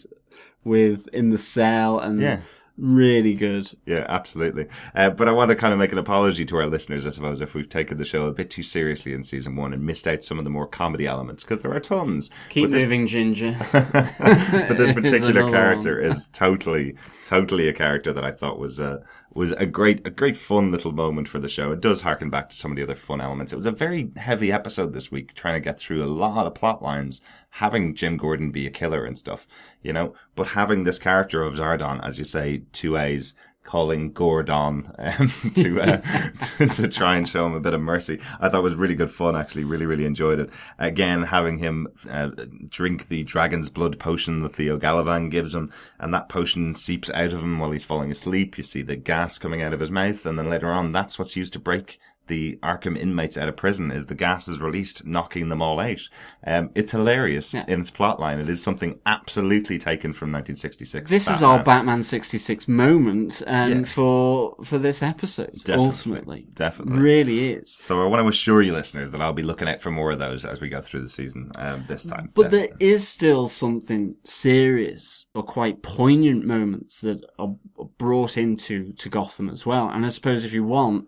with 0.63 1.07
in 1.09 1.29
the 1.29 1.37
cell 1.37 1.99
and 1.99 2.19
Yeah. 2.19 2.41
Really 2.77 3.33
good. 3.33 3.71
Yeah, 3.85 4.05
absolutely. 4.07 4.67
Uh, 4.95 5.09
but 5.09 5.27
I 5.27 5.31
want 5.31 5.49
to 5.49 5.55
kind 5.55 5.73
of 5.73 5.79
make 5.79 5.91
an 5.91 5.97
apology 5.97 6.45
to 6.45 6.57
our 6.57 6.67
listeners, 6.67 7.05
I 7.07 7.09
suppose, 7.11 7.41
if 7.41 7.53
we've 7.53 7.67
taken 7.69 7.97
the 7.97 8.05
show 8.05 8.27
a 8.27 8.31
bit 8.31 8.49
too 8.49 8.63
seriously 8.63 9.13
in 9.13 9.23
season 9.23 9.55
one 9.55 9.73
and 9.73 9.83
missed 9.83 10.07
out 10.07 10.23
some 10.23 10.37
of 10.37 10.43
the 10.43 10.49
more 10.49 10.67
comedy 10.67 11.05
elements, 11.07 11.43
because 11.43 11.61
there 11.61 11.73
are 11.73 11.79
tons. 11.79 12.29
Keep 12.49 12.65
But 12.65 12.71
this- 12.71 12.83
moving, 12.83 13.07
Ginger. 13.07 13.55
but 13.71 14.77
this 14.77 14.93
particular 14.93 15.49
character 15.49 15.99
is 15.99 16.29
totally, 16.29 16.95
totally 17.25 17.67
a 17.67 17.73
character 17.73 18.13
that 18.13 18.23
I 18.23 18.31
thought 18.31 18.59
was 18.59 18.79
uh, 18.79 19.01
was 19.37 19.51
a 19.51 19.65
great, 19.65 20.05
a 20.05 20.09
great 20.09 20.35
fun 20.35 20.71
little 20.71 20.91
moment 20.91 21.27
for 21.27 21.37
the 21.37 21.47
show. 21.47 21.71
It 21.71 21.79
does 21.79 22.01
harken 22.01 22.29
back 22.29 22.49
to 22.49 22.55
some 22.55 22.71
of 22.71 22.77
the 22.77 22.83
other 22.83 22.95
fun 22.95 23.21
elements. 23.21 23.53
It 23.53 23.57
was 23.57 23.67
a 23.67 23.71
very 23.71 24.09
heavy 24.15 24.51
episode 24.51 24.93
this 24.93 25.11
week, 25.11 25.33
trying 25.33 25.53
to 25.53 25.63
get 25.63 25.79
through 25.79 26.03
a 26.03 26.09
lot 26.09 26.47
of 26.47 26.55
plot 26.55 26.81
lines, 26.81 27.21
having 27.51 27.93
Jim 27.93 28.17
Gordon 28.17 28.49
be 28.49 28.65
a 28.65 28.71
killer 28.71 29.05
and 29.05 29.17
stuff, 29.17 29.45
you 29.83 29.93
know, 29.93 30.15
but 30.35 30.49
having 30.49 30.83
this 30.83 30.97
character 30.97 31.43
of 31.43 31.55
Zaardon, 31.55 32.03
as 32.03 32.17
you 32.17 32.25
say, 32.25 32.63
two 32.73 32.97
A's. 32.97 33.35
Calling 33.67 34.13
Gordon 34.13 34.89
um, 34.97 35.33
to, 35.55 35.81
uh, 35.81 35.97
to 36.57 36.67
to 36.67 36.87
try 36.87 37.17
and 37.17 37.27
show 37.27 37.45
him 37.45 37.53
a 37.53 37.59
bit 37.59 37.73
of 37.73 37.81
mercy, 37.81 38.21
I 38.39 38.47
thought 38.47 38.59
it 38.59 38.63
was 38.63 38.75
really 38.75 38.95
good 38.95 39.11
fun. 39.11 39.35
Actually, 39.35 39.65
really 39.65 39.85
really 39.85 40.05
enjoyed 40.05 40.39
it. 40.39 40.49
Again, 40.79 41.23
having 41.23 41.57
him 41.57 41.89
uh, 42.09 42.29
drink 42.69 43.09
the 43.09 43.23
dragon's 43.23 43.69
blood 43.69 43.99
potion 43.99 44.41
that 44.43 44.53
Theo 44.53 44.79
Galavan 44.79 45.29
gives 45.29 45.53
him, 45.53 45.69
and 45.99 46.13
that 46.13 46.29
potion 46.29 46.75
seeps 46.75 47.09
out 47.09 47.33
of 47.33 47.41
him 47.41 47.59
while 47.59 47.71
he's 47.71 47.83
falling 47.83 48.09
asleep. 48.09 48.57
You 48.57 48.63
see 48.63 48.83
the 48.83 48.95
gas 48.95 49.37
coming 49.37 49.61
out 49.61 49.73
of 49.73 49.81
his 49.81 49.91
mouth, 49.91 50.25
and 50.25 50.39
then 50.39 50.49
later 50.49 50.71
on, 50.71 50.93
that's 50.93 51.19
what's 51.19 51.35
used 51.35 51.51
to 51.53 51.59
break 51.59 51.99
the 52.27 52.57
Arkham 52.63 52.97
inmates 52.97 53.37
out 53.37 53.49
of 53.49 53.55
prison. 53.57 53.91
Is 53.91 54.05
the 54.07 54.15
gas 54.15 54.47
is 54.47 54.59
released, 54.59 55.05
knocking 55.05 55.49
them 55.49 55.61
all 55.61 55.79
out. 55.79 56.01
Um, 56.45 56.69
it's 56.75 56.91
hilarious 56.91 57.53
Yeah. 57.53 57.65
in 57.67 57.81
its 57.81 57.89
plot 57.89 58.19
line. 58.19 58.39
It 58.39 58.49
is 58.49 58.61
something 58.61 58.99
absolutely 59.05 59.77
taken 59.77 60.13
from 60.13 60.31
1966. 60.31 61.09
This 61.09 61.29
is 61.29 61.41
our 61.43 61.63
Batman 61.63 62.03
66 62.03 62.67
moment 62.67 63.41
um, 63.47 63.83
for 63.83 64.55
for 64.63 64.77
this 64.77 65.01
episode, 65.03 65.53
Definitely. 65.63 65.85
ultimately. 65.85 66.47
Definitely. 66.55 66.99
Really 67.01 67.53
is. 67.53 67.73
So 67.73 68.01
I 68.03 68.05
want 68.07 68.23
to 68.23 68.27
assure 68.27 68.61
you, 68.61 68.73
listeners, 68.73 69.11
that 69.11 69.21
I'll 69.21 69.33
be 69.33 69.43
looking 69.43 69.67
out 69.67 69.81
for 69.81 69.91
more 69.91 70.11
of 70.11 70.19
those 70.19 70.45
as 70.45 70.61
we 70.61 70.69
go 70.69 70.81
through 70.81 71.01
the 71.01 71.09
season 71.09 71.51
um, 71.57 71.85
this 71.87 72.03
time. 72.03 72.31
But 72.33 72.51
there 72.51 72.67
Definitely. 72.67 72.87
is 72.89 73.07
still 73.07 73.47
something 73.47 74.15
serious 74.23 75.27
or 75.33 75.43
quite 75.43 75.81
poignant 75.81 76.45
moments 76.45 77.01
that 77.01 77.21
are 77.39 77.55
brought 77.97 78.37
into 78.37 78.93
to 78.93 79.09
Gotham 79.09 79.49
as 79.49 79.65
well. 79.65 79.89
And 79.89 80.05
I 80.05 80.09
suppose 80.09 80.43
if 80.43 80.53
you 80.53 80.63
want, 80.63 81.07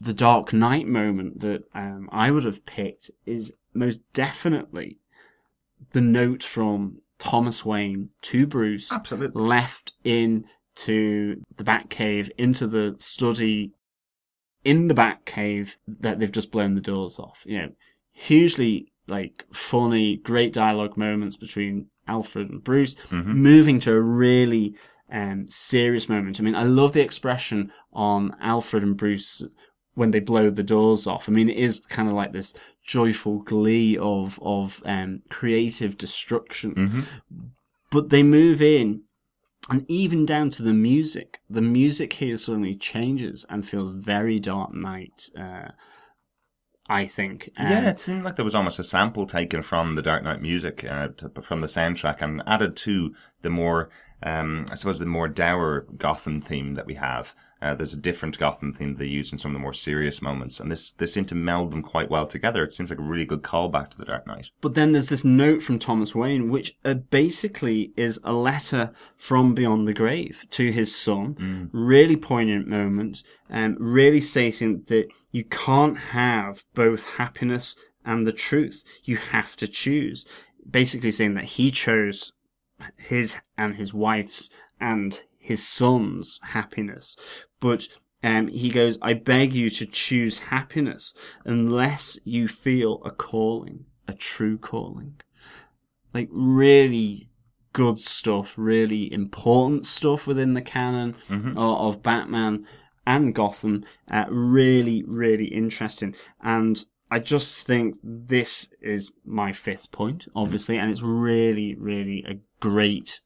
the 0.00 0.12
Dark 0.12 0.52
Knight 0.52 0.86
moment 0.86 1.40
that 1.40 1.64
um, 1.74 2.08
I 2.12 2.30
would 2.30 2.44
have 2.44 2.66
picked 2.66 3.10
is 3.24 3.52
most 3.74 4.00
definitely 4.12 4.98
the 5.92 6.00
note 6.00 6.42
from 6.42 6.98
Thomas 7.18 7.64
Wayne 7.64 8.10
to 8.22 8.46
Bruce, 8.46 8.92
Absolutely. 8.92 9.40
left 9.42 9.92
into 10.04 11.42
the 11.56 11.64
Batcave, 11.64 12.30
into 12.36 12.66
the 12.66 12.94
study 12.98 13.72
in 14.64 14.88
the 14.88 14.94
Batcave 14.94 15.76
that 15.86 16.18
they've 16.18 16.30
just 16.32 16.50
blown 16.50 16.74
the 16.74 16.80
doors 16.80 17.18
off. 17.18 17.42
You 17.46 17.58
know, 17.58 17.72
hugely 18.12 18.92
like 19.06 19.44
funny, 19.52 20.16
great 20.16 20.52
dialogue 20.52 20.96
moments 20.96 21.36
between 21.36 21.86
Alfred 22.08 22.50
and 22.50 22.62
Bruce, 22.62 22.96
Mhm. 23.10 23.26
moving 23.36 23.80
to 23.80 23.92
a 23.92 24.00
really 24.00 24.74
um, 25.08 25.46
serious 25.48 26.08
moment. 26.08 26.40
I 26.40 26.42
mean, 26.42 26.56
I 26.56 26.64
love 26.64 26.92
the 26.92 27.00
expression 27.00 27.70
on 27.92 28.34
Alfred 28.40 28.82
and 28.82 28.96
Bruce 28.96 29.40
when 29.96 30.12
they 30.12 30.20
blow 30.20 30.48
the 30.50 30.62
doors 30.62 31.06
off. 31.08 31.28
I 31.28 31.32
mean, 31.32 31.48
it 31.50 31.56
is 31.56 31.80
kind 31.88 32.08
of 32.08 32.14
like 32.14 32.32
this 32.32 32.54
joyful 32.86 33.38
glee 33.40 33.98
of 33.98 34.38
of 34.40 34.80
um, 34.84 35.22
creative 35.28 35.98
destruction 35.98 36.72
hmm 36.72 37.00
but 37.88 38.10
they 38.10 38.22
move 38.22 38.60
in 38.60 39.02
and 39.70 39.84
even 39.88 40.26
down 40.26 40.50
to 40.50 40.62
the 40.62 40.72
music 40.72 41.38
the 41.50 41.62
music 41.62 42.14
here 42.14 42.36
suddenly 42.38 42.74
changes 42.74 43.44
and 43.48 43.66
feels 43.68 43.90
very 43.90 44.38
dark 44.38 44.72
knight 44.74 45.30
uh, 45.38 45.68
i 46.88 47.06
think 47.06 47.50
Um, 47.56 47.66
Yeah, 47.70 47.90
it 47.90 48.00
seemed 48.00 48.24
like 48.24 48.36
there 48.36 48.44
was 48.44 48.54
almost 48.54 48.78
a 48.78 48.84
sample 48.84 49.26
taken 49.26 49.62
from 49.62 49.94
the 49.94 50.02
Dark 50.02 50.22
Knight 50.22 50.42
music, 50.42 50.84
uh, 50.88 51.08
to, 51.16 51.30
from 51.42 51.60
the 51.60 51.66
soundtrack, 51.66 52.22
and 52.22 52.42
added 52.46 52.76
to 52.76 53.14
the 53.42 53.50
more, 53.50 53.88
um, 54.22 54.66
I 54.70 54.74
suppose, 54.76 54.98
the 54.98 55.06
more 55.06 55.28
dour 55.28 55.86
Gotham 55.96 56.40
theme 56.40 56.74
that 56.74 56.86
we 56.86 56.94
have. 56.94 57.34
Uh, 57.62 57.74
there's 57.74 57.94
a 57.94 57.96
different 57.98 58.38
Gotham 58.38 58.74
theme 58.74 58.96
they 58.96 59.06
use 59.06 59.32
in 59.32 59.38
some 59.38 59.52
of 59.52 59.54
the 59.54 59.62
more 59.62 59.72
serious 59.72 60.20
moments, 60.20 60.60
and 60.60 60.70
this 60.70 60.92
they 60.92 61.06
seem 61.06 61.24
to 61.26 61.34
meld 61.34 61.70
them 61.72 61.82
quite 61.82 62.10
well 62.10 62.26
together. 62.26 62.62
It 62.62 62.72
seems 62.72 62.90
like 62.90 62.98
a 62.98 63.02
really 63.02 63.24
good 63.24 63.42
callback 63.42 63.90
to 63.90 63.98
the 63.98 64.04
Dark 64.04 64.26
Knight. 64.26 64.50
but 64.60 64.74
then 64.74 64.92
there's 64.92 65.08
this 65.08 65.24
note 65.24 65.62
from 65.62 65.78
thomas 65.78 66.14
wayne 66.14 66.50
which 66.50 66.76
uh, 66.84 66.94
basically 66.94 67.92
is 67.96 68.20
a 68.24 68.32
letter 68.32 68.92
from 69.16 69.54
beyond 69.54 69.88
the 69.88 69.94
grave 69.94 70.44
to 70.50 70.70
his 70.70 70.94
son 70.94 71.70
really 71.72 72.16
poignant 72.16 72.66
moment 72.66 73.22
and 73.48 73.76
really 73.80 74.20
stating 74.20 74.82
that 74.88 75.08
you 75.30 75.44
can't 75.44 75.98
have 75.98 76.64
both 76.74 77.04
happiness 77.16 77.74
and 78.04 78.26
the 78.26 78.32
truth. 78.32 78.82
You 79.04 79.16
have 79.16 79.56
to 79.56 79.66
choose. 79.66 80.24
Basically 80.68 81.10
saying 81.10 81.34
that 81.34 81.44
he 81.44 81.70
chose 81.70 82.32
his 82.96 83.36
and 83.56 83.76
his 83.76 83.92
wife's 83.94 84.50
and 84.80 85.20
his 85.46 85.66
son's 85.66 86.38
happiness. 86.42 87.16
But 87.60 87.86
um, 88.22 88.48
he 88.48 88.68
goes, 88.70 88.98
I 89.00 89.14
beg 89.14 89.54
you 89.54 89.70
to 89.70 89.86
choose 89.86 90.38
happiness 90.38 91.14
unless 91.44 92.18
you 92.24 92.48
feel 92.48 93.00
a 93.04 93.10
calling, 93.10 93.84
a 94.08 94.12
true 94.12 94.58
calling. 94.58 95.20
Like, 96.12 96.28
really 96.32 97.28
good 97.72 98.00
stuff, 98.00 98.54
really 98.56 99.12
important 99.12 99.86
stuff 99.86 100.26
within 100.26 100.54
the 100.54 100.62
canon 100.62 101.14
Mm-hmm. 101.28 101.58
of, 101.58 101.96
of 101.96 102.02
Batman 102.02 102.66
and 103.06 103.34
Gotham. 103.34 103.84
Uh, 104.10 104.24
really, 104.30 105.04
really 105.06 105.46
interesting. 105.46 106.14
And 106.42 106.84
I 107.10 107.18
just 107.20 107.66
think 107.66 107.96
this 108.02 108.70
is 108.80 109.12
my 109.24 109.52
fifth 109.52 109.92
point, 109.92 110.26
obviously, 110.34 110.78
and 110.78 110.90
it's 110.90 111.02
really, 111.02 111.76
really 111.76 112.24
a 112.26 112.40
great 112.60 113.20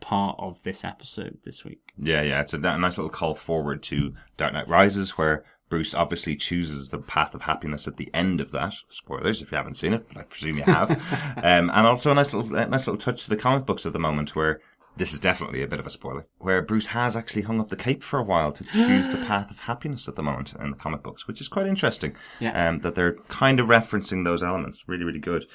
part 0.00 0.36
of 0.38 0.62
this 0.62 0.84
episode 0.84 1.38
this 1.44 1.64
week. 1.64 1.80
Yeah, 1.98 2.22
yeah, 2.22 2.40
it's 2.40 2.54
a, 2.54 2.58
a 2.58 2.78
nice 2.78 2.98
little 2.98 3.10
call 3.10 3.34
forward 3.34 3.82
to 3.84 4.14
Dark 4.36 4.52
Knight 4.52 4.68
Rises, 4.68 5.18
where 5.18 5.44
Bruce 5.68 5.94
obviously 5.94 6.36
chooses 6.36 6.88
the 6.88 6.98
path 6.98 7.34
of 7.34 7.42
happiness 7.42 7.86
at 7.86 7.96
the 7.96 8.10
end 8.12 8.40
of 8.40 8.50
that. 8.50 8.74
Spoilers 8.88 9.40
if 9.40 9.52
you 9.52 9.56
haven't 9.56 9.74
seen 9.74 9.92
it, 9.92 10.06
but 10.08 10.18
I 10.18 10.22
presume 10.24 10.58
you 10.58 10.64
have. 10.64 10.90
um, 11.36 11.70
and 11.70 11.86
also 11.86 12.10
a 12.10 12.14
nice 12.14 12.34
little, 12.34 12.54
a 12.54 12.66
nice 12.66 12.86
little 12.86 12.98
touch 12.98 13.24
to 13.24 13.30
the 13.30 13.36
comic 13.36 13.66
books 13.66 13.86
at 13.86 13.92
the 13.92 13.98
moment, 13.98 14.34
where 14.34 14.60
this 14.96 15.12
is 15.12 15.20
definitely 15.20 15.62
a 15.62 15.68
bit 15.68 15.78
of 15.78 15.86
a 15.86 15.90
spoiler, 15.90 16.26
where 16.38 16.60
Bruce 16.60 16.88
has 16.88 17.16
actually 17.16 17.42
hung 17.42 17.60
up 17.60 17.68
the 17.68 17.76
cape 17.76 18.02
for 18.02 18.18
a 18.18 18.24
while 18.24 18.52
to 18.52 18.64
choose 18.64 19.08
the 19.08 19.24
path 19.26 19.50
of 19.50 19.60
happiness 19.60 20.08
at 20.08 20.16
the 20.16 20.22
moment 20.22 20.52
in 20.60 20.70
the 20.70 20.76
comic 20.76 21.02
books, 21.02 21.28
which 21.28 21.40
is 21.40 21.48
quite 21.48 21.66
interesting. 21.66 22.16
Yeah. 22.40 22.68
Um, 22.68 22.80
that 22.80 22.96
they're 22.96 23.14
kind 23.28 23.60
of 23.60 23.68
referencing 23.68 24.24
those 24.24 24.42
elements. 24.42 24.84
Really, 24.88 25.04
really 25.04 25.20
good. 25.20 25.46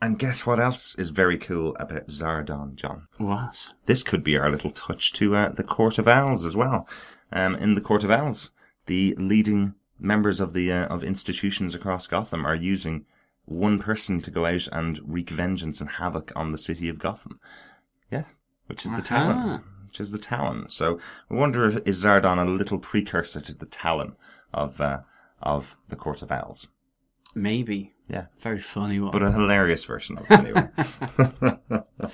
And 0.00 0.18
guess 0.18 0.46
what 0.46 0.60
else 0.60 0.94
is 0.94 1.10
very 1.10 1.36
cool 1.38 1.74
about 1.76 2.06
Zaardon, 2.06 2.76
John? 2.76 3.08
What? 3.16 3.56
this 3.86 4.02
could 4.02 4.22
be 4.22 4.36
our 4.36 4.50
little 4.50 4.70
touch 4.70 5.12
to 5.14 5.34
uh, 5.34 5.48
the 5.48 5.64
Court 5.64 5.98
of 5.98 6.06
Owls 6.06 6.44
as 6.44 6.54
well. 6.56 6.88
Um, 7.32 7.56
in 7.56 7.74
the 7.74 7.80
Court 7.80 8.04
of 8.04 8.10
Owls, 8.10 8.50
the 8.86 9.14
leading 9.18 9.74
members 9.98 10.38
of 10.40 10.52
the 10.52 10.70
uh, 10.70 10.86
of 10.86 11.02
institutions 11.02 11.74
across 11.74 12.06
Gotham 12.06 12.46
are 12.46 12.54
using 12.54 13.06
one 13.44 13.78
person 13.78 14.20
to 14.22 14.30
go 14.30 14.46
out 14.46 14.68
and 14.70 15.00
wreak 15.02 15.30
vengeance 15.30 15.80
and 15.80 15.90
havoc 15.90 16.32
on 16.36 16.52
the 16.52 16.58
city 16.58 16.88
of 16.88 16.98
Gotham. 16.98 17.40
Yes, 18.10 18.32
which 18.66 18.86
is 18.86 18.94
the 18.94 19.02
Talon. 19.02 19.62
Which 19.86 20.00
is 20.00 20.12
the 20.12 20.18
Talon. 20.18 20.68
So 20.68 21.00
I 21.30 21.34
wonder 21.34 21.66
if 21.66 21.86
is 21.88 22.04
Zaardon 22.04 22.40
a 22.40 22.48
little 22.48 22.78
precursor 22.78 23.40
to 23.40 23.54
the 23.54 23.66
Talon 23.66 24.14
of 24.54 24.80
uh, 24.80 25.00
of 25.42 25.76
the 25.88 25.96
Court 25.96 26.22
of 26.22 26.30
Owls. 26.30 26.68
Maybe. 27.34 27.94
Yeah, 28.08 28.26
Very 28.42 28.60
funny 28.60 28.98
one. 29.00 29.10
but 29.10 29.22
a 29.22 29.30
hilarious 29.30 29.84
version 29.84 30.16
of 30.16 30.24
it 30.30 30.32
anyway. 30.40 30.68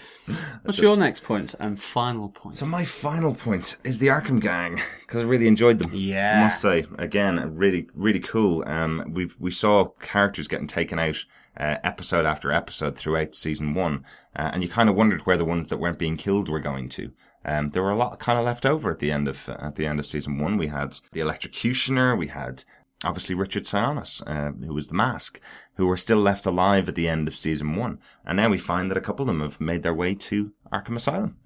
What's 0.65 0.79
your 0.81 0.97
next 0.97 1.23
point 1.23 1.55
and 1.61 1.81
final 1.81 2.31
point? 2.31 2.57
So 2.57 2.67
my 2.67 2.85
final 2.85 3.33
point 3.35 3.77
is 3.85 3.99
the 4.01 4.09
Arkham 4.09 4.41
Gang 4.41 4.81
because 5.07 5.21
I 5.21 5.25
really 5.25 5.47
enjoyed 5.47 5.79
them. 5.79 5.93
Yeah. 5.95 6.41
I 6.41 6.45
must 6.45 6.61
say 6.61 6.87
again, 6.99 7.55
really, 7.55 7.89
really 7.95 8.19
cool. 8.21 8.65
Um, 8.67 9.13
we've 9.13 9.37
we 9.39 9.53
saw 9.53 9.85
characters 10.01 10.49
getting 10.49 10.67
taken 10.67 10.99
out 10.99 11.25
uh, 11.57 11.77
episode 11.85 12.27
after 12.27 12.51
episode 12.51 12.97
throughout 12.97 13.37
season 13.37 13.75
one, 13.75 14.05
uh, 14.35 14.51
and 14.53 14.63
you 14.65 14.69
kind 14.69 14.89
of 14.89 14.97
wondered 14.97 15.21
where 15.23 15.37
the 15.37 15.45
ones 15.45 15.69
that 15.69 15.79
weren't 15.79 15.99
being 15.99 16.17
killed 16.17 16.49
were 16.49 16.59
going 16.61 16.89
to. 16.89 17.13
Um, 17.45 17.71
there 17.71 17.83
were 17.83 17.91
a 17.91 17.97
lot 17.97 18.19
kind 18.19 18.39
of 18.39 18.45
left 18.45 18.67
over 18.67 18.91
at 18.91 18.99
the 18.99 19.13
end 19.13 19.29
of 19.29 19.49
uh, 19.49 19.57
at 19.61 19.77
the 19.77 19.87
end 19.87 20.01
of 20.01 20.07
season 20.07 20.39
one. 20.39 20.57
We 20.57 20.69
had 20.69 20.97
the 21.13 21.21
Electrocutioner, 21.21 22.19
we 22.19 22.29
had 22.29 22.65
obviously 23.05 23.35
Richard 23.35 23.65
Sionis, 23.65 24.23
uh, 24.27 24.53
who 24.65 24.75
was 24.75 24.89
the 24.89 24.95
Mask, 24.95 25.41
who 25.77 25.87
were 25.87 25.97
still 25.97 26.19
left 26.19 26.47
alive 26.47 26.89
at 26.89 26.95
the 26.95 27.09
end 27.09 27.29
of 27.29 27.37
season 27.37 27.77
one, 27.77 27.99
and 28.25 28.37
now 28.37 28.49
we 28.49 28.59
find 28.59 28.91
that 28.91 28.99
a 28.99 29.03
couple 29.03 29.25
of 29.25 29.27
them 29.29 29.41
have 29.41 29.61
made 29.61 29.83
their 29.83 29.95
way 29.95 30.15
to 30.15 30.53
Arkham 30.73 30.97
Asylum. 30.97 31.37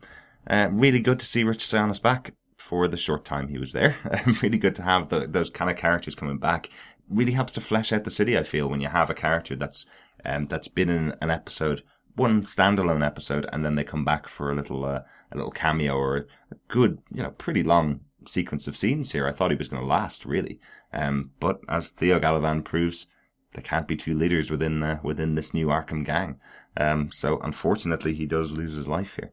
Uh, 0.47 0.69
really 0.73 1.01
good 1.01 1.19
to 1.19 1.27
see 1.27 1.45
Richard 1.45 1.77
Sionis 1.77 2.03
back 2.03 2.35
for 2.57 2.89
the 2.89 2.97
short 2.97 3.25
time 3.25 3.49
he 3.49 3.59
was 3.59 3.73
there. 3.73 3.97
really 4.43 4.59
good 4.59 4.75
to 4.77 4.83
have 4.83 5.09
the, 5.09 5.27
those 5.27 5.51
kind 5.51 5.71
of 5.71 5.77
characters 5.77 6.15
coming 6.15 6.39
back. 6.39 6.69
Really 7.09 7.33
helps 7.33 7.53
to 7.55 7.61
flesh 7.61 7.93
out 7.93 8.05
the 8.05 8.11
city. 8.11 8.37
I 8.37 8.43
feel 8.43 8.69
when 8.69 8.81
you 8.81 8.89
have 8.89 9.09
a 9.11 9.15
character 9.15 9.57
that's 9.57 9.87
um, 10.25 10.47
that's 10.47 10.69
been 10.69 10.91
in 10.91 11.15
an 11.23 11.31
episode, 11.31 11.83
one 12.17 12.43
standalone 12.43 13.05
episode, 13.05 13.49
and 13.53 13.65
then 13.65 13.77
they 13.77 13.85
come 13.85 14.05
back 14.05 14.29
for 14.29 14.51
a 14.51 14.55
little 14.55 14.85
uh, 14.85 15.01
a 15.33 15.37
little 15.37 15.51
cameo 15.51 15.95
or 15.95 16.17
a 16.17 16.25
good, 16.69 16.99
you 17.13 17.23
know, 17.23 17.31
pretty 17.31 17.63
long 17.63 18.01
sequence 18.29 18.69
of 18.69 18.77
scenes 18.77 19.13
here. 19.13 19.27
I 19.27 19.33
thought 19.33 19.51
he 19.51 19.57
was 19.57 19.69
going 19.69 19.83
to 19.83 19.89
last 19.89 20.25
really, 20.25 20.61
um, 20.93 21.31
but 21.41 21.61
as 21.69 21.91
Theo 21.91 22.21
Galavan 22.21 22.65
proves, 22.65 23.07
there 23.53 23.63
can't 23.63 23.89
be 23.89 23.97
two 23.97 24.15
leaders 24.15 24.51
within 24.51 24.83
uh, 24.83 25.01
within 25.03 25.35
this 25.35 25.55
new 25.55 25.69
Arkham 25.69 26.05
gang. 26.05 26.39
Um, 26.77 27.11
so 27.11 27.41
unfortunately, 27.41 28.15
he 28.15 28.27
does 28.27 28.53
lose 28.53 28.75
his 28.75 28.87
life 28.87 29.17
here. 29.17 29.33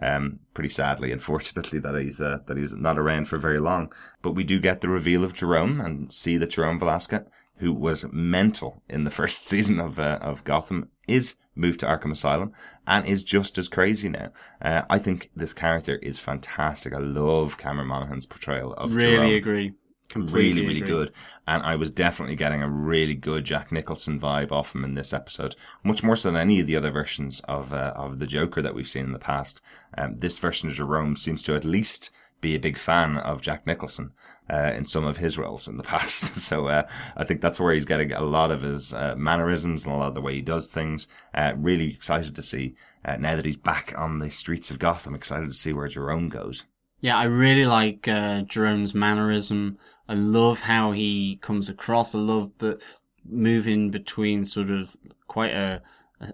Um, 0.00 0.40
pretty 0.54 0.70
sadly, 0.70 1.12
unfortunately, 1.18 1.78
that 1.80 1.94
he's 1.94 2.20
uh, 2.20 2.38
that 2.46 2.56
he's 2.56 2.74
not 2.74 2.98
around 2.98 3.26
for 3.28 3.38
very 3.38 3.60
long. 3.60 3.92
But 4.22 4.32
we 4.32 4.44
do 4.44 4.60
get 4.60 4.80
the 4.80 4.88
reveal 4.88 5.24
of 5.24 5.34
Jerome 5.34 5.80
and 5.80 6.12
see 6.12 6.36
that 6.38 6.50
Jerome 6.50 6.80
Valeska, 6.80 7.26
who 7.56 7.72
was 7.72 8.04
mental 8.12 8.82
in 8.88 9.04
the 9.04 9.10
first 9.20 9.44
season 9.46 9.80
of 9.80 9.98
uh, 9.98 10.18
of 10.22 10.44
Gotham, 10.44 10.90
is 11.08 11.36
moved 11.56 11.80
to 11.80 11.86
Arkham 11.86 12.12
Asylum 12.12 12.52
and 12.86 13.06
is 13.06 13.24
just 13.24 13.58
as 13.58 13.68
crazy 13.68 14.08
now. 14.08 14.30
Uh, 14.62 14.82
I 14.88 14.98
think 14.98 15.30
this 15.34 15.52
character 15.52 15.96
is 15.96 16.18
fantastic. 16.18 16.92
I 16.92 16.98
love 16.98 17.58
Cameron 17.58 17.88
Monaghan's 17.88 18.26
portrayal 18.26 18.74
of 18.74 18.94
really 18.94 19.16
Jerome 19.16 19.34
agree. 19.34 19.72
Completely 20.08 20.60
really, 20.60 20.66
really 20.66 20.78
agree. 20.78 20.90
good. 20.90 21.12
And 21.48 21.64
I 21.64 21.74
was 21.74 21.90
definitely 21.90 22.36
getting 22.36 22.62
a 22.62 22.70
really 22.70 23.16
good 23.16 23.44
Jack 23.44 23.72
Nicholson 23.72 24.20
vibe 24.20 24.52
off 24.52 24.72
him 24.72 24.84
in 24.84 24.94
this 24.94 25.12
episode, 25.12 25.56
much 25.82 26.04
more 26.04 26.14
so 26.14 26.30
than 26.30 26.40
any 26.40 26.60
of 26.60 26.68
the 26.68 26.76
other 26.76 26.92
versions 26.92 27.40
of 27.40 27.72
uh, 27.72 27.92
of 27.96 28.20
the 28.20 28.26
Joker 28.26 28.62
that 28.62 28.74
we've 28.74 28.86
seen 28.86 29.06
in 29.06 29.12
the 29.12 29.18
past. 29.18 29.60
Um, 29.98 30.18
this 30.18 30.38
version 30.38 30.68
of 30.68 30.76
Jerome 30.76 31.16
seems 31.16 31.42
to 31.42 31.56
at 31.56 31.64
least 31.64 32.12
be 32.40 32.54
a 32.54 32.60
big 32.60 32.78
fan 32.78 33.16
of 33.18 33.40
Jack 33.40 33.66
Nicholson 33.66 34.12
uh, 34.50 34.72
in 34.74 34.86
some 34.86 35.04
of 35.04 35.16
his 35.16 35.38
roles 35.38 35.68
in 35.68 35.76
the 35.76 35.82
past. 35.82 36.36
so 36.48 36.68
uh, 36.68 36.86
I 37.16 37.24
think 37.24 37.40
that's 37.40 37.58
where 37.58 37.74
he's 37.74 37.84
getting 37.84 38.12
a 38.12 38.22
lot 38.22 38.50
of 38.50 38.62
his 38.62 38.92
uh, 38.94 39.14
mannerisms 39.16 39.84
and 39.84 39.94
a 39.94 39.98
lot 39.98 40.08
of 40.08 40.14
the 40.14 40.20
way 40.20 40.34
he 40.34 40.42
does 40.42 40.68
things. 40.68 41.06
Uh, 41.34 41.52
really 41.56 41.90
excited 41.90 42.34
to 42.36 42.42
see 42.42 42.74
uh, 43.04 43.16
now 43.16 43.36
that 43.36 43.44
he's 43.44 43.56
back 43.56 43.94
on 43.96 44.18
the 44.18 44.30
streets 44.30 44.70
of 44.70 44.78
Gotham. 44.78 45.14
Excited 45.14 45.48
to 45.48 45.54
see 45.54 45.72
where 45.72 45.88
Jerome 45.88 46.28
goes. 46.28 46.64
Yeah, 47.00 47.16
I 47.16 47.24
really 47.24 47.66
like 47.66 48.08
uh, 48.08 48.42
Jerome's 48.42 48.94
mannerism. 48.94 49.78
I 50.08 50.14
love 50.14 50.60
how 50.60 50.92
he 50.92 51.38
comes 51.42 51.68
across. 51.68 52.14
I 52.14 52.18
love 52.18 52.52
the 52.58 52.80
moving 53.28 53.90
between 53.90 54.46
sort 54.46 54.70
of 54.70 54.96
quite 55.26 55.52
a, 55.52 55.82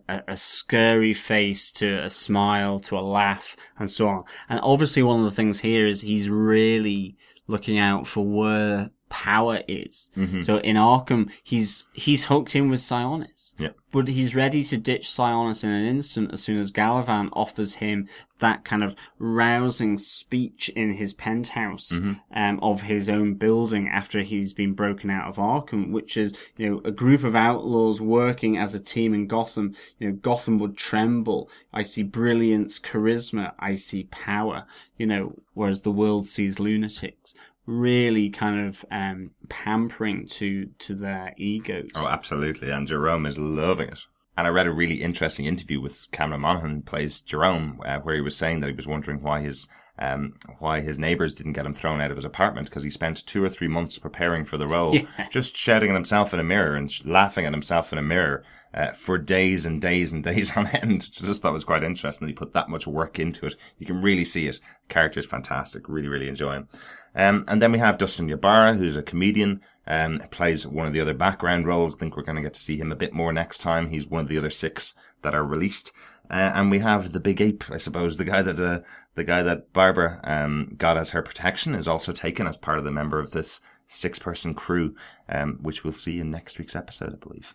a, 0.08 0.22
a 0.28 0.36
scary 0.36 1.14
face 1.14 1.70
to 1.72 2.02
a 2.02 2.10
smile 2.10 2.80
to 2.80 2.98
a 2.98 3.00
laugh 3.00 3.56
and 3.78 3.90
so 3.90 4.08
on. 4.08 4.24
And 4.48 4.60
obviously 4.62 5.02
one 5.02 5.20
of 5.20 5.24
the 5.24 5.30
things 5.30 5.60
here 5.60 5.86
is 5.86 6.00
he's 6.00 6.28
really 6.28 7.16
looking 7.46 7.78
out 7.78 8.06
for 8.06 8.24
where 8.24 8.90
power 9.12 9.60
is. 9.68 10.08
So 10.42 10.56
in 10.56 10.76
Arkham, 10.76 11.30
he's, 11.42 11.84
he's 11.92 12.24
hooked 12.24 12.56
in 12.56 12.70
with 12.70 12.80
Sionis. 12.80 13.54
Yeah. 13.58 13.68
But 13.92 14.08
he's 14.08 14.34
ready 14.34 14.64
to 14.64 14.78
ditch 14.78 15.08
Sionis 15.08 15.62
in 15.62 15.70
an 15.70 15.84
instant 15.84 16.32
as 16.32 16.42
soon 16.42 16.58
as 16.58 16.72
Galavan 16.72 17.28
offers 17.34 17.74
him 17.74 18.08
that 18.42 18.64
kind 18.64 18.82
of 18.82 18.96
rousing 19.18 19.96
speech 19.96 20.68
in 20.70 20.92
his 20.92 21.14
penthouse 21.14 21.92
um, 22.34 22.58
of 22.60 22.82
his 22.82 23.08
own 23.08 23.34
building 23.34 23.88
after 23.88 24.20
he's 24.22 24.52
been 24.52 24.72
broken 24.74 25.10
out 25.10 25.28
of 25.28 25.36
Arkham, 25.36 25.92
which 25.92 26.16
is 26.16 26.34
you 26.56 26.68
know 26.68 26.80
a 26.84 26.90
group 26.90 27.22
of 27.22 27.36
outlaws 27.36 28.00
working 28.00 28.58
as 28.58 28.74
a 28.74 28.80
team 28.80 29.14
in 29.14 29.28
Gotham. 29.28 29.76
You 29.98 30.08
know 30.08 30.16
Gotham 30.16 30.58
would 30.58 30.76
tremble. 30.76 31.48
I 31.72 31.82
see 31.82 32.02
brilliance, 32.02 32.78
charisma. 32.78 33.52
I 33.58 33.76
see 33.76 34.04
power. 34.10 34.64
You 34.98 35.06
know, 35.06 35.36
whereas 35.54 35.82
the 35.82 35.90
world 35.90 36.26
sees 36.26 36.58
lunatics. 36.58 37.34
Really 37.66 38.30
kind 38.30 38.68
of 38.68 38.84
um, 38.90 39.30
pampering 39.48 40.26
to 40.28 40.66
to 40.80 40.94
their 40.94 41.32
egos. 41.36 41.90
Oh, 41.94 42.08
absolutely. 42.08 42.70
And 42.70 42.88
Jerome 42.88 43.26
is 43.26 43.38
loving 43.38 43.88
it. 43.88 44.00
And 44.36 44.46
I 44.46 44.50
read 44.50 44.66
a 44.66 44.72
really 44.72 45.02
interesting 45.02 45.44
interview 45.44 45.80
with 45.80 46.10
Cameron 46.10 46.40
Monaghan, 46.40 46.76
who 46.76 46.80
plays 46.80 47.20
Jerome, 47.20 47.80
uh, 47.84 47.98
where 47.98 48.14
he 48.14 48.20
was 48.20 48.36
saying 48.36 48.60
that 48.60 48.70
he 48.70 48.76
was 48.76 48.88
wondering 48.88 49.22
why 49.22 49.42
his 49.42 49.68
um, 50.02 50.34
why 50.58 50.80
his 50.80 50.98
neighbors 50.98 51.34
didn't 51.34 51.52
get 51.52 51.66
him 51.66 51.74
thrown 51.74 52.00
out 52.00 52.10
of 52.10 52.16
his 52.16 52.24
apartment 52.24 52.68
because 52.68 52.82
he 52.82 52.90
spent 52.90 53.24
two 53.26 53.42
or 53.44 53.48
three 53.48 53.68
months 53.68 53.98
preparing 53.98 54.44
for 54.44 54.56
the 54.58 54.66
role, 54.66 54.94
Yeah. 55.18 55.28
just 55.30 55.56
shouting 55.56 55.90
at 55.90 55.94
himself 55.94 56.34
in 56.34 56.40
a 56.40 56.44
mirror 56.44 56.74
and 56.74 56.90
sh- 56.90 57.04
laughing 57.04 57.46
at 57.46 57.52
himself 57.52 57.92
in 57.92 57.98
a 57.98 58.02
mirror 58.02 58.42
uh, 58.74 58.90
for 58.92 59.18
days 59.18 59.64
and 59.66 59.80
days 59.80 60.12
and 60.12 60.24
days 60.24 60.48
on 60.56 60.66
end. 60.68 61.08
I 61.22 61.26
just 61.26 61.42
thought 61.42 61.52
was 61.52 61.64
quite 61.64 61.84
interesting 61.84 62.26
that 62.26 62.32
he 62.32 62.36
put 62.36 62.52
that 62.54 62.68
much 62.68 62.86
work 62.86 63.18
into 63.18 63.46
it. 63.46 63.54
You 63.78 63.86
can 63.86 64.02
really 64.02 64.24
see 64.24 64.46
it. 64.48 64.58
The 64.88 64.94
character 64.94 65.20
is 65.20 65.26
fantastic. 65.26 65.88
Really, 65.88 66.08
really 66.08 66.28
enjoy 66.28 66.54
him. 66.54 66.68
Um, 67.14 67.44
and 67.46 67.60
then 67.60 67.72
we 67.72 67.78
have 67.78 67.98
Dustin 67.98 68.30
Ybarra, 68.30 68.74
who's 68.74 68.96
a 68.96 69.02
comedian, 69.02 69.60
um, 69.86 70.20
plays 70.30 70.66
one 70.66 70.86
of 70.86 70.92
the 70.94 71.00
other 71.00 71.12
background 71.14 71.66
roles. 71.66 71.94
I 71.94 71.98
think 71.98 72.16
we're 72.16 72.22
going 72.22 72.36
to 72.36 72.42
get 72.42 72.54
to 72.54 72.60
see 72.60 72.78
him 72.78 72.90
a 72.90 72.96
bit 72.96 73.12
more 73.12 73.32
next 73.32 73.58
time. 73.58 73.90
He's 73.90 74.06
one 74.06 74.22
of 74.22 74.28
the 74.28 74.38
other 74.38 74.50
six 74.50 74.94
that 75.20 75.34
are 75.34 75.44
released. 75.44 75.92
Uh, 76.32 76.52
and 76.54 76.70
we 76.70 76.78
have 76.78 77.12
the 77.12 77.20
big 77.20 77.40
ape, 77.40 77.64
I 77.70 77.76
suppose, 77.76 78.16
the 78.16 78.24
guy 78.24 78.40
that, 78.40 78.58
uh, 78.58 78.80
the 79.14 79.24
guy 79.24 79.42
that 79.42 79.72
Barbara, 79.74 80.18
um, 80.24 80.74
got 80.78 80.96
as 80.96 81.10
her 81.10 81.22
protection 81.22 81.74
is 81.74 81.86
also 81.86 82.12
taken 82.12 82.46
as 82.46 82.56
part 82.56 82.78
of 82.78 82.84
the 82.84 82.90
member 82.90 83.20
of 83.20 83.32
this 83.32 83.60
six 83.86 84.18
person 84.18 84.54
crew, 84.54 84.96
um, 85.28 85.58
which 85.60 85.84
we'll 85.84 85.92
see 85.92 86.18
in 86.18 86.30
next 86.30 86.58
week's 86.58 86.74
episode, 86.74 87.12
I 87.12 87.16
believe. 87.16 87.54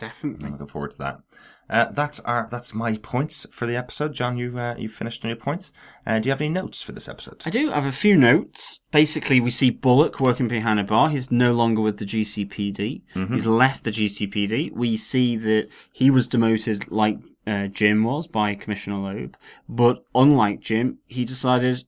Definitely. 0.00 0.46
I'm 0.46 0.52
looking 0.52 0.66
forward 0.66 0.92
to 0.92 0.98
that. 0.98 1.20
Uh, 1.68 1.84
that's 1.92 2.20
our 2.20 2.48
that's 2.50 2.74
my 2.74 2.96
points 2.96 3.46
for 3.50 3.66
the 3.66 3.76
episode. 3.76 4.14
John, 4.14 4.38
you 4.38 4.58
uh, 4.58 4.74
you 4.76 4.88
finished 4.88 5.22
on 5.24 5.28
your 5.28 5.36
points. 5.36 5.74
Uh, 6.06 6.18
do 6.18 6.28
you 6.28 6.32
have 6.32 6.40
any 6.40 6.48
notes 6.48 6.82
for 6.82 6.92
this 6.92 7.06
episode? 7.06 7.42
I 7.44 7.50
do 7.50 7.70
I 7.70 7.74
have 7.74 7.84
a 7.84 7.92
few 7.92 8.16
notes. 8.16 8.82
Basically, 8.90 9.40
we 9.40 9.50
see 9.50 9.68
Bullock 9.68 10.18
working 10.18 10.48
behind 10.48 10.80
a 10.80 10.84
bar. 10.84 11.10
He's 11.10 11.30
no 11.30 11.52
longer 11.52 11.82
with 11.82 11.98
the 11.98 12.06
GCPD. 12.06 13.02
He's 13.30 13.44
left 13.44 13.84
the 13.84 13.92
GCPD. 13.92 14.72
We 14.72 14.96
see 14.96 15.36
that 15.36 15.68
he 15.92 16.10
was 16.10 16.26
demoted 16.26 16.90
like 16.90 17.18
uh, 17.46 17.66
Jim 17.66 18.04
was 18.04 18.26
by 18.26 18.54
Commissioner 18.54 18.98
Loeb. 18.98 19.36
But 19.68 20.04
unlike 20.14 20.60
Jim, 20.60 20.98
he 21.06 21.24
decided, 21.24 21.84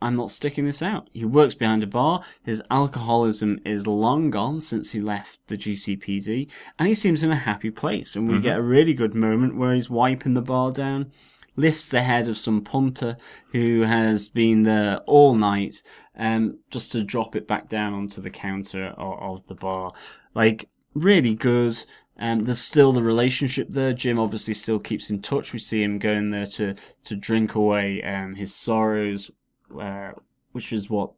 I'm 0.00 0.16
not 0.16 0.30
sticking 0.30 0.64
this 0.64 0.82
out. 0.82 1.08
He 1.12 1.24
works 1.24 1.54
behind 1.54 1.82
a 1.82 1.86
bar. 1.86 2.22
His 2.44 2.62
alcoholism 2.70 3.60
is 3.64 3.86
long 3.86 4.30
gone 4.30 4.60
since 4.60 4.92
he 4.92 5.00
left 5.00 5.40
the 5.48 5.56
GCPD. 5.56 6.48
And 6.78 6.88
he 6.88 6.94
seems 6.94 7.22
in 7.22 7.30
a 7.30 7.36
happy 7.36 7.70
place. 7.70 8.14
And 8.14 8.28
we 8.28 8.40
get 8.40 8.58
a 8.58 8.62
really 8.62 8.94
good 8.94 9.14
moment 9.14 9.56
where 9.56 9.74
he's 9.74 9.90
wiping 9.90 10.34
the 10.34 10.42
bar 10.42 10.72
down 10.72 11.10
lifts 11.56 11.88
the 11.88 12.02
head 12.02 12.28
of 12.28 12.36
some 12.36 12.62
punter 12.62 13.16
who 13.52 13.82
has 13.82 14.28
been 14.28 14.62
there 14.62 14.98
all 15.06 15.34
night, 15.34 15.82
um, 16.16 16.58
just 16.70 16.92
to 16.92 17.02
drop 17.02 17.36
it 17.36 17.46
back 17.46 17.68
down 17.68 17.94
onto 17.94 18.20
the 18.20 18.30
counter 18.30 18.86
of, 18.96 19.18
of 19.20 19.46
the 19.46 19.54
bar. 19.54 19.92
Like, 20.34 20.68
really 20.94 21.34
good. 21.34 21.84
Um, 22.18 22.42
there's 22.44 22.60
still 22.60 22.92
the 22.92 23.02
relationship 23.02 23.68
there. 23.70 23.92
Jim 23.92 24.18
obviously 24.18 24.54
still 24.54 24.78
keeps 24.78 25.10
in 25.10 25.20
touch. 25.20 25.52
We 25.52 25.58
see 25.58 25.82
him 25.82 25.98
going 25.98 26.30
there 26.30 26.46
to, 26.46 26.74
to 27.04 27.16
drink 27.16 27.54
away, 27.54 28.02
um, 28.02 28.36
his 28.36 28.54
sorrows, 28.54 29.30
uh, 29.78 30.12
which 30.52 30.72
is 30.72 30.88
what 30.88 31.12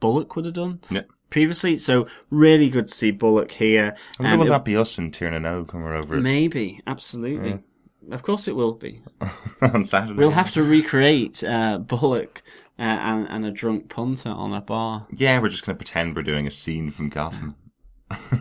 Bullock 0.00 0.36
would 0.36 0.44
have 0.44 0.54
done 0.54 0.80
Yeah. 0.90 1.02
previously. 1.30 1.76
So 1.78 2.06
really 2.30 2.70
good 2.70 2.88
to 2.88 2.94
see 2.94 3.10
Bullock 3.10 3.50
here. 3.52 3.96
I 4.18 4.22
wonder 4.22 4.34
Um, 4.34 4.38
will 4.40 4.46
that 4.50 4.64
be 4.64 4.76
us 4.76 4.96
and 4.96 5.12
Tiernan 5.12 5.42
when 5.42 5.82
we're 5.82 5.96
over 5.96 6.18
it 6.18 6.20
Maybe, 6.20 6.80
absolutely. 6.86 7.58
Of 8.10 8.22
course 8.22 8.46
it 8.48 8.54
will 8.54 8.74
be. 8.74 9.02
on 9.60 9.84
Saturday? 9.84 10.14
We'll 10.14 10.30
have 10.30 10.52
to 10.52 10.62
recreate 10.62 11.42
uh, 11.42 11.78
Bullock 11.78 12.42
uh, 12.78 12.82
and, 12.82 13.26
and 13.28 13.44
a 13.44 13.50
drunk 13.50 13.88
punter 13.90 14.30
on 14.30 14.54
a 14.54 14.60
bar. 14.60 15.08
Yeah, 15.10 15.40
we're 15.40 15.48
just 15.48 15.66
going 15.66 15.76
to 15.76 15.84
pretend 15.84 16.14
we're 16.14 16.22
doing 16.22 16.46
a 16.46 16.50
scene 16.50 16.90
from 16.92 17.08
Gotham. 17.08 17.56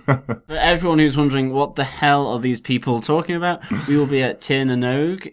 For 0.06 0.42
everyone 0.50 1.00
who's 1.00 1.18
wondering 1.18 1.52
what 1.52 1.76
the 1.76 1.84
hell 1.84 2.28
are 2.28 2.40
these 2.40 2.62
people 2.62 3.02
talking 3.02 3.36
about, 3.36 3.62
we 3.88 3.98
will 3.98 4.08
be 4.08 4.24
at 4.24 4.40
Tir 4.42 4.62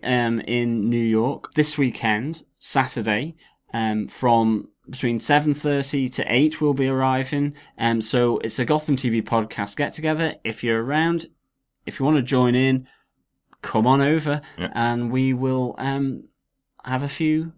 um, 0.03 0.41
in 0.41 0.89
New 0.91 0.97
York 1.05 1.55
this 1.55 1.79
weekend, 1.79 2.45
Saturday, 2.59 3.37
um, 3.73 4.09
from 4.09 4.69
between 4.91 5.19
7.30 5.19 6.13
to 6.15 6.25
8 6.33 6.61
we'll 6.61 6.75
be 6.75 6.89
arriving. 6.89 7.55
Um, 7.79 8.03
so 8.03 8.39
it's 8.39 8.59
a 8.59 8.65
Gotham 8.65 8.97
TV 8.97 9.23
podcast 9.23 9.77
get 9.77 9.93
together. 9.95 10.35
If 10.45 10.63
you're 10.63 10.83
around, 10.83 11.27
if 11.87 11.99
you 11.99 12.05
want 12.05 12.17
to 12.17 12.23
join 12.23 12.55
in, 12.55 12.87
come 13.63 13.87
on 13.87 14.03
over 14.03 14.43
Yeah. 14.59 14.69
and 14.75 15.11
we 15.11 15.33
will 15.33 15.75
um, 15.79 16.25
have 16.85 17.03
a 17.03 17.09
few 17.09 17.53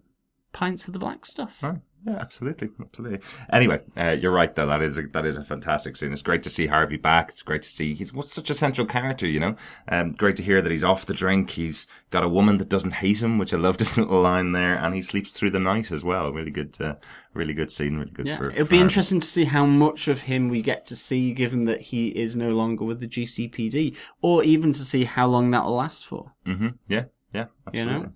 pints 0.53 0.87
of 0.87 0.93
the 0.93 0.99
black 0.99 1.25
stuff. 1.25 1.61
Right. 1.61 1.79
Yeah, 2.07 2.19
absolutely, 2.21 2.69
absolutely. 2.79 3.19
Anyway, 3.51 3.81
uh, 3.97 4.15
you're 4.17 4.31
right 4.31 4.55
though. 4.55 4.65
That 4.67 4.81
is 4.81 4.97
a, 4.97 5.07
that 5.07 5.25
is 5.25 5.35
a 5.35 5.43
fantastic 5.43 5.97
scene. 5.97 6.13
It's 6.13 6.21
great 6.21 6.41
to 6.43 6.49
see 6.49 6.67
Harvey 6.67 6.95
back. 6.95 7.27
It's 7.31 7.41
great 7.41 7.63
to 7.63 7.69
see 7.69 7.93
he's 7.95 8.13
what's 8.13 8.31
such 8.31 8.49
a 8.49 8.53
central 8.53 8.87
character, 8.87 9.27
you 9.27 9.41
know. 9.41 9.57
Um, 9.89 10.13
great 10.13 10.37
to 10.37 10.43
hear 10.43 10.61
that 10.61 10.71
he's 10.71 10.85
off 10.85 11.05
the 11.05 11.13
drink. 11.13 11.49
He's 11.49 11.85
got 12.09 12.23
a 12.23 12.29
woman 12.29 12.59
that 12.59 12.69
doesn't 12.69 12.91
hate 12.91 13.21
him, 13.21 13.37
which 13.37 13.53
I 13.53 13.57
loved 13.57 13.81
his 13.81 13.97
little 13.97 14.21
line 14.21 14.53
there, 14.53 14.75
and 14.77 14.95
he 14.95 15.01
sleeps 15.01 15.31
through 15.31 15.49
the 15.49 15.59
night 15.59 15.91
as 15.91 16.05
well. 16.05 16.31
Really 16.31 16.49
good, 16.51 16.77
uh, 16.79 16.95
really 17.33 17.53
good 17.53 17.73
scene. 17.73 17.97
Really 17.97 18.11
good 18.11 18.25
Yeah, 18.27 18.37
for. 18.37 18.51
it'll 18.51 18.65
for 18.65 18.69
be 18.69 18.77
Harvey. 18.77 18.83
interesting 18.83 19.19
to 19.19 19.27
see 19.27 19.43
how 19.43 19.65
much 19.65 20.07
of 20.07 20.21
him 20.21 20.47
we 20.47 20.61
get 20.61 20.85
to 20.85 20.95
see, 20.95 21.33
given 21.33 21.65
that 21.65 21.81
he 21.81 22.07
is 22.07 22.37
no 22.37 22.51
longer 22.51 22.85
with 22.85 23.01
the 23.01 23.07
GCPD, 23.07 23.97
or 24.21 24.45
even 24.45 24.71
to 24.71 24.79
see 24.79 25.03
how 25.03 25.27
long 25.27 25.51
that 25.51 25.65
will 25.65 25.75
last 25.75 26.05
for. 26.05 26.31
Mm-hmm. 26.45 26.67
Yeah, 26.87 27.03
yeah, 27.33 27.47
You 27.73 27.83
know? 27.83 27.91
absolutely. 27.91 28.13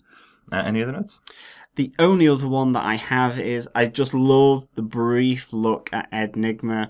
Uh, 0.53 0.63
any 0.65 0.81
other 0.83 0.91
notes? 0.91 1.19
The 1.75 1.93
only 1.97 2.27
other 2.27 2.47
one 2.47 2.73
that 2.73 2.83
I 2.83 2.95
have 2.95 3.39
is 3.39 3.69
I 3.73 3.85
just 3.85 4.13
love 4.13 4.67
the 4.75 4.81
brief 4.81 5.53
look 5.53 5.89
at 5.93 6.09
Ed 6.11 6.33
Nygma 6.33 6.87
uh, 6.87 6.89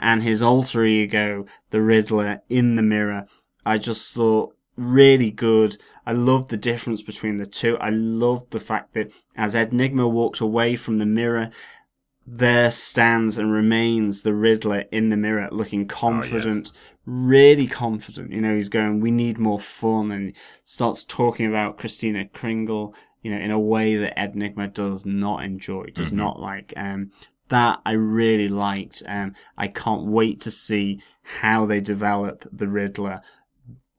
and 0.00 0.22
his 0.22 0.42
alter 0.42 0.84
ego, 0.84 1.46
the 1.70 1.80
Riddler, 1.80 2.42
in 2.48 2.76
the 2.76 2.82
mirror. 2.82 3.24
I 3.64 3.78
just 3.78 4.14
thought 4.14 4.54
really 4.76 5.30
good. 5.30 5.78
I 6.06 6.12
love 6.12 6.48
the 6.48 6.56
difference 6.56 7.02
between 7.02 7.38
the 7.38 7.46
two. 7.46 7.76
I 7.78 7.90
love 7.90 8.46
the 8.50 8.60
fact 8.60 8.94
that 8.94 9.10
as 9.36 9.54
Ed 9.54 9.72
Nygma 9.72 10.10
walks 10.10 10.40
away 10.40 10.76
from 10.76 10.98
the 10.98 11.06
mirror, 11.06 11.50
there 12.26 12.70
stands 12.70 13.38
and 13.38 13.50
remains 13.50 14.22
the 14.22 14.34
Riddler 14.34 14.84
in 14.92 15.08
the 15.08 15.16
mirror 15.16 15.48
looking 15.50 15.86
confident, 15.86 16.70
really 17.06 17.66
confident. 17.66 18.30
You 18.30 18.42
know, 18.42 18.54
he's 18.54 18.68
going, 18.68 19.00
we 19.00 19.10
need 19.10 19.38
more 19.38 19.60
fun 19.60 20.10
and 20.12 20.34
starts 20.64 21.04
talking 21.04 21.46
about 21.46 21.78
Christina 21.78 22.26
Kringle, 22.26 22.94
you 23.22 23.30
know, 23.30 23.38
in 23.42 23.50
a 23.50 23.58
way 23.58 23.96
that 23.96 24.18
Ed 24.18 24.34
Nygma 24.34 24.72
does 24.72 25.04
not 25.06 25.44
enjoy, 25.44 25.86
does 25.94 26.12
not 26.12 26.38
like. 26.40 26.72
Um, 26.76 27.10
that 27.48 27.78
I 27.86 27.92
really 27.92 28.48
liked. 28.48 29.02
Um, 29.06 29.34
I 29.56 29.68
can't 29.68 30.04
wait 30.06 30.40
to 30.42 30.50
see 30.50 31.00
how 31.22 31.66
they 31.66 31.80
develop 31.80 32.46
the 32.52 32.68
Riddler 32.68 33.20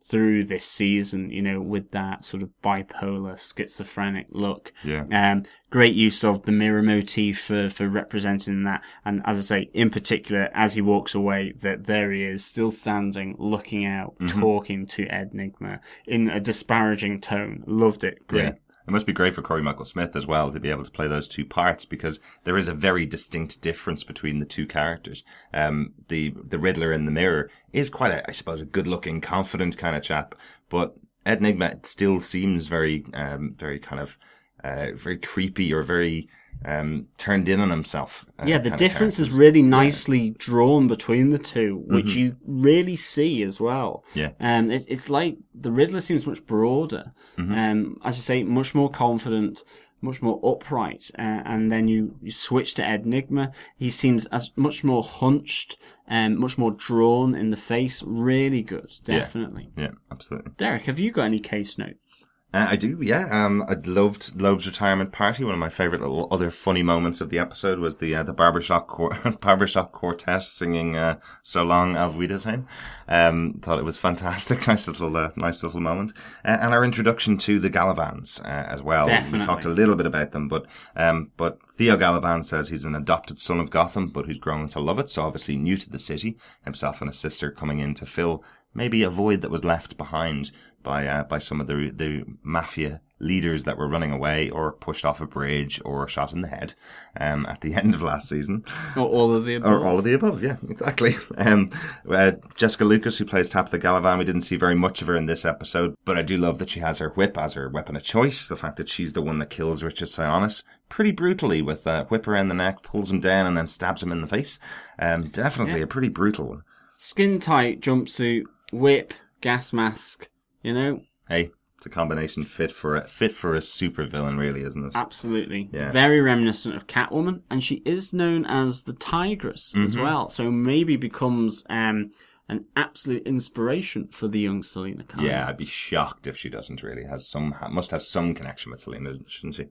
through 0.08 0.44
this 0.44 0.66
season, 0.66 1.30
you 1.30 1.42
know, 1.42 1.62
with 1.62 1.92
that 1.92 2.26
sort 2.26 2.42
of 2.42 2.50
bipolar, 2.64 3.38
schizophrenic 3.38 4.26
look. 4.32 4.72
Yeah. 4.84 5.04
Um, 5.12 5.44
great 5.70 5.94
use 5.94 6.24
of 6.24 6.44
the 6.44 6.52
mirror 6.52 6.82
motif 6.82 7.40
for, 7.42 7.70
for 7.70 7.88
representing 7.88 8.64
that. 8.64 8.82
And 9.06 9.22
as 9.26 9.38
I 9.38 9.42
say, 9.42 9.70
in 9.72 9.92
particular, 9.92 10.50
as 10.56 10.74
he 10.74 10.82
walks 10.82 11.14
away, 11.14 11.54
that 11.62 11.86
there 11.86 12.12
he 12.12 12.24
is, 12.24 12.44
still 12.44 12.72
standing, 12.72 13.36
looking 13.38 13.86
out, 13.86 14.16
Mm-hmm. 14.20 14.40
talking 14.42 14.88
to 14.88 15.06
Ed 15.06 15.32
Nygma 15.34 15.80
in 16.08 16.28
a 16.30 16.40
disparaging 16.40 17.22
tone. 17.22 17.64
Loved 17.68 18.04
it. 18.04 18.26
Great. 18.28 18.44
Yeah. 18.44 18.52
It 18.90 18.92
must 18.92 19.06
be 19.06 19.14
great 19.14 19.36
for 19.36 19.44
Corey 19.44 19.62
Michael 19.62 19.86
Smith 19.86 20.16
as 20.16 20.26
well 20.26 20.52
to 20.52 20.60
be 20.60 20.72
able 20.72 20.84
to 20.84 20.90
play 20.90 21.08
those 21.08 21.28
two 21.28 21.46
parts 21.46 21.86
because 21.86 22.20
there 22.44 22.58
is 22.58 22.68
a 22.68 22.74
very 22.74 23.06
distinct 23.06 23.62
difference 23.62 24.04
between 24.04 24.40
the 24.40 24.48
two 24.48 24.66
characters. 24.66 25.24
Um, 25.54 25.94
the 26.08 26.34
the 26.44 26.58
Riddler 26.58 26.92
in 26.92 27.06
the 27.06 27.12
mirror 27.12 27.52
is 27.72 27.92
quite, 27.92 28.12
a, 28.12 28.28
I 28.28 28.32
suppose, 28.32 28.60
a 28.60 28.66
good-looking, 28.66 29.22
confident 29.22 29.78
kind 29.78 29.96
of 29.96 30.02
chap, 30.02 30.34
but 30.70 30.98
Ed 31.24 31.40
Nygma 31.40 31.86
still 31.86 32.20
seems 32.20 32.66
very, 32.66 33.06
um, 33.14 33.54
very 33.56 33.78
kind 33.78 34.02
of, 34.02 34.18
uh, 34.64 34.88
very 34.96 35.18
creepy 35.18 35.74
or 35.74 35.84
very 35.84 36.28
um, 36.66 37.08
turned 37.18 37.48
in 37.48 37.60
on 37.62 37.70
himself. 37.70 38.26
uh, 38.38 38.44
Yeah, 38.46 38.58
the 38.58 38.72
difference 38.72 39.18
is 39.20 39.32
really 39.32 39.62
nicely 39.62 40.32
drawn 40.32 40.88
between 40.88 41.30
the 41.30 41.38
two, 41.38 41.84
which 41.88 42.16
you 42.16 42.36
really 42.46 42.98
see 42.98 43.44
as 43.44 43.60
well. 43.62 44.04
Mm-hmm. 44.16 44.20
Yeah. 44.20 44.58
Um, 44.58 44.70
it, 44.72 44.86
it's 44.90 45.10
like 45.10 45.38
the 45.56 45.72
Riddler 45.72 46.02
seems 46.02 46.26
much 46.28 46.46
broader, 46.46 47.14
Mm-hmm. 47.38 47.54
um, 47.54 47.98
as 48.04 48.18
you 48.18 48.22
say, 48.22 48.44
much 48.44 48.76
more 48.76 48.90
confident, 48.90 49.64
much 50.02 50.22
more 50.22 50.42
upright, 50.44 51.10
uh, 51.18 51.22
and 51.46 51.72
then 51.72 51.88
you, 51.88 52.16
you 52.22 52.32
switch 52.34 52.74
to 52.74 52.86
Ed 52.86 53.06
Nygma. 53.06 53.54
He 53.78 53.90
seems 53.90 54.26
as 54.26 54.52
much 54.58 54.84
more 54.84 55.04
hunched, 55.04 55.78
and 56.06 56.38
much 56.38 56.58
more 56.58 56.72
drawn 56.72 57.36
in 57.36 57.50
the 57.52 57.56
face. 57.58 58.04
Really 58.06 58.62
good, 58.62 58.92
Yeah. 59.06 59.20
definitely. 59.20 59.70
Yeah, 59.78 59.92
absolutely. 60.12 60.52
Derek, 60.58 60.86
have 60.88 61.00
you 61.00 61.12
got 61.12 61.24
any 61.26 61.40
case 61.40 61.78
notes? 61.78 62.26
Uh, 62.52 62.70
I 62.72 62.76
do, 62.78 62.98
yeah. 63.00 63.28
Um, 63.30 63.64
I 63.70 63.76
loved 63.86 64.42
Loeb's 64.42 64.66
retirement 64.66 65.12
party. 65.12 65.44
One 65.44 65.54
of 65.54 65.60
my 65.60 65.70
favorite 65.70 66.02
little 66.02 66.28
other 66.32 66.50
funny 66.50 66.82
moments 66.82 67.22
of 67.22 67.30
the 67.30 67.38
episode 67.38 67.78
was 67.78 67.98
the 67.98 68.16
uh, 68.16 68.24
the 68.24 68.34
barbershop 68.34 68.88
quar- 68.88 69.38
barbershop 69.42 69.92
quartet 69.92 70.42
singing 70.42 70.98
uh, 70.98 71.20
"So 71.44 71.62
Long 71.62 71.94
Wiedersehen." 72.18 72.66
Um, 73.08 73.60
thought 73.62 73.78
it 73.78 73.86
was 73.86 74.00
fantastic. 74.00 74.60
Nice 74.70 74.88
little 74.88 75.16
uh, 75.16 75.32
nice 75.36 75.64
little 75.64 75.80
moment, 75.80 76.14
uh, 76.44 76.58
and 76.60 76.74
our 76.74 76.84
introduction 76.84 77.38
to 77.38 77.60
the 77.60 77.70
Galavans 77.70 78.44
uh, 78.44 78.68
as 78.68 78.82
well. 78.82 79.08
We 79.32 79.40
talked 79.40 79.66
a 79.66 79.70
little 79.70 79.96
bit 79.96 80.06
about 80.06 80.32
them, 80.32 80.48
but 80.48 80.66
um, 80.96 81.32
but 81.38 81.60
Theo 81.72 81.98
Galavan 81.98 82.44
says 82.44 82.70
he's 82.70 82.86
an 82.86 82.96
adopted 82.96 83.40
son 83.40 83.60
of 83.60 83.70
Gotham, 83.70 84.10
but 84.10 84.26
who's 84.26 84.38
grown 84.38 84.68
to 84.70 84.80
love 84.80 85.00
it. 85.00 85.10
So 85.10 85.24
obviously 85.24 85.58
new 85.58 85.78
to 85.78 85.90
the 85.90 86.00
city. 86.00 86.38
Himself 86.66 87.02
and 87.02 87.10
his 87.10 87.20
sister 87.20 87.52
coming 87.52 87.80
in 87.80 87.94
to 87.96 88.06
fill 88.06 88.44
maybe 88.74 89.04
a 89.04 89.10
void 89.10 89.42
that 89.42 89.52
was 89.52 89.64
left 89.64 89.98
behind 89.98 90.52
by 90.84 91.08
uh, 91.08 91.24
by 91.24 91.40
some 91.40 91.62
of 91.62 91.68
the 91.68 91.92
the 91.94 92.24
mafia 92.44 93.02
leaders 93.20 93.66
that 93.66 93.78
were 93.78 93.88
running 93.88 94.12
away 94.12 94.50
or 94.50 94.72
pushed 94.72 95.04
off 95.04 95.22
a 95.22 95.26
bridge 95.26 95.82
or 95.84 96.08
shot 96.08 96.32
in 96.32 96.42
the 96.42 96.48
head 96.48 96.74
um, 97.20 97.46
at 97.48 97.62
the 97.62 97.74
end 97.76 97.94
of 97.94 98.02
last 98.02 98.30
season. 98.30 98.64
Or 98.96 99.04
all 99.04 99.36
of 99.36 99.46
the 99.46 99.56
above? 99.56 99.72
Or 99.72 99.86
all 99.86 100.00
of 100.00 100.06
the 100.06 100.14
above, 100.14 100.42
yeah, 100.42 100.58
exactly. 100.70 101.16
Um, 101.38 101.70
uh, 102.10 102.34
Jessica 102.56 102.86
Lucas, 102.86 103.18
who 103.18 103.26
plays 103.26 103.50
Tabitha 103.50 103.80
Galavan, 103.80 104.18
we 104.18 104.26
didn't 104.26 104.42
see 104.42 104.56
very 104.56 104.76
much 104.76 105.02
of 105.02 105.08
her 105.08 105.16
in 105.16 105.26
this 105.26 105.46
episode, 105.46 105.96
but 106.06 106.18
I 106.18 106.22
do 106.22 106.38
love 106.38 106.58
that 106.60 106.70
she 106.70 106.80
has 106.80 107.00
her 107.00 107.10
whip 107.10 107.38
as 107.38 107.54
her 107.54 107.70
weapon 107.70 107.96
of 107.96 108.04
choice. 108.04 108.48
The 108.48 108.58
fact 108.58 108.78
that 108.78 108.90
she's 108.90 109.14
the 109.14 109.22
one 109.22 109.40
that 109.40 109.50
kills 109.50 109.84
Richard 109.84 110.08
Sionis 110.08 110.64
pretty 110.88 111.12
brutally 111.12 111.62
with 111.62 111.86
a 111.88 112.06
whip 112.06 112.28
around 112.28 112.48
the 112.48 112.56
neck, 112.56 112.84
pulls 112.84 113.12
him 113.12 113.20
down, 113.20 113.46
and 113.46 113.58
then 113.58 113.68
stabs 113.68 114.02
him 114.02 114.12
in 114.12 114.22
the 114.22 114.28
face. 114.28 114.60
Um, 114.98 115.30
definitely 115.30 115.82
a 115.82 115.88
pretty 115.88 116.10
brutal 116.10 116.50
one. 116.50 116.64
Skin 116.98 117.40
tight 117.40 117.80
jumpsuit, 117.80 118.44
whip, 118.74 119.14
gas 119.42 119.72
mask. 119.72 120.28
You 120.64 120.74
know, 120.74 121.02
Hey, 121.28 121.52
it's 121.78 121.86
a 121.86 121.90
combination 121.90 122.44
fit 122.44 122.72
for 122.72 122.96
a 122.98 123.08
fit 123.08 123.32
for 123.32 123.54
a 123.56 123.62
super 123.62 124.06
villain, 124.06 124.38
really, 124.38 124.64
isn't 124.64 124.86
it? 124.88 124.92
Absolutely. 124.96 125.70
Yeah. 125.72 125.92
Very 125.92 126.20
reminiscent 126.22 126.76
of 126.76 126.88
Catwoman, 126.88 127.42
and 127.50 127.64
she 127.64 127.76
is 127.86 128.14
known 128.14 128.46
as 128.46 128.82
the 128.82 128.94
Tigress 128.94 129.74
as 129.78 129.94
Mm-hmm. 129.96 130.02
well. 130.04 130.28
So 130.30 130.52
maybe 130.52 130.98
becomes 130.98 131.66
um, 131.70 132.12
an 132.50 132.66
absolute 132.76 133.26
inspiration 133.26 134.08
for 134.12 134.28
the 134.28 134.40
young 134.40 134.64
Selina 134.64 135.04
Kyle. 135.04 135.24
Yeah, 135.24 135.48
I'd 135.48 135.58
be 135.58 135.66
shocked 135.66 136.28
if 136.28 136.36
she 136.36 136.50
doesn't 136.50 136.84
really 136.84 137.06
has 137.06 137.28
some 137.30 137.56
must 137.70 137.92
have 137.92 138.04
some 138.04 138.34
connection 138.34 138.72
with 138.72 138.82
Selina, 138.82 139.14
shouldn't 139.28 139.56
she? 139.56 139.68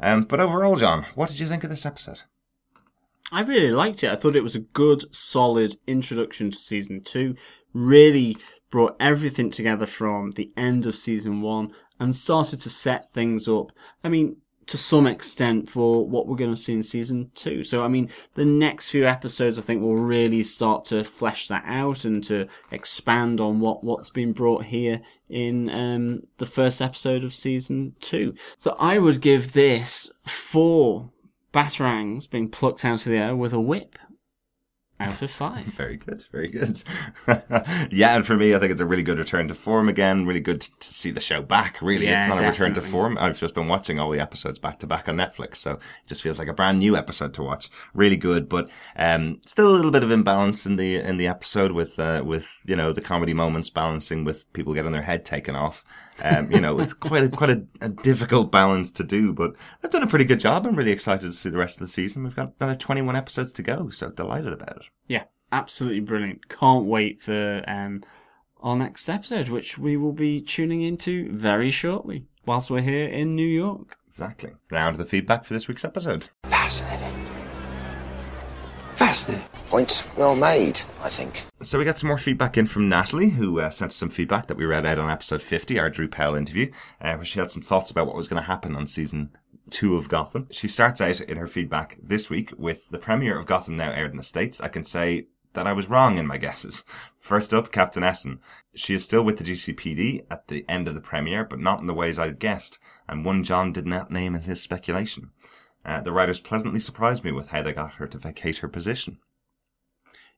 Um, 0.00 0.24
but 0.24 0.40
overall, 0.40 0.74
John, 0.76 1.06
what 1.14 1.28
did 1.28 1.38
you 1.38 1.46
think 1.46 1.62
of 1.62 1.70
this 1.70 1.86
episode? 1.86 2.22
I 3.30 3.40
really 3.40 3.70
liked 3.70 4.02
it. 4.04 4.10
I 4.10 4.16
thought 4.16 4.36
it 4.36 4.42
was 4.42 4.54
a 4.54 4.60
good, 4.60 5.04
solid 5.14 5.76
introduction 5.86 6.50
to 6.50 6.58
season 6.58 7.02
two. 7.02 7.36
Really 7.72 8.36
brought 8.74 8.96
everything 8.98 9.52
together 9.52 9.86
from 9.86 10.32
the 10.32 10.50
end 10.56 10.84
of 10.84 10.96
season 10.96 11.40
one 11.40 11.72
and 12.00 12.12
started 12.12 12.60
to 12.60 12.68
set 12.68 13.08
things 13.12 13.46
up. 13.46 13.70
I 14.02 14.08
mean, 14.08 14.38
to 14.66 14.76
some 14.76 15.06
extent 15.06 15.68
for 15.68 16.04
what 16.04 16.26
we're 16.26 16.34
going 16.34 16.52
to 16.52 16.60
see 16.60 16.72
in 16.72 16.82
season 16.82 17.30
two. 17.36 17.62
So, 17.62 17.84
I 17.84 17.88
mean, 17.88 18.10
the 18.34 18.44
next 18.44 18.88
few 18.88 19.06
episodes, 19.06 19.60
I 19.60 19.62
think, 19.62 19.80
will 19.80 19.94
really 19.94 20.42
start 20.42 20.86
to 20.86 21.04
flesh 21.04 21.46
that 21.46 21.62
out 21.64 22.04
and 22.04 22.24
to 22.24 22.48
expand 22.72 23.40
on 23.40 23.60
what, 23.60 23.84
what's 23.84 24.10
been 24.10 24.32
brought 24.32 24.64
here 24.64 25.02
in 25.28 25.70
um, 25.70 26.26
the 26.38 26.46
first 26.46 26.82
episode 26.82 27.22
of 27.22 27.32
season 27.32 27.94
two. 28.00 28.34
So, 28.58 28.74
I 28.80 28.98
would 28.98 29.20
give 29.20 29.52
this 29.52 30.10
four 30.26 31.12
batarangs 31.52 32.28
being 32.28 32.48
plucked 32.48 32.84
out 32.84 33.06
of 33.06 33.12
the 33.12 33.18
air 33.18 33.36
with 33.36 33.52
a 33.52 33.60
whip 33.60 33.96
out 35.00 35.20
of 35.20 35.30
five. 35.30 35.66
Very 35.66 35.96
good, 35.96 36.24
very 36.30 36.48
good. 36.48 36.82
yeah, 37.90 38.14
and 38.14 38.24
for 38.26 38.36
me, 38.36 38.54
I 38.54 38.58
think 38.58 38.70
it's 38.70 38.80
a 38.80 38.86
really 38.86 39.02
good 39.02 39.18
return 39.18 39.48
to 39.48 39.54
form 39.54 39.88
again. 39.88 40.24
Really 40.24 40.40
good 40.40 40.60
to 40.60 40.94
see 40.94 41.10
the 41.10 41.20
show 41.20 41.42
back. 41.42 41.82
Really, 41.82 42.06
Yeah, 42.06 42.20
it's 42.20 42.28
not 42.28 42.38
a 42.38 42.46
return 42.46 42.74
to 42.74 42.80
definitely. 42.80 42.90
form. 42.90 43.18
I've 43.18 43.38
just 43.38 43.54
been 43.54 43.66
watching 43.68 43.98
all 43.98 44.10
the 44.10 44.20
episodes 44.20 44.58
back 44.58 44.78
to 44.80 44.86
back 44.86 45.08
on 45.08 45.16
Netflix, 45.16 45.56
so 45.56 45.72
it 45.72 45.80
just 46.06 46.22
feels 46.22 46.38
like 46.38 46.48
a 46.48 46.52
brand 46.52 46.78
new 46.78 46.96
episode 46.96 47.34
to 47.34 47.42
watch. 47.42 47.68
Really 47.92 48.16
good, 48.16 48.48
but 48.48 48.70
um, 48.96 49.40
still 49.46 49.68
a 49.68 49.74
little 49.74 49.90
bit 49.90 50.04
of 50.04 50.10
imbalance 50.10 50.64
in 50.64 50.76
the 50.76 50.96
in 50.96 51.16
the 51.16 51.26
episode 51.26 51.72
with 51.72 51.98
uh, 51.98 52.22
with 52.24 52.60
you 52.64 52.76
know 52.76 52.92
the 52.92 53.02
comedy 53.02 53.34
moments 53.34 53.70
balancing 53.70 54.24
with 54.24 54.50
people 54.52 54.74
getting 54.74 54.92
their 54.92 55.02
head 55.02 55.24
taken 55.24 55.56
off. 55.56 55.84
Um, 56.22 56.50
you 56.52 56.60
know, 56.60 56.78
it's 56.78 56.94
quite 56.94 57.24
a, 57.24 57.28
quite 57.28 57.50
a, 57.50 57.64
a 57.80 57.88
difficult 57.88 58.52
balance 58.52 58.92
to 58.92 59.04
do, 59.04 59.32
but 59.32 59.54
I've 59.82 59.90
done 59.90 60.04
a 60.04 60.06
pretty 60.06 60.24
good 60.24 60.38
job. 60.38 60.66
I'm 60.66 60.76
really 60.76 60.92
excited 60.92 61.26
to 61.26 61.32
see 61.32 61.50
the 61.50 61.58
rest 61.58 61.76
of 61.76 61.80
the 61.80 61.88
season. 61.88 62.22
We've 62.22 62.36
got 62.36 62.52
another 62.60 62.76
21 62.76 63.16
episodes 63.16 63.52
to 63.54 63.62
go, 63.62 63.88
so 63.90 64.10
delighted 64.10 64.52
about 64.52 64.76
it. 64.76 64.83
Yeah, 65.08 65.24
absolutely 65.52 66.00
brilliant. 66.00 66.48
Can't 66.48 66.84
wait 66.84 67.22
for 67.22 67.62
um, 67.66 68.04
our 68.62 68.76
next 68.76 69.08
episode, 69.08 69.48
which 69.48 69.78
we 69.78 69.96
will 69.96 70.12
be 70.12 70.40
tuning 70.40 70.82
into 70.82 71.30
very 71.32 71.70
shortly 71.70 72.26
whilst 72.46 72.70
we're 72.70 72.80
here 72.80 73.08
in 73.08 73.34
New 73.34 73.46
York. 73.46 73.96
Exactly. 74.08 74.52
Now 74.70 74.90
to 74.90 74.96
the 74.96 75.04
feedback 75.04 75.44
for 75.44 75.54
this 75.54 75.68
week's 75.68 75.84
episode. 75.84 76.28
Fascinating. 76.44 77.26
Fascinating. 78.94 79.44
Point 79.66 80.06
well 80.16 80.36
made, 80.36 80.80
I 81.02 81.08
think. 81.08 81.42
So 81.62 81.78
we 81.78 81.84
got 81.84 81.98
some 81.98 82.08
more 82.08 82.18
feedback 82.18 82.56
in 82.56 82.66
from 82.66 82.88
Natalie, 82.88 83.30
who 83.30 83.58
uh, 83.60 83.70
sent 83.70 83.90
us 83.90 83.96
some 83.96 84.08
feedback 84.08 84.46
that 84.46 84.56
we 84.56 84.64
read 84.64 84.86
out 84.86 84.98
on 84.98 85.10
episode 85.10 85.42
50, 85.42 85.78
our 85.78 85.90
Drew 85.90 86.06
Powell 86.06 86.36
interview, 86.36 86.70
uh, 87.00 87.14
where 87.14 87.24
she 87.24 87.40
had 87.40 87.50
some 87.50 87.62
thoughts 87.62 87.90
about 87.90 88.06
what 88.06 88.14
was 88.14 88.28
going 88.28 88.40
to 88.40 88.46
happen 88.46 88.76
on 88.76 88.86
season 88.86 89.30
two 89.70 89.96
of 89.96 90.08
Gotham. 90.08 90.48
She 90.50 90.68
starts 90.68 91.00
out 91.00 91.20
in 91.20 91.36
her 91.36 91.46
feedback 91.46 91.98
this 92.02 92.28
week 92.28 92.52
with 92.56 92.90
the 92.90 92.98
premiere 92.98 93.38
of 93.38 93.46
Gotham 93.46 93.76
now 93.76 93.90
aired 93.90 94.10
in 94.10 94.16
the 94.16 94.22
States. 94.22 94.60
I 94.60 94.68
can 94.68 94.84
say 94.84 95.28
that 95.54 95.66
I 95.66 95.72
was 95.72 95.88
wrong 95.88 96.18
in 96.18 96.26
my 96.26 96.36
guesses. 96.36 96.84
First 97.18 97.54
up, 97.54 97.72
Captain 97.72 98.02
Essen. 98.02 98.40
She 98.74 98.94
is 98.94 99.04
still 99.04 99.22
with 99.22 99.38
the 99.38 99.44
GCPD 99.44 100.26
at 100.30 100.48
the 100.48 100.64
end 100.68 100.88
of 100.88 100.94
the 100.94 101.00
premiere, 101.00 101.44
but 101.44 101.60
not 101.60 101.80
in 101.80 101.86
the 101.86 101.94
ways 101.94 102.18
I'd 102.18 102.38
guessed, 102.38 102.78
and 103.08 103.24
one 103.24 103.42
John 103.42 103.72
did 103.72 103.86
not 103.86 104.10
name 104.10 104.34
in 104.34 104.42
his 104.42 104.60
speculation. 104.60 105.30
Uh, 105.84 106.00
the 106.00 106.12
writers 106.12 106.40
pleasantly 106.40 106.80
surprised 106.80 107.24
me 107.24 107.32
with 107.32 107.48
how 107.48 107.62
they 107.62 107.72
got 107.72 107.94
her 107.94 108.06
to 108.06 108.18
vacate 108.18 108.58
her 108.58 108.68
position. 108.68 109.18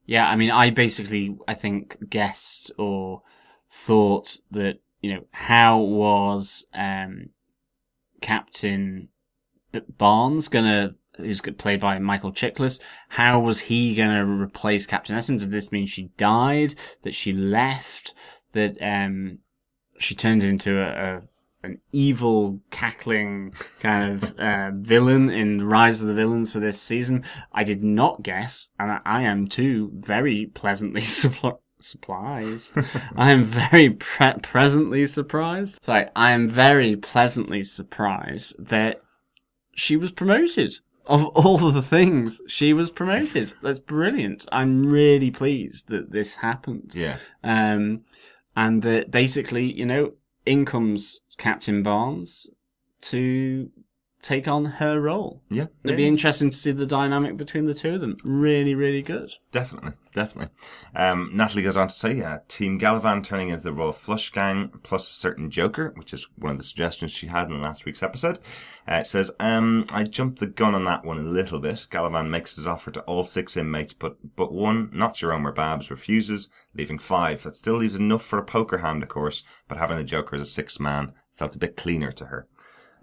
Yeah, 0.04 0.28
I 0.28 0.36
mean, 0.36 0.50
I 0.50 0.70
basically, 0.70 1.36
I 1.48 1.54
think, 1.54 2.08
guessed 2.08 2.70
or 2.78 3.22
thought 3.70 4.38
that, 4.52 4.80
you 5.00 5.14
know, 5.14 5.24
how 5.32 5.78
was 5.78 6.66
um, 6.72 7.30
Captain 8.20 9.08
Barnes 9.98 10.48
gonna, 10.48 10.94
who's 11.16 11.40
played 11.40 11.80
by 11.80 11.98
Michael 11.98 12.32
Chiklis, 12.32 12.80
how 13.10 13.40
was 13.40 13.60
he 13.60 13.94
gonna 13.94 14.24
replace 14.24 14.86
Captain 14.86 15.16
Essen? 15.16 15.38
Did 15.38 15.50
this 15.50 15.72
mean 15.72 15.86
she 15.86 16.10
died? 16.16 16.74
That 17.02 17.14
she 17.14 17.32
left? 17.32 18.14
That 18.52 18.76
um, 18.80 19.38
she 19.98 20.14
turned 20.14 20.42
into 20.42 20.80
a, 20.80 21.16
a 21.16 21.22
an 21.66 21.80
evil, 21.92 22.60
cackling 22.70 23.52
kind 23.80 24.22
of 24.22 24.32
uh, 24.38 24.70
villain 24.74 25.28
in 25.30 25.66
Rise 25.66 26.00
of 26.00 26.08
the 26.08 26.14
Villains 26.14 26.52
for 26.52 26.60
this 26.60 26.80
season. 26.80 27.24
I 27.52 27.64
did 27.64 27.82
not 27.82 28.22
guess, 28.22 28.70
and 28.78 29.00
I, 29.04 29.22
am 29.22 29.48
too 29.48 29.90
very 29.94 30.46
pleasantly 30.46 31.00
surprised. 31.02 31.58
Surprised. 31.78 32.78
I 33.16 33.32
am 33.32 33.44
very 33.44 33.90
pre- 33.90 34.32
presently 34.42 35.06
surprised. 35.06 35.84
Sorry, 35.84 36.06
I 36.16 36.30
am 36.30 36.48
very 36.48 36.96
pleasantly 36.96 37.64
surprised 37.64 38.56
that 38.58 39.02
she 39.76 39.96
was 39.96 40.10
promoted. 40.10 40.74
Of 41.06 41.26
all 41.26 41.64
of 41.64 41.74
the 41.74 41.82
things, 41.82 42.40
she 42.48 42.72
was 42.72 42.90
promoted. 42.90 43.52
That's 43.62 43.78
brilliant. 43.78 44.44
I'm 44.50 44.86
really 44.86 45.30
pleased 45.30 45.88
that 45.88 46.10
this 46.10 46.34
happened. 46.36 46.90
Yeah. 46.94 47.18
Um, 47.44 48.00
and 48.56 48.82
that 48.82 49.12
basically, 49.12 49.72
you 49.72 49.86
know, 49.86 50.14
in 50.44 50.64
comes 50.64 51.20
Captain 51.38 51.84
Barnes 51.84 52.50
to 53.02 53.70
take 54.22 54.48
on 54.48 54.64
her 54.64 55.00
role. 55.00 55.40
Yeah. 55.50 55.66
It'd 55.84 55.96
be 55.96 56.08
interesting 56.08 56.50
to 56.50 56.56
see 56.56 56.72
the 56.72 56.86
dynamic 56.86 57.36
between 57.36 57.66
the 57.66 57.74
two 57.74 57.94
of 57.94 58.00
them. 58.00 58.16
Really, 58.24 58.74
really 58.74 59.02
good. 59.02 59.32
Definitely, 59.52 59.92
definitely. 60.14 60.52
Um, 60.94 61.30
Natalie 61.32 61.62
goes 61.62 61.76
on 61.76 61.88
to 61.88 61.94
say, 61.94 62.20
uh, 62.22 62.40
Team 62.48 62.80
Galavan 62.80 63.22
turning 63.22 63.50
into 63.50 63.62
the 63.62 63.72
Royal 63.72 63.92
Flush 63.92 64.32
Gang 64.32 64.70
plus 64.82 65.08
a 65.08 65.12
certain 65.12 65.50
Joker, 65.50 65.92
which 65.96 66.12
is 66.12 66.26
one 66.36 66.52
of 66.52 66.58
the 66.58 66.64
suggestions 66.64 67.12
she 67.12 67.28
had 67.28 67.48
in 67.48 67.62
last 67.62 67.84
week's 67.84 68.02
episode. 68.02 68.40
Uh, 68.88 68.96
it 68.96 69.06
says, 69.06 69.30
um, 69.38 69.86
I 69.92 70.02
jumped 70.02 70.40
the 70.40 70.46
gun 70.46 70.74
on 70.74 70.84
that 70.84 71.04
one 71.04 71.18
a 71.18 71.22
little 71.22 71.60
bit. 71.60 71.86
Galavan 71.90 72.28
makes 72.28 72.56
his 72.56 72.66
offer 72.66 72.90
to 72.92 73.00
all 73.02 73.22
six 73.22 73.56
inmates, 73.56 73.92
but, 73.92 74.16
but 74.34 74.52
one, 74.52 74.90
not 74.92 75.14
Jerome 75.14 75.46
or 75.46 75.52
Babs, 75.52 75.90
refuses, 75.90 76.48
leaving 76.74 76.98
five. 76.98 77.42
That 77.42 77.54
still 77.54 77.74
leaves 77.74 77.96
enough 77.96 78.24
for 78.24 78.38
a 78.38 78.44
poker 78.44 78.78
hand, 78.78 79.02
of 79.02 79.08
course, 79.08 79.44
but 79.68 79.78
having 79.78 79.98
the 79.98 80.04
Joker 80.04 80.36
as 80.36 80.42
a 80.42 80.46
sixth 80.46 80.80
man 80.80 81.12
felt 81.36 81.54
a 81.54 81.58
bit 81.60 81.76
cleaner 81.76 82.10
to 82.12 82.26
her. 82.26 82.48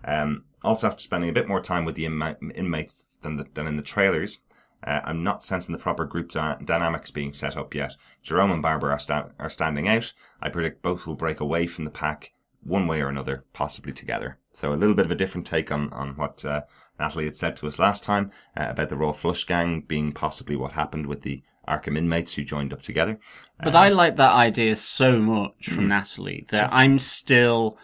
Um, 0.06 0.44
also 0.64 0.88
after 0.88 1.02
spending 1.02 1.30
a 1.30 1.34
bit 1.34 1.48
more 1.48 1.62
time 1.62 1.86
with 1.86 1.96
the 1.96 2.06
inma- 2.06 2.38
inmates 2.56 3.08
than, 3.22 3.38
the, 3.38 3.46
than 3.54 3.68
in 3.68 3.78
the 3.78 3.84
trailers, 3.84 4.40
uh, 4.86 5.02
I'm 5.04 5.24
not 5.24 5.44
sensing 5.44 5.74
the 5.74 5.80
proper 5.82 6.06
group 6.06 6.32
dy- 6.32 6.58
dynamics 6.64 7.12
being 7.12 7.34
set 7.34 7.56
up 7.56 7.74
yet. 7.74 7.96
Jerome 8.22 8.52
and 8.52 8.62
Barbara 8.62 8.92
are, 8.92 9.00
sta- 9.00 9.30
are 9.40 9.50
standing 9.50 9.88
out. 9.88 10.14
I 10.42 10.50
predict 10.50 10.82
both 10.82 11.06
will 11.08 11.16
break 11.16 11.40
away 11.40 11.68
from 11.68 11.86
the 11.86 11.92
pack 11.92 12.34
one 12.64 12.88
way 12.88 13.02
or 13.02 13.10
another, 13.10 13.44
possibly 13.54 13.92
together. 13.94 14.38
So 14.52 14.74
a 14.74 14.76
little 14.76 14.96
bit 14.96 15.06
of 15.06 15.12
a 15.12 15.16
different 15.16 15.48
take 15.48 15.72
on, 15.72 15.92
on 15.94 16.16
what 16.16 16.44
uh, 16.46 16.62
Natalie 17.00 17.26
had 17.26 17.36
said 17.36 17.56
to 17.58 17.68
us 17.68 17.80
last 17.80 18.04
time 18.04 18.32
uh, 18.56 18.68
about 18.70 18.90
the 18.90 18.96
Royal 18.96 19.14
Flush 19.14 19.46
Gang 19.46 19.82
being 19.82 20.12
possibly 20.12 20.56
what 20.56 20.74
happened 20.74 21.08
with 21.08 21.22
the 21.22 21.44
Arkham 21.68 21.98
inmates 21.98 22.34
who 22.34 22.44
joined 22.44 22.74
up 22.74 22.82
together. 22.82 23.20
But 23.64 23.76
I 23.76 23.90
like 23.90 24.18
that 24.18 24.34
idea 24.34 24.76
so 24.76 25.18
much 25.20 25.54
Mm. 25.62 25.76
from 25.76 25.88
Natalie 25.88 26.46
that 26.50 26.72
I'm 26.74 27.00
still, 27.00 27.78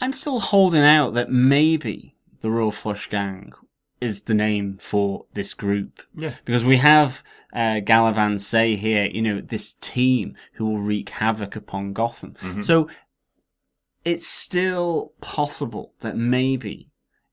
I'm 0.00 0.12
still 0.12 0.40
holding 0.40 0.82
out 0.82 1.14
that 1.14 1.30
maybe 1.30 2.16
the 2.42 2.50
Royal 2.50 2.72
Flush 2.72 3.08
Gang 3.08 3.52
is 4.00 4.22
the 4.22 4.34
name 4.34 4.76
for 4.78 5.26
this 5.34 5.54
group. 5.54 6.02
Yeah. 6.14 6.34
Because 6.44 6.64
we 6.64 6.76
have 6.78 7.22
uh, 7.52 7.80
Galavan 7.80 8.38
say 8.38 8.76
here, 8.76 9.06
you 9.06 9.22
know, 9.22 9.40
this 9.40 9.74
team 9.80 10.36
who 10.54 10.66
will 10.66 10.80
wreak 10.80 11.08
havoc 11.08 11.56
upon 11.56 11.92
Gotham. 11.92 12.36
Mm-hmm. 12.42 12.62
So 12.62 12.88
it's 14.04 14.26
still 14.26 15.12
possible 15.20 15.94
that 16.00 16.16
maybe 16.16 16.90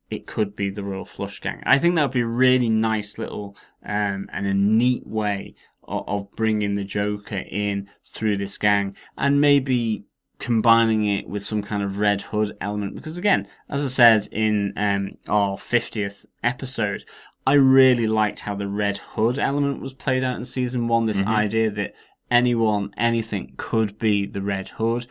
it 0.09 0.25
could 0.25 0.55
be 0.55 0.69
the 0.69 0.83
Royal 0.83 1.05
Flush 1.05 1.39
Gang. 1.41 1.61
I 1.65 1.77
think 1.79 1.95
that 1.95 2.03
would 2.03 2.11
be 2.11 2.21
a 2.21 2.25
really 2.25 2.69
nice 2.69 3.17
little 3.17 3.55
um, 3.85 4.29
and 4.31 4.47
a 4.47 4.53
neat 4.53 5.05
way 5.05 5.55
of, 5.83 6.03
of 6.07 6.31
bringing 6.35 6.75
the 6.75 6.83
Joker 6.83 7.43
in 7.49 7.89
through 8.13 8.37
this 8.37 8.57
gang 8.57 8.95
and 9.17 9.41
maybe 9.41 10.05
combining 10.43 11.05
it 11.05 11.25
with 11.25 11.41
some 11.41 11.63
kind 11.63 11.81
of 11.81 11.99
Red 11.99 12.21
Hood 12.21 12.57
element. 12.59 12.95
Because 12.95 13.17
again, 13.17 13.47
as 13.69 13.85
I 13.85 13.87
said 13.87 14.27
in 14.29 14.73
um, 14.75 15.11
our 15.29 15.55
50th 15.55 16.25
episode, 16.43 17.05
I 17.47 17.53
really 17.53 18.07
liked 18.07 18.41
how 18.41 18.53
the 18.53 18.67
Red 18.67 18.97
Hood 18.97 19.39
element 19.39 19.79
was 19.81 19.93
played 19.93 20.21
out 20.21 20.35
in 20.35 20.43
season 20.43 20.89
one. 20.89 21.05
This 21.05 21.23
idea 21.23 21.71
that 21.71 21.93
anyone, 22.29 22.91
anything 22.97 23.53
could 23.55 23.97
be 23.97 24.25
the 24.25 24.41
Red 24.41 24.67
Hood 24.67 25.07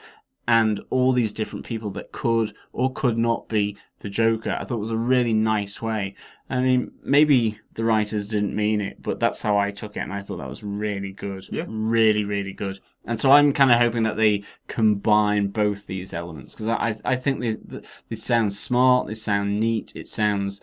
and 0.46 0.80
all 0.90 1.12
these 1.12 1.32
different 1.32 1.64
people 1.64 1.90
that 1.90 2.12
could 2.12 2.52
or 2.72 2.92
could 2.92 3.16
not 3.16 3.48
be 3.48 3.76
the 4.00 4.08
Joker. 4.08 4.56
I 4.58 4.64
thought 4.64 4.76
it 4.76 4.80
was 4.80 4.90
a 4.90 4.96
really 4.96 5.32
nice 5.32 5.80
way. 5.80 6.16
I 6.50 6.60
mean, 6.60 6.90
maybe 7.02 7.60
the 7.74 7.84
writers 7.84 8.28
didn't 8.28 8.54
mean 8.54 8.80
it, 8.80 9.00
but 9.00 9.20
that's 9.20 9.40
how 9.40 9.56
I 9.56 9.70
took 9.70 9.96
it, 9.96 10.00
and 10.00 10.12
I 10.12 10.20
thought 10.20 10.38
that 10.38 10.48
was 10.48 10.62
really 10.62 11.12
good. 11.12 11.46
Yeah. 11.50 11.64
Really, 11.68 12.24
really 12.24 12.52
good. 12.52 12.80
And 13.04 13.18
so 13.20 13.32
I'm 13.32 13.52
kind 13.52 13.70
of 13.70 13.78
hoping 13.78 14.02
that 14.02 14.16
they 14.16 14.42
combine 14.66 15.48
both 15.48 15.86
these 15.86 16.12
elements, 16.12 16.54
because 16.54 16.68
I, 16.68 16.96
I 17.04 17.16
think 17.16 17.40
they, 17.40 17.56
they, 17.64 17.80
they 18.08 18.16
sound 18.16 18.52
smart, 18.52 19.06
they 19.06 19.14
sound 19.14 19.60
neat, 19.60 19.92
it 19.94 20.08
sounds 20.08 20.60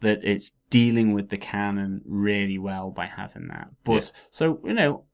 that 0.00 0.20
it's 0.24 0.52
dealing 0.70 1.12
with 1.12 1.28
the 1.28 1.36
canon 1.36 2.00
really 2.06 2.56
well 2.56 2.90
by 2.90 3.06
having 3.06 3.48
that. 3.48 3.68
But, 3.84 4.04
Yeah. 4.04 4.10
so, 4.30 4.60
you 4.64 4.72
know, 4.72 5.04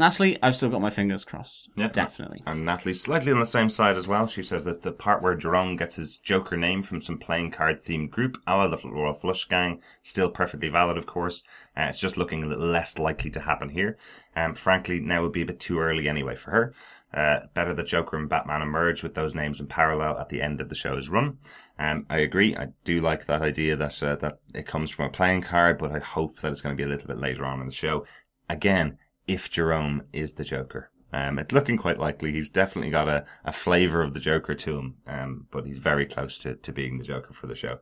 Natalie, 0.00 0.38
I've 0.42 0.56
still 0.56 0.70
got 0.70 0.80
my 0.80 0.90
fingers 0.90 1.24
crossed. 1.24 1.68
Yeah. 1.76 1.88
Definitely. 1.88 2.42
And 2.46 2.64
Natalie's 2.64 3.02
slightly 3.02 3.32
on 3.32 3.38
the 3.38 3.46
same 3.46 3.68
side 3.68 3.96
as 3.96 4.08
well. 4.08 4.26
She 4.26 4.42
says 4.42 4.64
that 4.64 4.80
the 4.80 4.92
part 4.92 5.22
where 5.22 5.34
Jerome 5.34 5.76
gets 5.76 5.96
his 5.96 6.16
Joker 6.16 6.56
name 6.56 6.82
from 6.82 7.02
some 7.02 7.18
playing 7.18 7.50
card 7.50 7.76
themed 7.76 8.10
group, 8.10 8.40
a 8.46 8.56
la 8.56 8.68
the 8.68 8.78
Royal 8.82 9.12
Flush 9.12 9.46
Gang, 9.46 9.82
still 10.02 10.30
perfectly 10.30 10.70
valid, 10.70 10.96
of 10.96 11.06
course. 11.06 11.42
Uh, 11.76 11.82
it's 11.82 12.00
just 12.00 12.16
looking 12.16 12.42
a 12.42 12.46
little 12.46 12.66
less 12.66 12.98
likely 12.98 13.30
to 13.30 13.40
happen 13.40 13.68
here. 13.68 13.98
Um, 14.34 14.54
frankly, 14.54 15.00
now 15.00 15.22
would 15.22 15.32
be 15.32 15.42
a 15.42 15.46
bit 15.46 15.60
too 15.60 15.78
early 15.78 16.08
anyway 16.08 16.34
for 16.34 16.50
her. 16.50 16.74
Uh, 17.12 17.40
better 17.52 17.74
that 17.74 17.86
Joker 17.86 18.16
and 18.16 18.28
Batman 18.28 18.62
emerge 18.62 19.02
with 19.02 19.14
those 19.14 19.34
names 19.34 19.60
in 19.60 19.66
parallel 19.66 20.18
at 20.18 20.30
the 20.30 20.40
end 20.40 20.60
of 20.60 20.68
the 20.68 20.74
show's 20.74 21.08
run. 21.08 21.38
Um, 21.78 22.06
I 22.08 22.18
agree. 22.18 22.56
I 22.56 22.68
do 22.84 23.00
like 23.00 23.26
that 23.26 23.42
idea 23.42 23.76
that 23.76 24.02
uh, 24.02 24.16
that 24.16 24.38
it 24.54 24.66
comes 24.66 24.90
from 24.90 25.06
a 25.06 25.10
playing 25.10 25.42
card, 25.42 25.76
but 25.78 25.92
I 25.92 25.98
hope 25.98 26.40
that 26.40 26.52
it's 26.52 26.62
going 26.62 26.74
to 26.74 26.80
be 26.80 26.88
a 26.88 26.90
little 26.90 27.08
bit 27.08 27.18
later 27.18 27.44
on 27.44 27.60
in 27.60 27.66
the 27.66 27.72
show. 27.72 28.06
Again, 28.48 28.96
if 29.26 29.50
Jerome 29.50 30.02
is 30.12 30.34
the 30.34 30.44
Joker. 30.44 30.90
Um, 31.12 31.38
it's 31.38 31.52
looking 31.52 31.76
quite 31.76 31.98
likely. 31.98 32.32
He's 32.32 32.48
definitely 32.48 32.90
got 32.90 33.08
a, 33.08 33.24
a 33.44 33.52
flavor 33.52 34.02
of 34.02 34.14
the 34.14 34.20
Joker 34.20 34.54
to 34.54 34.78
him, 34.78 34.96
um, 35.06 35.46
but 35.50 35.66
he's 35.66 35.78
very 35.78 36.06
close 36.06 36.38
to, 36.38 36.54
to 36.54 36.72
being 36.72 36.98
the 36.98 37.04
Joker 37.04 37.32
for 37.32 37.46
the 37.46 37.54
show. 37.54 37.80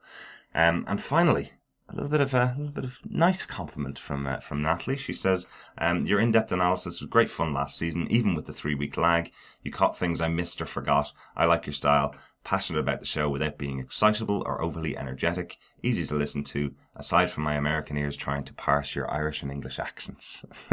Um, 0.55 0.85
and 0.89 1.01
finally, 1.01 1.53
a 1.91 1.95
little 1.95 2.11
bit 2.11 2.21
of 2.21 2.35
a, 2.35 2.55
a 2.57 2.59
little 2.59 2.73
bit 2.73 2.85
of 2.85 2.99
nice 3.05 3.47
compliment 3.47 3.99
from 3.99 4.27
uh, 4.27 4.41
from 4.41 4.63
Natalie. 4.63 4.97
She 4.97 5.13
says, 5.13 5.47
um, 5.79 6.05
"Your 6.07 6.21
in-depth 6.21 6.53
analysis 6.53 7.01
was 7.01 7.11
great 7.11 7.31
fun 7.31 7.53
last 7.55 7.79
season, 7.79 8.11
even 8.11 8.35
with 8.35 8.47
the 8.47 8.53
three-week 8.53 8.97
lag. 8.97 9.31
You 9.63 9.71
caught 9.73 9.97
things 9.97 10.21
I 10.21 10.29
missed 10.29 10.61
or 10.61 10.67
forgot. 10.67 11.13
I 11.37 11.47
like 11.47 11.67
your 11.67 11.73
style. 11.73 12.15
Passionate 12.45 12.79
about 12.81 13.01
the 13.01 13.07
show 13.07 13.29
without 13.29 13.59
being 13.59 13.79
excitable 13.79 14.43
or 14.47 14.63
overly 14.63 14.97
energetic. 14.97 15.59
Easy 15.83 16.07
to 16.07 16.15
listen 16.15 16.45
to. 16.45 16.75
Aside 16.99 17.31
from 17.31 17.45
my 17.45 17.55
American 17.55 17.97
ears 17.97 18.17
trying 18.17 18.45
to 18.45 18.53
parse 18.55 18.97
your 18.97 19.09
Irish 19.11 19.43
and 19.43 19.53
English 19.53 19.79
accents. 19.79 20.45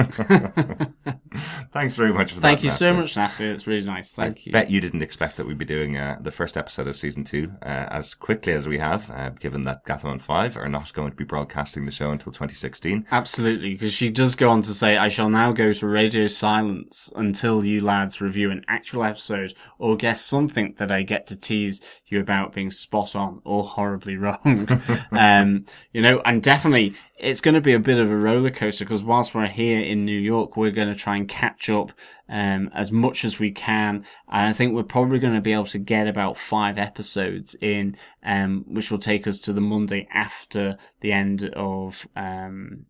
Thanks 1.71 1.95
very 1.95 2.11
much 2.11 2.34
for 2.34 2.39
that. 2.39 2.47
Thank 2.47 2.63
you 2.63 2.71
so 2.71 2.93
much, 2.93 3.15
Natalie. 3.15 3.49
It's 3.49 3.67
really 3.67 3.86
nice. 3.86 4.13
Thank 4.13 4.38
I 4.38 4.41
you. 4.45 4.51
bet 4.51 4.71
you 4.71 4.82
didn't 4.82 5.03
expect 5.03 5.38
that 5.38 5.45
we'd 5.45 5.59
be 5.59 5.65
doing 5.65 5.97
uh, 5.97 6.17
the 6.19 6.32
first 6.32 6.57
episode 6.57 6.88
of 6.88 6.97
season 6.97 7.23
two 7.23 7.51
uh, 7.61 7.88
as 7.91 8.15
quickly 8.15 8.53
as 8.53 8.67
we 8.67 8.80
have, 8.80 9.11
uh, 9.11 9.30
given 9.30 9.65
that 9.65 9.84
Gotham 9.86 10.11
and 10.11 10.21
Five 10.21 10.57
are 10.57 10.67
not 10.67 10.93
going 10.93 11.11
to 11.11 11.15
be 11.15 11.23
broadcasting 11.23 11.86
the 11.86 11.91
show 11.91 12.09
until 12.09 12.32
2016. 12.32 13.05
Absolutely, 13.11 13.73
because 13.73 13.93
she 13.93 14.09
does 14.09 14.36
go 14.36 14.49
on 14.49 14.63
to 14.63 14.73
say, 14.73 14.97
I 14.97 15.09
shall 15.09 15.30
now 15.30 15.51
go 15.51 15.73
to 15.73 15.88
radio 15.88 16.28
silence 16.28 17.11
until 17.15 17.63
you 17.63 17.82
lads 17.82 18.19
review 18.19 18.49
an 18.49 18.63
actual 18.67 19.03
episode 19.03 19.53
or 19.78 19.95
guess 19.95 20.21
something 20.21 20.73
that 20.78 20.91
I 20.91 21.03
get 21.03 21.28
to 21.28 21.36
tease 21.36 21.82
you 22.07 22.19
about 22.19 22.53
being 22.53 22.71
spot 22.71 23.15
on 23.15 23.41
or 23.43 23.63
horribly 23.63 24.17
wrong. 24.17 24.67
um, 25.11 25.65
you 25.91 26.01
know, 26.01 26.14
and 26.24 26.41
definitely 26.41 26.95
it's 27.18 27.41
going 27.41 27.55
to 27.55 27.61
be 27.61 27.74
a 27.74 27.80
bit 27.80 27.97
of 27.97 28.09
a 28.09 28.16
roller 28.16 28.51
coaster 28.51 28.86
because 28.86 29.03
whilst 29.03 29.34
we're 29.34 29.47
here 29.47 29.80
in 29.80 30.05
New 30.05 30.20
York, 30.20 30.55
we're 30.55 30.72
going 30.72 30.89
to 30.89 30.95
try 30.95 31.16
and 31.16 31.28
catch 31.28 31.70
up, 31.70 31.91
um, 32.30 32.70
as 32.74 32.91
much 32.91 33.24
as 33.26 33.39
we 33.39 33.51
can. 33.51 34.05
And 34.28 34.49
I 34.49 34.53
think 34.53 34.74
we're 34.74 34.84
probably 34.84 35.20
going 35.20 35.36
to 35.36 35.41
be 35.41 35.53
able 35.53 35.66
to 35.68 35.80
get 35.80 36.07
about 36.07 36.38
five 36.38 36.78
episodes 36.78 37.55
in, 37.61 37.97
um, 38.24 38.66
which 38.68 38.91
will 38.91 38.99
take 38.99 39.28
us 39.28 39.39
to 39.39 39.53
the 39.53 39.61
Monday 39.61 40.07
after 40.13 40.78
the 41.01 41.11
end 41.11 41.49
of, 41.55 42.07
um, 42.16 42.86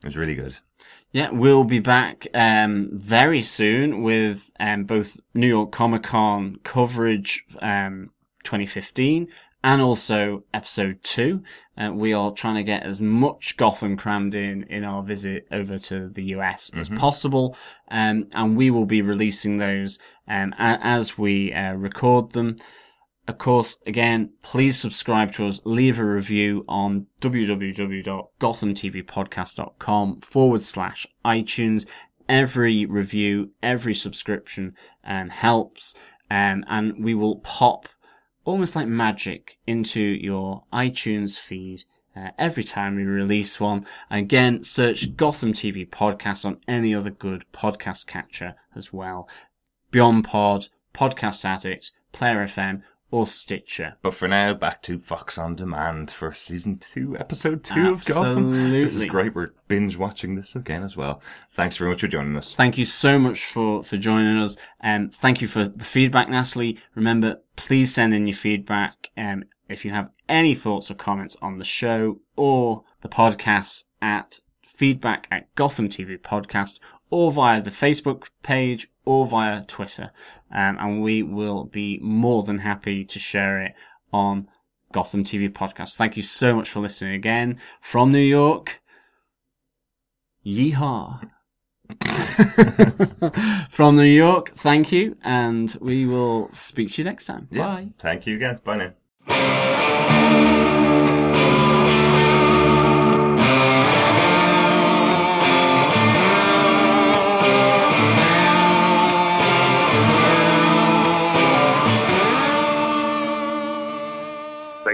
It 0.00 0.06
was 0.06 0.16
really 0.16 0.34
good. 0.34 0.58
Yeah, 1.10 1.30
we'll 1.30 1.64
be 1.64 1.78
back 1.78 2.26
um, 2.34 2.90
very 2.92 3.40
soon 3.40 4.02
with 4.02 4.50
um, 4.60 4.84
both 4.84 5.18
New 5.32 5.48
York 5.48 5.72
Comic 5.72 6.02
Con 6.02 6.58
coverage 6.64 7.44
um, 7.62 8.10
2015 8.44 9.28
and 9.62 9.80
also 9.82 10.44
episode 10.54 11.02
2. 11.02 11.42
Uh, 11.76 11.90
we 11.92 12.12
are 12.12 12.30
trying 12.32 12.54
to 12.56 12.62
get 12.62 12.84
as 12.84 13.00
much 13.00 13.56
Gotham 13.56 13.96
crammed 13.96 14.34
in 14.34 14.64
in 14.64 14.84
our 14.84 15.02
visit 15.02 15.46
over 15.52 15.78
to 15.80 16.08
the 16.08 16.24
US 16.34 16.70
as 16.74 16.88
possible. 16.88 17.56
Um, 17.90 18.28
and 18.32 18.56
we 18.56 18.70
will 18.70 18.86
be 18.86 19.02
releasing 19.02 19.58
those 19.58 19.98
um, 20.28 20.54
a- 20.58 20.78
as 20.82 21.18
we 21.18 21.52
uh, 21.52 21.74
record 21.74 22.32
them. 22.32 22.56
Of 23.28 23.38
course, 23.38 23.76
again, 23.86 24.30
please 24.42 24.80
subscribe 24.80 25.32
to 25.32 25.46
us, 25.48 25.60
leave 25.64 25.98
a 25.98 26.04
review 26.04 26.64
on 26.66 27.06
www.gothamtvpodcast.com 27.20 30.20
forward 30.22 30.62
slash 30.62 31.06
iTunes. 31.24 31.86
Every 32.26 32.86
review, 32.86 33.50
every 33.62 33.94
subscription 33.94 34.74
um, 35.04 35.28
helps, 35.28 35.92
um, 36.30 36.64
and 36.68 37.04
we 37.04 37.14
will 37.14 37.36
pop 37.40 37.88
almost 38.48 38.74
like 38.74 38.86
magic 38.88 39.58
into 39.66 40.00
your 40.00 40.64
iTunes 40.72 41.38
feed 41.38 41.84
uh, 42.16 42.30
every 42.38 42.64
time 42.64 42.96
we 42.96 43.02
release 43.02 43.60
one. 43.60 43.84
Again, 44.10 44.64
search 44.64 45.14
Gotham 45.16 45.52
TV 45.52 45.86
Podcast 45.86 46.46
on 46.46 46.58
any 46.66 46.94
other 46.94 47.10
good 47.10 47.44
podcast 47.52 48.06
catcher 48.06 48.54
as 48.74 48.90
well. 48.90 49.28
Beyond 49.90 50.24
Pod, 50.24 50.68
Podcast 50.94 51.44
Addict, 51.44 51.92
Player 52.12 52.38
FM, 52.46 52.80
or 53.10 53.26
Stitcher. 53.26 53.96
But 54.02 54.14
for 54.14 54.28
now, 54.28 54.54
back 54.54 54.82
to 54.82 54.98
Fox 54.98 55.38
on 55.38 55.54
Demand 55.56 56.10
for 56.10 56.32
season 56.32 56.78
two, 56.78 57.16
episode 57.18 57.64
two 57.64 57.90
of 57.90 58.04
Gotham. 58.04 58.70
This 58.70 58.94
is 58.94 59.04
great. 59.06 59.34
We're 59.34 59.52
binge 59.66 59.96
watching 59.96 60.34
this 60.34 60.54
again 60.54 60.82
as 60.82 60.96
well. 60.96 61.22
Thanks 61.50 61.76
very 61.76 61.90
much 61.90 62.00
for 62.00 62.08
joining 62.08 62.36
us. 62.36 62.54
Thank 62.54 62.76
you 62.76 62.84
so 62.84 63.18
much 63.18 63.44
for, 63.44 63.82
for 63.82 63.96
joining 63.96 64.38
us. 64.38 64.56
And 64.80 65.14
thank 65.14 65.40
you 65.40 65.48
for 65.48 65.68
the 65.68 65.84
feedback, 65.84 66.28
Natalie. 66.28 66.78
Remember, 66.94 67.40
please 67.56 67.94
send 67.94 68.14
in 68.14 68.26
your 68.26 68.36
feedback. 68.36 69.10
Um, 69.16 69.44
if 69.68 69.84
you 69.84 69.90
have 69.90 70.10
any 70.28 70.54
thoughts 70.54 70.90
or 70.90 70.94
comments 70.94 71.36
on 71.40 71.58
the 71.58 71.64
show 71.64 72.20
or 72.36 72.84
the 73.00 73.08
podcast 73.08 73.84
at 74.00 74.40
feedback 74.62 75.26
at 75.30 75.52
Gotham 75.54 75.88
TV 75.88 76.18
Podcast 76.18 76.78
or 77.10 77.32
via 77.32 77.60
the 77.62 77.70
Facebook 77.70 78.24
page 78.42 78.88
or 79.04 79.26
via 79.26 79.64
Twitter. 79.64 80.10
Um, 80.52 80.76
and 80.78 81.02
we 81.02 81.22
will 81.22 81.64
be 81.64 81.98
more 82.02 82.42
than 82.42 82.58
happy 82.60 83.04
to 83.04 83.18
share 83.18 83.62
it 83.62 83.72
on 84.12 84.48
Gotham 84.92 85.24
TV 85.24 85.48
Podcast. 85.50 85.96
Thank 85.96 86.16
you 86.16 86.22
so 86.22 86.54
much 86.54 86.70
for 86.70 86.80
listening 86.80 87.14
again 87.14 87.60
from 87.80 88.12
New 88.12 88.18
York. 88.18 88.80
Yeehaw. 90.46 91.30
From 93.70 93.96
New 93.96 94.02
York, 94.02 94.52
thank 94.56 94.92
you, 94.92 95.16
and 95.24 95.74
we 95.80 96.04
will 96.04 96.50
speak 96.50 96.92
to 96.92 97.02
you 97.02 97.04
next 97.04 97.26
time. 97.26 97.48
Yeah. 97.50 97.66
Bye. 97.66 97.88
Thank 97.98 98.26
you 98.26 98.36
again. 98.36 98.60
Bye 98.62 98.76
now. 98.76 98.92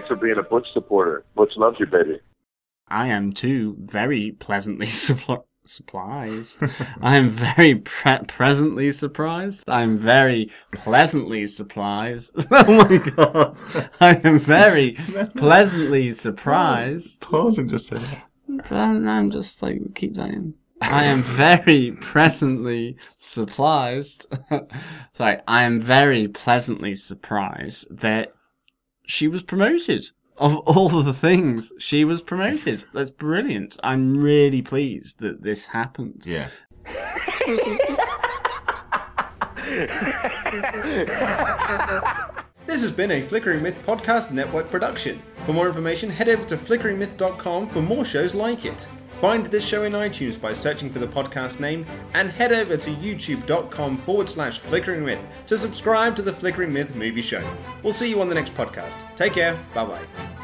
Thanks 0.05 0.20
for 0.20 0.26
being 0.26 0.36
a 0.38 0.42
Butch 0.42 0.66
supporter. 0.74 1.24
Butch 1.34 1.52
loves 1.57 1.80
you, 1.80 1.86
baby. 1.86 2.20
I 2.88 3.07
am 3.07 3.32
too 3.32 3.74
very 3.80 4.32
pleasantly 4.32 4.86
suppl- 4.88 5.44
surprised. 5.64 6.62
I 7.00 7.16
am 7.16 7.30
very 7.30 7.76
pre- 7.76 8.18
presently 8.28 8.92
surprised. 8.92 9.64
I'm 9.66 9.96
very 9.96 10.50
pleasantly 10.72 11.46
surprised. 11.46 12.32
oh 12.50 12.86
my 12.86 12.98
god. 12.98 13.57
I 13.98 14.20
am 14.24 14.38
very 14.38 14.98
pleasantly 15.36 16.12
surprised. 16.12 17.22
Pause 17.22 17.59
and 17.59 17.70
just 17.70 17.86
say 17.86 17.96
that. 17.96 18.70
I'm, 18.70 19.09
I'm 19.09 19.30
just 19.30 19.62
like, 19.62 19.94
keep 19.94 20.16
that 20.16 20.28
in. 20.28 20.52
I 20.82 21.05
am 21.05 21.22
very 21.22 21.92
presently 21.92 22.98
surprised. 23.16 24.26
Sorry, 25.14 25.38
I 25.48 25.62
am 25.62 25.80
very 25.80 26.28
pleasantly 26.28 26.94
surprised 26.94 27.86
that 28.02 28.34
she 29.07 29.28
was 29.28 29.42
promoted. 29.42 30.07
Of 30.36 30.57
all 30.59 30.98
of 30.98 31.05
the 31.05 31.14
things, 31.14 31.72
she 31.78 32.05
was 32.05 32.20
promoted. 32.20 32.84
That's 32.92 33.11
brilliant. 33.11 33.76
I'm 33.84 34.16
really 34.16 34.62
pleased 34.62 35.20
that 35.20 35.42
this 35.42 35.66
happened. 35.66 36.22
Yeah. 36.24 36.50
This 42.66 42.82
has 42.82 42.92
been 42.92 43.11
a 43.11 43.22
Flickering 43.22 43.62
Myth 43.62 43.78
Podcast 43.84 44.30
Network 44.30 44.70
production. 44.70 45.22
For 45.44 45.52
more 45.52 45.68
information, 45.68 46.09
head 46.09 46.28
over 46.28 46.44
to 46.44 46.57
flickeringmyth.com 46.57 47.68
for 47.68 47.82
more 47.82 48.05
shows 48.05 48.34
like 48.34 48.64
it. 48.64 48.88
Find 49.21 49.47
this 49.47 49.67
show 49.67 49.85
in 49.85 49.93
iTunes 49.93 50.41
by 50.41 50.53
searching 50.53 50.91
for 50.91 50.99
the 50.99 51.07
podcast 51.07 51.61
name, 51.61 51.87
and 52.12 52.31
head 52.31 52.53
over 52.53 52.77
to 52.77 52.91
youtube.com 52.91 53.99
forward 53.99 54.29
slash 54.29 54.59
flickering 54.59 55.05
myth 55.05 55.25
to 55.47 55.57
subscribe 55.57 56.15
to 56.17 56.23
the 56.23 56.33
Flickering 56.33 56.73
Myth 56.73 56.95
movie 56.95 57.23
show. 57.23 57.43
We'll 57.83 57.93
see 57.93 58.11
you 58.11 58.21
on 58.21 58.29
the 58.29 58.35
next 58.35 58.55
podcast. 58.55 59.03
Take 59.17 59.33
care. 59.35 59.59
Bye 59.73 59.87
bye. 59.87 60.43